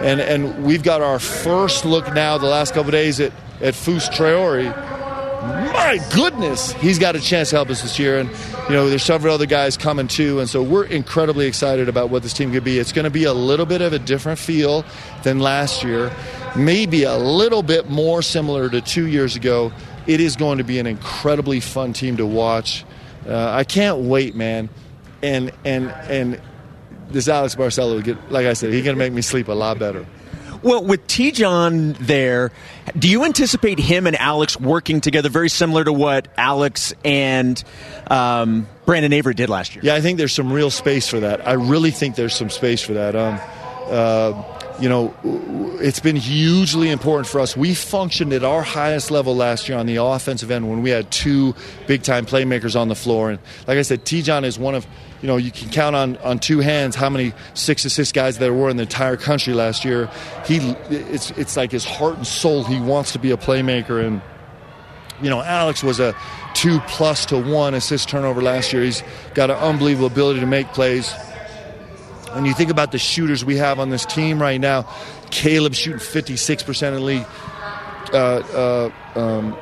[0.00, 4.08] and and we've got our first look now the last couple days at at Fus
[4.08, 5.01] Traore.
[5.42, 8.30] My goodness, he's got a chance to help us this year, and
[8.68, 12.22] you know there's several other guys coming too, and so we're incredibly excited about what
[12.22, 12.78] this team could be.
[12.78, 14.84] It's going to be a little bit of a different feel
[15.24, 16.12] than last year,
[16.54, 19.72] maybe a little bit more similar to two years ago.
[20.06, 22.84] It is going to be an incredibly fun team to watch.
[23.26, 24.68] Uh, I can't wait, man,
[25.22, 26.40] and and and
[27.10, 30.06] this Alex Barcelo, like I said, he's going to make me sleep a lot better.
[30.62, 32.52] Well, with Te'Jon there,
[32.96, 37.62] do you anticipate him and Alex working together very similar to what Alex and
[38.08, 39.84] um, Brandon Averette did last year?
[39.84, 41.46] Yeah, I think there's some real space for that.
[41.46, 43.16] I really think there's some space for that.
[43.16, 43.40] Um,
[43.86, 45.14] uh, you know,
[45.80, 47.56] it's been hugely important for us.
[47.56, 51.10] We functioned at our highest level last year on the offensive end when we had
[51.10, 51.54] two
[51.86, 53.30] big time playmakers on the floor.
[53.30, 54.86] And like I said, Te'Jon is one of,
[55.22, 58.52] you know, you can count on, on two hands how many six assist guys there
[58.52, 60.10] were in the entire country last year.
[60.44, 60.56] He,
[60.90, 62.64] it's, it's like his heart and soul.
[62.64, 64.04] He wants to be a playmaker.
[64.04, 64.20] And,
[65.22, 66.16] you know, Alex was a
[66.54, 68.82] two plus to one assist turnover last year.
[68.82, 69.04] He's
[69.34, 71.14] got an unbelievable ability to make plays.
[72.32, 74.92] And you think about the shooters we have on this team right now.
[75.30, 77.26] Caleb shooting 56% in the league.
[78.12, 79.56] Uh, uh, um,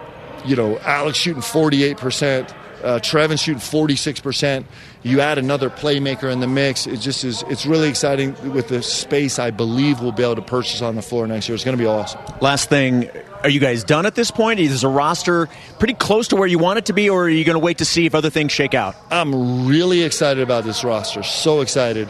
[0.46, 2.54] you know, Alex shooting 48%.
[2.82, 4.64] Uh, Trevin shooting 46%.
[5.02, 6.86] You add another playmaker in the mix.
[6.86, 7.42] It just is.
[7.48, 9.38] It's really exciting with the space.
[9.38, 11.54] I believe we'll be able to purchase on the floor next year.
[11.54, 12.20] It's going to be awesome.
[12.40, 13.08] Last thing,
[13.42, 14.60] are you guys done at this point?
[14.60, 15.48] Is a roster
[15.78, 17.78] pretty close to where you want it to be, or are you going to wait
[17.78, 18.94] to see if other things shake out?
[19.10, 21.22] I'm really excited about this roster.
[21.22, 22.08] So excited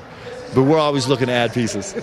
[0.55, 1.95] but we're always looking to add pieces.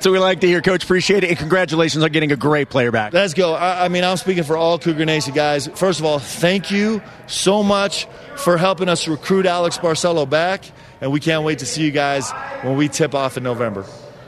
[0.00, 0.84] so we like to hear, Coach.
[0.84, 3.12] Appreciate it, and congratulations on getting a great player back.
[3.12, 3.54] Let's go.
[3.54, 5.66] I, I, mean, I'm speaking for all Cougar Nation guys.
[5.68, 8.06] First of all, thank you so much
[8.36, 10.64] for helping us recruit Alex Barcelo back,
[11.00, 12.30] and we can't wait to see you guys
[12.62, 13.84] when we tip off in November.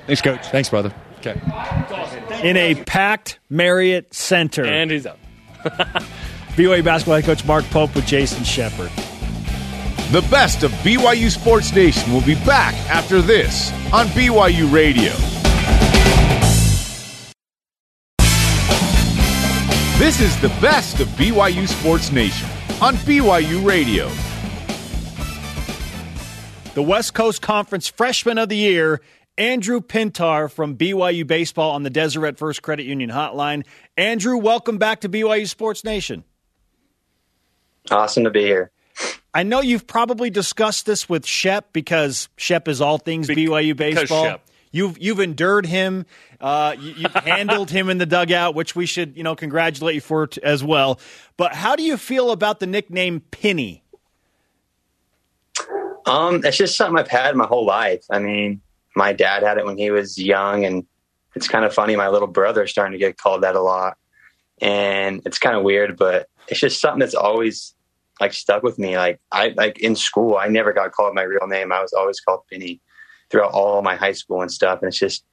[0.06, 0.46] Thanks, Coach.
[0.48, 0.94] Thanks, brother.
[1.18, 1.40] Okay.
[2.42, 5.18] In a packed Marriott Center, and he's up.
[6.56, 8.90] BYU basketball head coach Mark Pope with Jason Shepard.
[10.12, 15.10] The best of BYU Sports Nation will be back after this on BYU Radio.
[19.98, 22.48] This is the best of BYU Sports Nation
[22.80, 24.08] on BYU Radio.
[26.74, 29.00] The West Coast Conference Freshman of the Year,
[29.36, 33.66] Andrew Pintar from BYU Baseball on the Deseret First Credit Union Hotline.
[33.96, 36.22] Andrew, welcome back to BYU Sports Nation.
[37.90, 38.70] Awesome to be here.
[39.36, 43.76] I know you've probably discussed this with Shep because Shep is all things Be- BYU
[43.76, 44.38] baseball.
[44.72, 46.06] You've you've endured him.
[46.40, 50.00] Uh, you, have handled him in the dugout, which we should you know congratulate you
[50.00, 50.98] for t- as well.
[51.36, 53.82] But how do you feel about the nickname Penny?
[56.06, 58.06] Um, it's just something I've had my whole life.
[58.10, 58.62] I mean,
[58.94, 60.86] my dad had it when he was young, and
[61.34, 61.94] it's kind of funny.
[61.94, 63.98] My little brother is starting to get called that a lot,
[64.62, 67.74] and it's kind of weird, but it's just something that's always
[68.20, 68.96] like stuck with me.
[68.96, 71.72] Like I like in school, I never got called my real name.
[71.72, 72.80] I was always called Penny
[73.30, 74.80] throughout all my high school and stuff.
[74.80, 75.24] And it's just,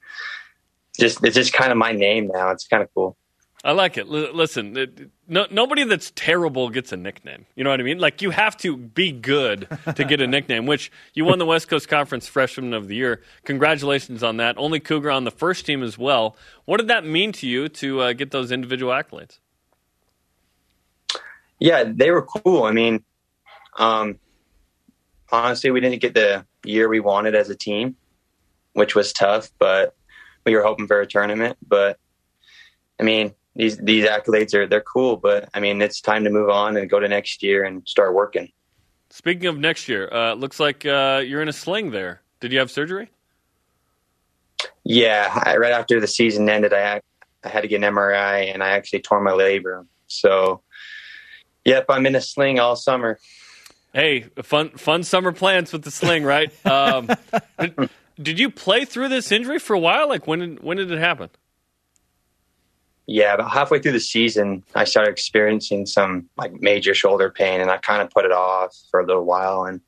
[1.00, 2.50] just it's just kind of my name now.
[2.50, 3.18] It's kind of cool.
[3.66, 4.08] I like it.
[4.08, 7.46] L- listen, it, no, nobody that's terrible gets a nickname.
[7.56, 7.98] You know what I mean?
[7.98, 10.66] Like you have to be good to get a nickname.
[10.66, 13.22] Which you won the West Coast Conference Freshman of the Year.
[13.46, 14.58] Congratulations on that.
[14.58, 16.36] Only Cougar on the first team as well.
[16.66, 19.40] What did that mean to you to uh, get those individual accolades?
[21.64, 22.64] Yeah, they were cool.
[22.64, 23.06] I mean,
[23.80, 24.20] um,
[25.32, 27.96] honestly, we didn't get the year we wanted as a team,
[28.74, 29.96] which was tough, but
[30.46, 31.58] we were hoping for a tournament.
[31.66, 31.98] But
[33.00, 36.50] I mean, these these accolades are they're cool, but I mean, it's time to move
[36.50, 38.52] on and go to next year and start working.
[39.10, 42.24] Speaking of next year, uh, looks like uh, you're in a sling there.
[42.42, 43.10] Did you have surgery?
[44.84, 47.00] Yeah, I, right after the season ended, I
[47.42, 49.88] I had to get an MRI, and I actually tore my labrum.
[50.08, 50.62] So
[51.66, 53.20] Yep, I'm in a sling all summer.
[53.94, 56.52] Hey, fun fun summer plans with the sling, right?
[56.66, 57.10] Um,
[57.60, 57.90] did,
[58.22, 60.10] did, you play through this injury for a while?
[60.10, 61.30] Like when did when did it happen?
[63.06, 67.70] Yeah, about halfway through the season, I started experiencing some like major shoulder pain, and
[67.70, 69.82] I kind of put it off for a little while, and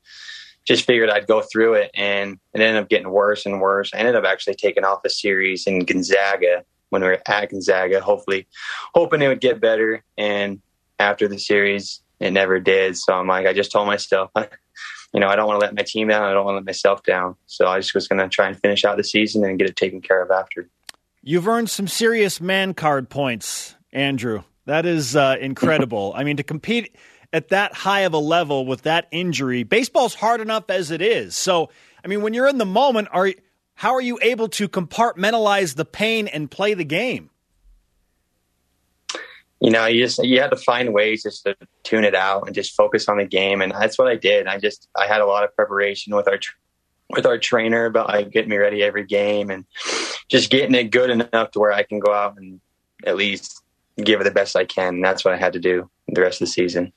[0.66, 3.90] just figured I'd go through it, and it ended up getting worse and worse.
[3.92, 8.00] I ended up actually taking off a series in Gonzaga when we were at Gonzaga,
[8.00, 8.46] hopefully
[8.94, 10.60] hoping it would get better, and
[10.98, 12.96] after the series, it never did.
[12.96, 14.30] So I'm like, I just told myself,
[15.14, 16.22] you know, I don't want to let my team down.
[16.22, 17.36] I don't want to let myself down.
[17.46, 19.76] So I just was going to try and finish out the season and get it
[19.76, 20.68] taken care of after.
[21.22, 24.42] You've earned some serious man card points, Andrew.
[24.66, 26.12] That is uh, incredible.
[26.16, 26.96] I mean, to compete
[27.32, 31.36] at that high of a level with that injury, baseball's hard enough as it is.
[31.36, 31.70] So,
[32.04, 33.32] I mean, when you're in the moment, are
[33.74, 37.30] how are you able to compartmentalize the pain and play the game?
[39.60, 42.54] You know, you just you had to find ways just to tune it out and
[42.54, 44.46] just focus on the game, and that's what I did.
[44.46, 46.38] I just I had a lot of preparation with our
[47.10, 49.64] with our trainer about like getting me ready every game and
[50.28, 52.60] just getting it good enough to where I can go out and
[53.04, 53.62] at least
[53.96, 54.96] give it the best I can.
[54.96, 56.92] And that's what I had to do the rest of the season.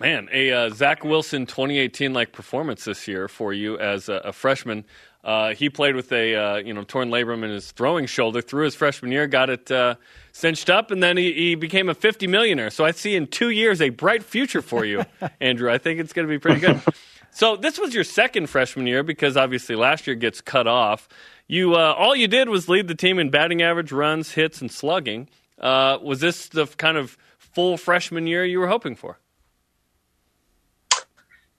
[0.00, 4.32] Man, a uh, Zach Wilson 2018 like performance this year for you as a, a
[4.32, 4.84] freshman.
[5.24, 8.64] Uh, he played with a uh, you know torn labrum in his throwing shoulder through
[8.64, 9.94] his freshman year, got it uh,
[10.32, 12.70] cinched up, and then he, he, became a 50 millionaire.
[12.70, 15.04] So I see in two years a bright future for you,
[15.40, 15.70] Andrew.
[15.70, 16.80] I think it's going to be pretty good.
[17.30, 21.08] so this was your second freshman year because obviously last year gets cut off.
[21.46, 24.72] You uh, all you did was lead the team in batting average, runs, hits, and
[24.72, 25.28] slugging.
[25.60, 29.18] Uh, was this the kind of full freshman year you were hoping for?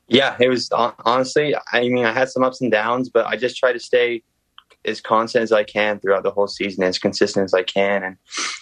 [0.08, 1.56] Yeah, it was honestly.
[1.72, 4.24] I mean, I had some ups and downs, but I just try to stay
[4.86, 8.18] as constant as I can throughout the whole season, as consistent as I can, and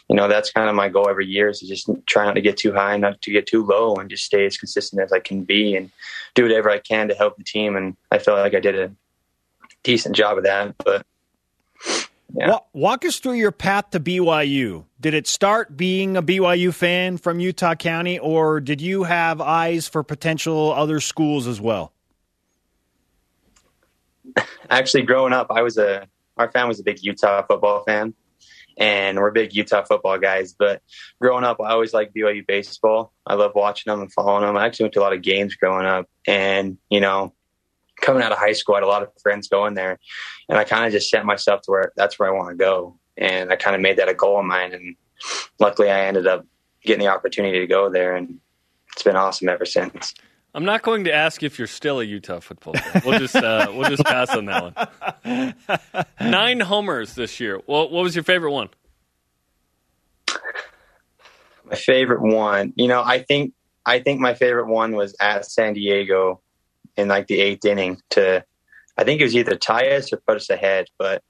[0.07, 2.41] you know that's kind of my goal every year is to just try not to
[2.41, 5.19] get too high, not to get too low, and just stay as consistent as I
[5.19, 5.89] can be, and
[6.35, 7.75] do whatever I can to help the team.
[7.75, 8.91] And I felt like I did a
[9.83, 10.75] decent job of that.
[10.77, 11.05] But
[12.33, 12.57] yeah.
[12.73, 14.85] Walk us through your path to BYU.
[14.99, 19.87] Did it start being a BYU fan from Utah County, or did you have eyes
[19.87, 21.93] for potential other schools as well?
[24.69, 28.13] Actually, growing up, I was a our family was a big Utah football fan,
[28.77, 30.53] and we're big Utah football guys.
[30.57, 30.81] But
[31.19, 33.13] growing up, I always liked BYU baseball.
[33.25, 34.57] I love watching them and following them.
[34.57, 37.33] I actually went to a lot of games growing up, and you know,
[38.01, 39.99] coming out of high school, I had a lot of friends going there,
[40.49, 42.97] and I kind of just set myself to where that's where I want to go,
[43.17, 44.73] and I kind of made that a goal of mine.
[44.73, 44.95] And
[45.59, 46.45] luckily, I ended up
[46.83, 48.39] getting the opportunity to go there, and
[48.93, 50.13] it's been awesome ever since.
[50.53, 53.01] I'm not going to ask if you're still a Utah football fan.
[53.05, 56.05] We'll just uh, we'll just pass on that one.
[56.19, 57.61] Nine homers this year.
[57.67, 58.69] Well, what was your favorite one?
[61.63, 63.53] My favorite one, you know, I think
[63.85, 66.41] I think my favorite one was at San Diego
[66.97, 68.43] in like the eighth inning to,
[68.97, 70.87] I think it was either tie us or put us ahead.
[70.97, 71.23] But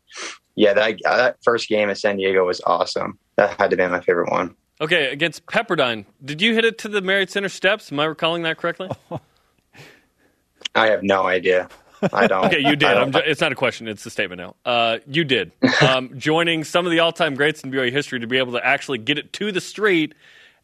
[0.55, 3.17] yeah, that that first game at San Diego was awesome.
[3.35, 4.55] That had to be my favorite one.
[4.79, 7.91] Okay, against Pepperdine, did you hit it to the Marriott Center steps?
[7.91, 8.89] Am I recalling that correctly?
[10.75, 11.69] I have no idea.
[12.11, 12.45] I don't.
[12.45, 13.11] okay, you did.
[13.11, 14.55] Just, it's not a question; it's a statement now.
[14.65, 15.51] Uh, you did,
[15.81, 18.97] um, joining some of the all-time greats in BYU history to be able to actually
[18.97, 20.15] get it to the street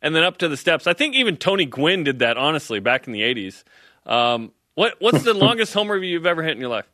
[0.02, 0.88] and then up to the steps.
[0.88, 2.38] I think even Tony Gwynn did that.
[2.38, 3.64] Honestly, back in the '80s.
[4.06, 6.86] Um, what What's the longest home homer you've ever hit in your life?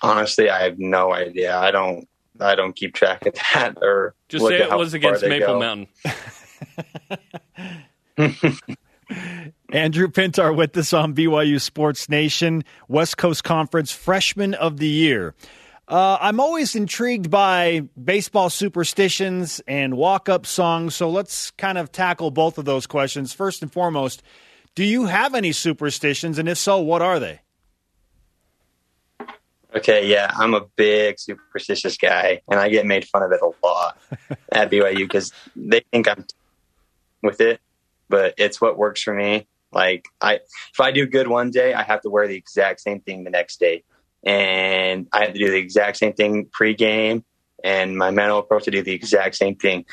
[0.00, 1.58] Honestly, I have no idea.
[1.58, 2.08] I don't.
[2.38, 5.58] I don't keep track of that or just say it was against Maple go.
[5.58, 5.88] Mountain.
[9.72, 15.34] Andrew Pintar with us on BYU Sports Nation, West Coast Conference Freshman of the Year.
[15.88, 21.90] Uh, I'm always intrigued by baseball superstitions and walk up songs, so let's kind of
[21.90, 23.32] tackle both of those questions.
[23.32, 24.22] First and foremost,
[24.74, 27.40] do you have any superstitions, and if so, what are they?
[29.74, 33.50] Okay, yeah, I'm a big superstitious guy, and I get made fun of it a
[33.64, 33.98] lot
[34.52, 36.26] at BYU because they think I'm
[37.22, 37.60] with it,
[38.08, 39.46] but it's what works for me.
[39.72, 40.34] Like, I
[40.72, 43.30] if I do good one day, I have to wear the exact same thing the
[43.30, 43.84] next day,
[44.24, 47.22] and I have to do the exact same thing pregame,
[47.62, 49.84] and my mental approach to do the exact same thing.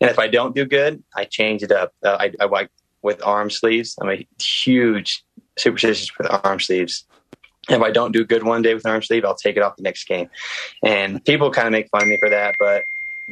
[0.00, 1.92] And if I don't do good, I change it up.
[2.02, 2.70] Uh, I, I like
[3.02, 3.96] with arm sleeves.
[4.00, 5.24] I'm a huge
[5.58, 7.04] superstitious with arm sleeves
[7.68, 9.76] if I don't do good one day with an arm sleeve, I'll take it off
[9.76, 10.28] the next game.
[10.84, 12.84] And people kind of make fun of me for that, but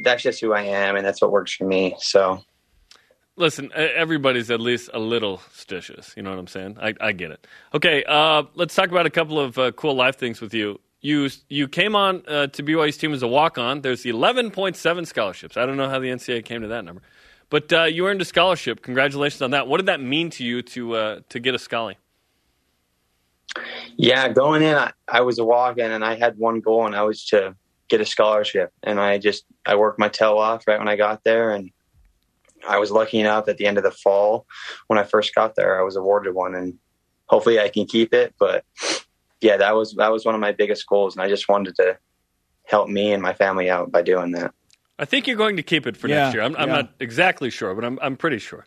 [0.03, 1.97] that's just who I am, and that's what works for me.
[1.99, 2.43] So,
[3.36, 6.16] listen, everybody's at least a little stitious.
[6.16, 6.77] You know what I'm saying?
[6.81, 7.47] I, I get it.
[7.74, 10.81] Okay, uh, let's talk about a couple of uh, cool life things with you.
[11.01, 13.82] You you came on uh, to BYU's team as a walk on.
[13.82, 15.57] There's 11.7 scholarships.
[15.57, 17.03] I don't know how the NCAA came to that number,
[17.51, 18.83] but uh, you earned a scholarship.
[18.83, 19.69] Congratulations on that.
[19.69, 22.01] What did that mean to you to uh, to get a scholarship?
[23.97, 27.03] Yeah, going in, I, I was a walk-in, and I had one goal, and I
[27.03, 27.57] was to
[27.89, 28.73] get a scholarship.
[28.83, 31.70] And I just I worked my tail off right when I got there, and
[32.66, 34.47] I was lucky enough at the end of the fall
[34.87, 36.79] when I first got there, I was awarded one, and
[37.27, 38.35] hopefully I can keep it.
[38.39, 38.65] But
[39.41, 41.99] yeah, that was that was one of my biggest goals, and I just wanted to
[42.65, 44.53] help me and my family out by doing that.
[44.99, 46.43] I think you're going to keep it for yeah, next year.
[46.43, 48.66] I'm, I'm not exactly sure, but I'm I'm pretty sure.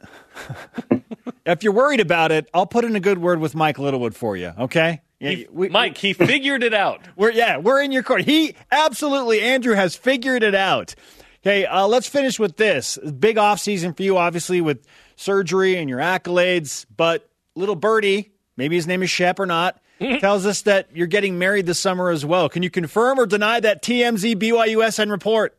[1.46, 4.36] if you're worried about it, I'll put in a good word with Mike Littlewood for
[4.36, 4.52] you.
[4.58, 5.02] Okay.
[5.20, 7.00] Yeah, he, we, Mike, he figured it out.
[7.16, 8.22] We're yeah, we're in your court.
[8.22, 10.94] He absolutely, Andrew has figured it out.
[11.42, 14.86] Okay, uh, let's finish with this big off season for you, obviously with
[15.16, 16.86] surgery and your accolades.
[16.96, 19.80] But little birdie, maybe his name is Shep or not,
[20.20, 22.48] tells us that you're getting married this summer as well.
[22.48, 25.57] Can you confirm or deny that TMZ BYUSN report?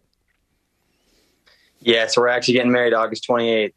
[1.81, 3.73] Yes, we're actually getting married August 28th.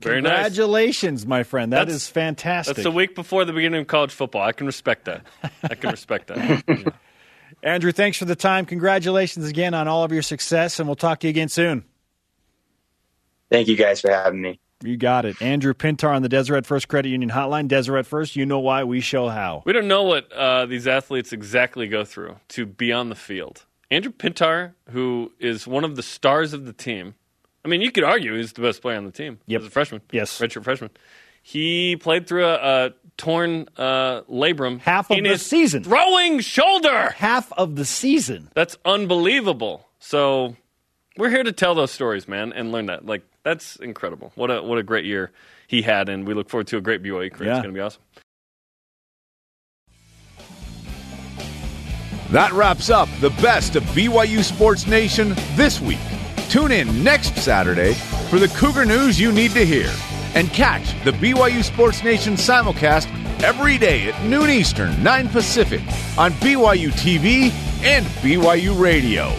[0.00, 1.28] Very Congratulations, nice.
[1.28, 1.72] my friend.
[1.72, 2.76] That that's, is fantastic.
[2.76, 4.42] That's the week before the beginning of college football.
[4.42, 5.24] I can respect that.
[5.62, 6.64] I can respect that.
[6.66, 6.90] Yeah.
[7.62, 8.66] Andrew, thanks for the time.
[8.66, 11.84] Congratulations again on all of your success, and we'll talk to you again soon.
[13.50, 14.58] Thank you guys for having me.
[14.82, 15.40] You got it.
[15.40, 17.68] Andrew Pintar on the Deseret First Credit Union Hotline.
[17.68, 19.62] Deseret First, you know why, we show how.
[19.64, 23.64] We don't know what uh, these athletes exactly go through to be on the field.
[23.92, 27.14] Andrew Pintar, who is one of the stars of the team,
[27.62, 29.60] I mean, you could argue he's the best player on the team yep.
[29.60, 30.00] as a freshman.
[30.10, 30.90] Yes, redshirt freshman.
[31.42, 37.52] He played through a, a torn uh, labrum half of the season, throwing shoulder half
[37.52, 38.48] of the season.
[38.54, 39.86] That's unbelievable.
[39.98, 40.56] So
[41.18, 43.04] we're here to tell those stories, man, and learn that.
[43.04, 44.32] Like that's incredible.
[44.36, 45.32] What a what a great year
[45.66, 47.50] he had, and we look forward to a great BYU career.
[47.50, 47.56] Yeah.
[47.56, 48.02] It's going to be awesome.
[52.32, 55.98] That wraps up the best of BYU Sports Nation this week.
[56.48, 57.92] Tune in next Saturday
[58.30, 59.92] for the Cougar news you need to hear
[60.34, 63.06] and catch the BYU Sports Nation simulcast
[63.42, 65.82] every day at noon Eastern, 9 Pacific
[66.16, 67.50] on BYU TV
[67.84, 69.36] and BYU Radio.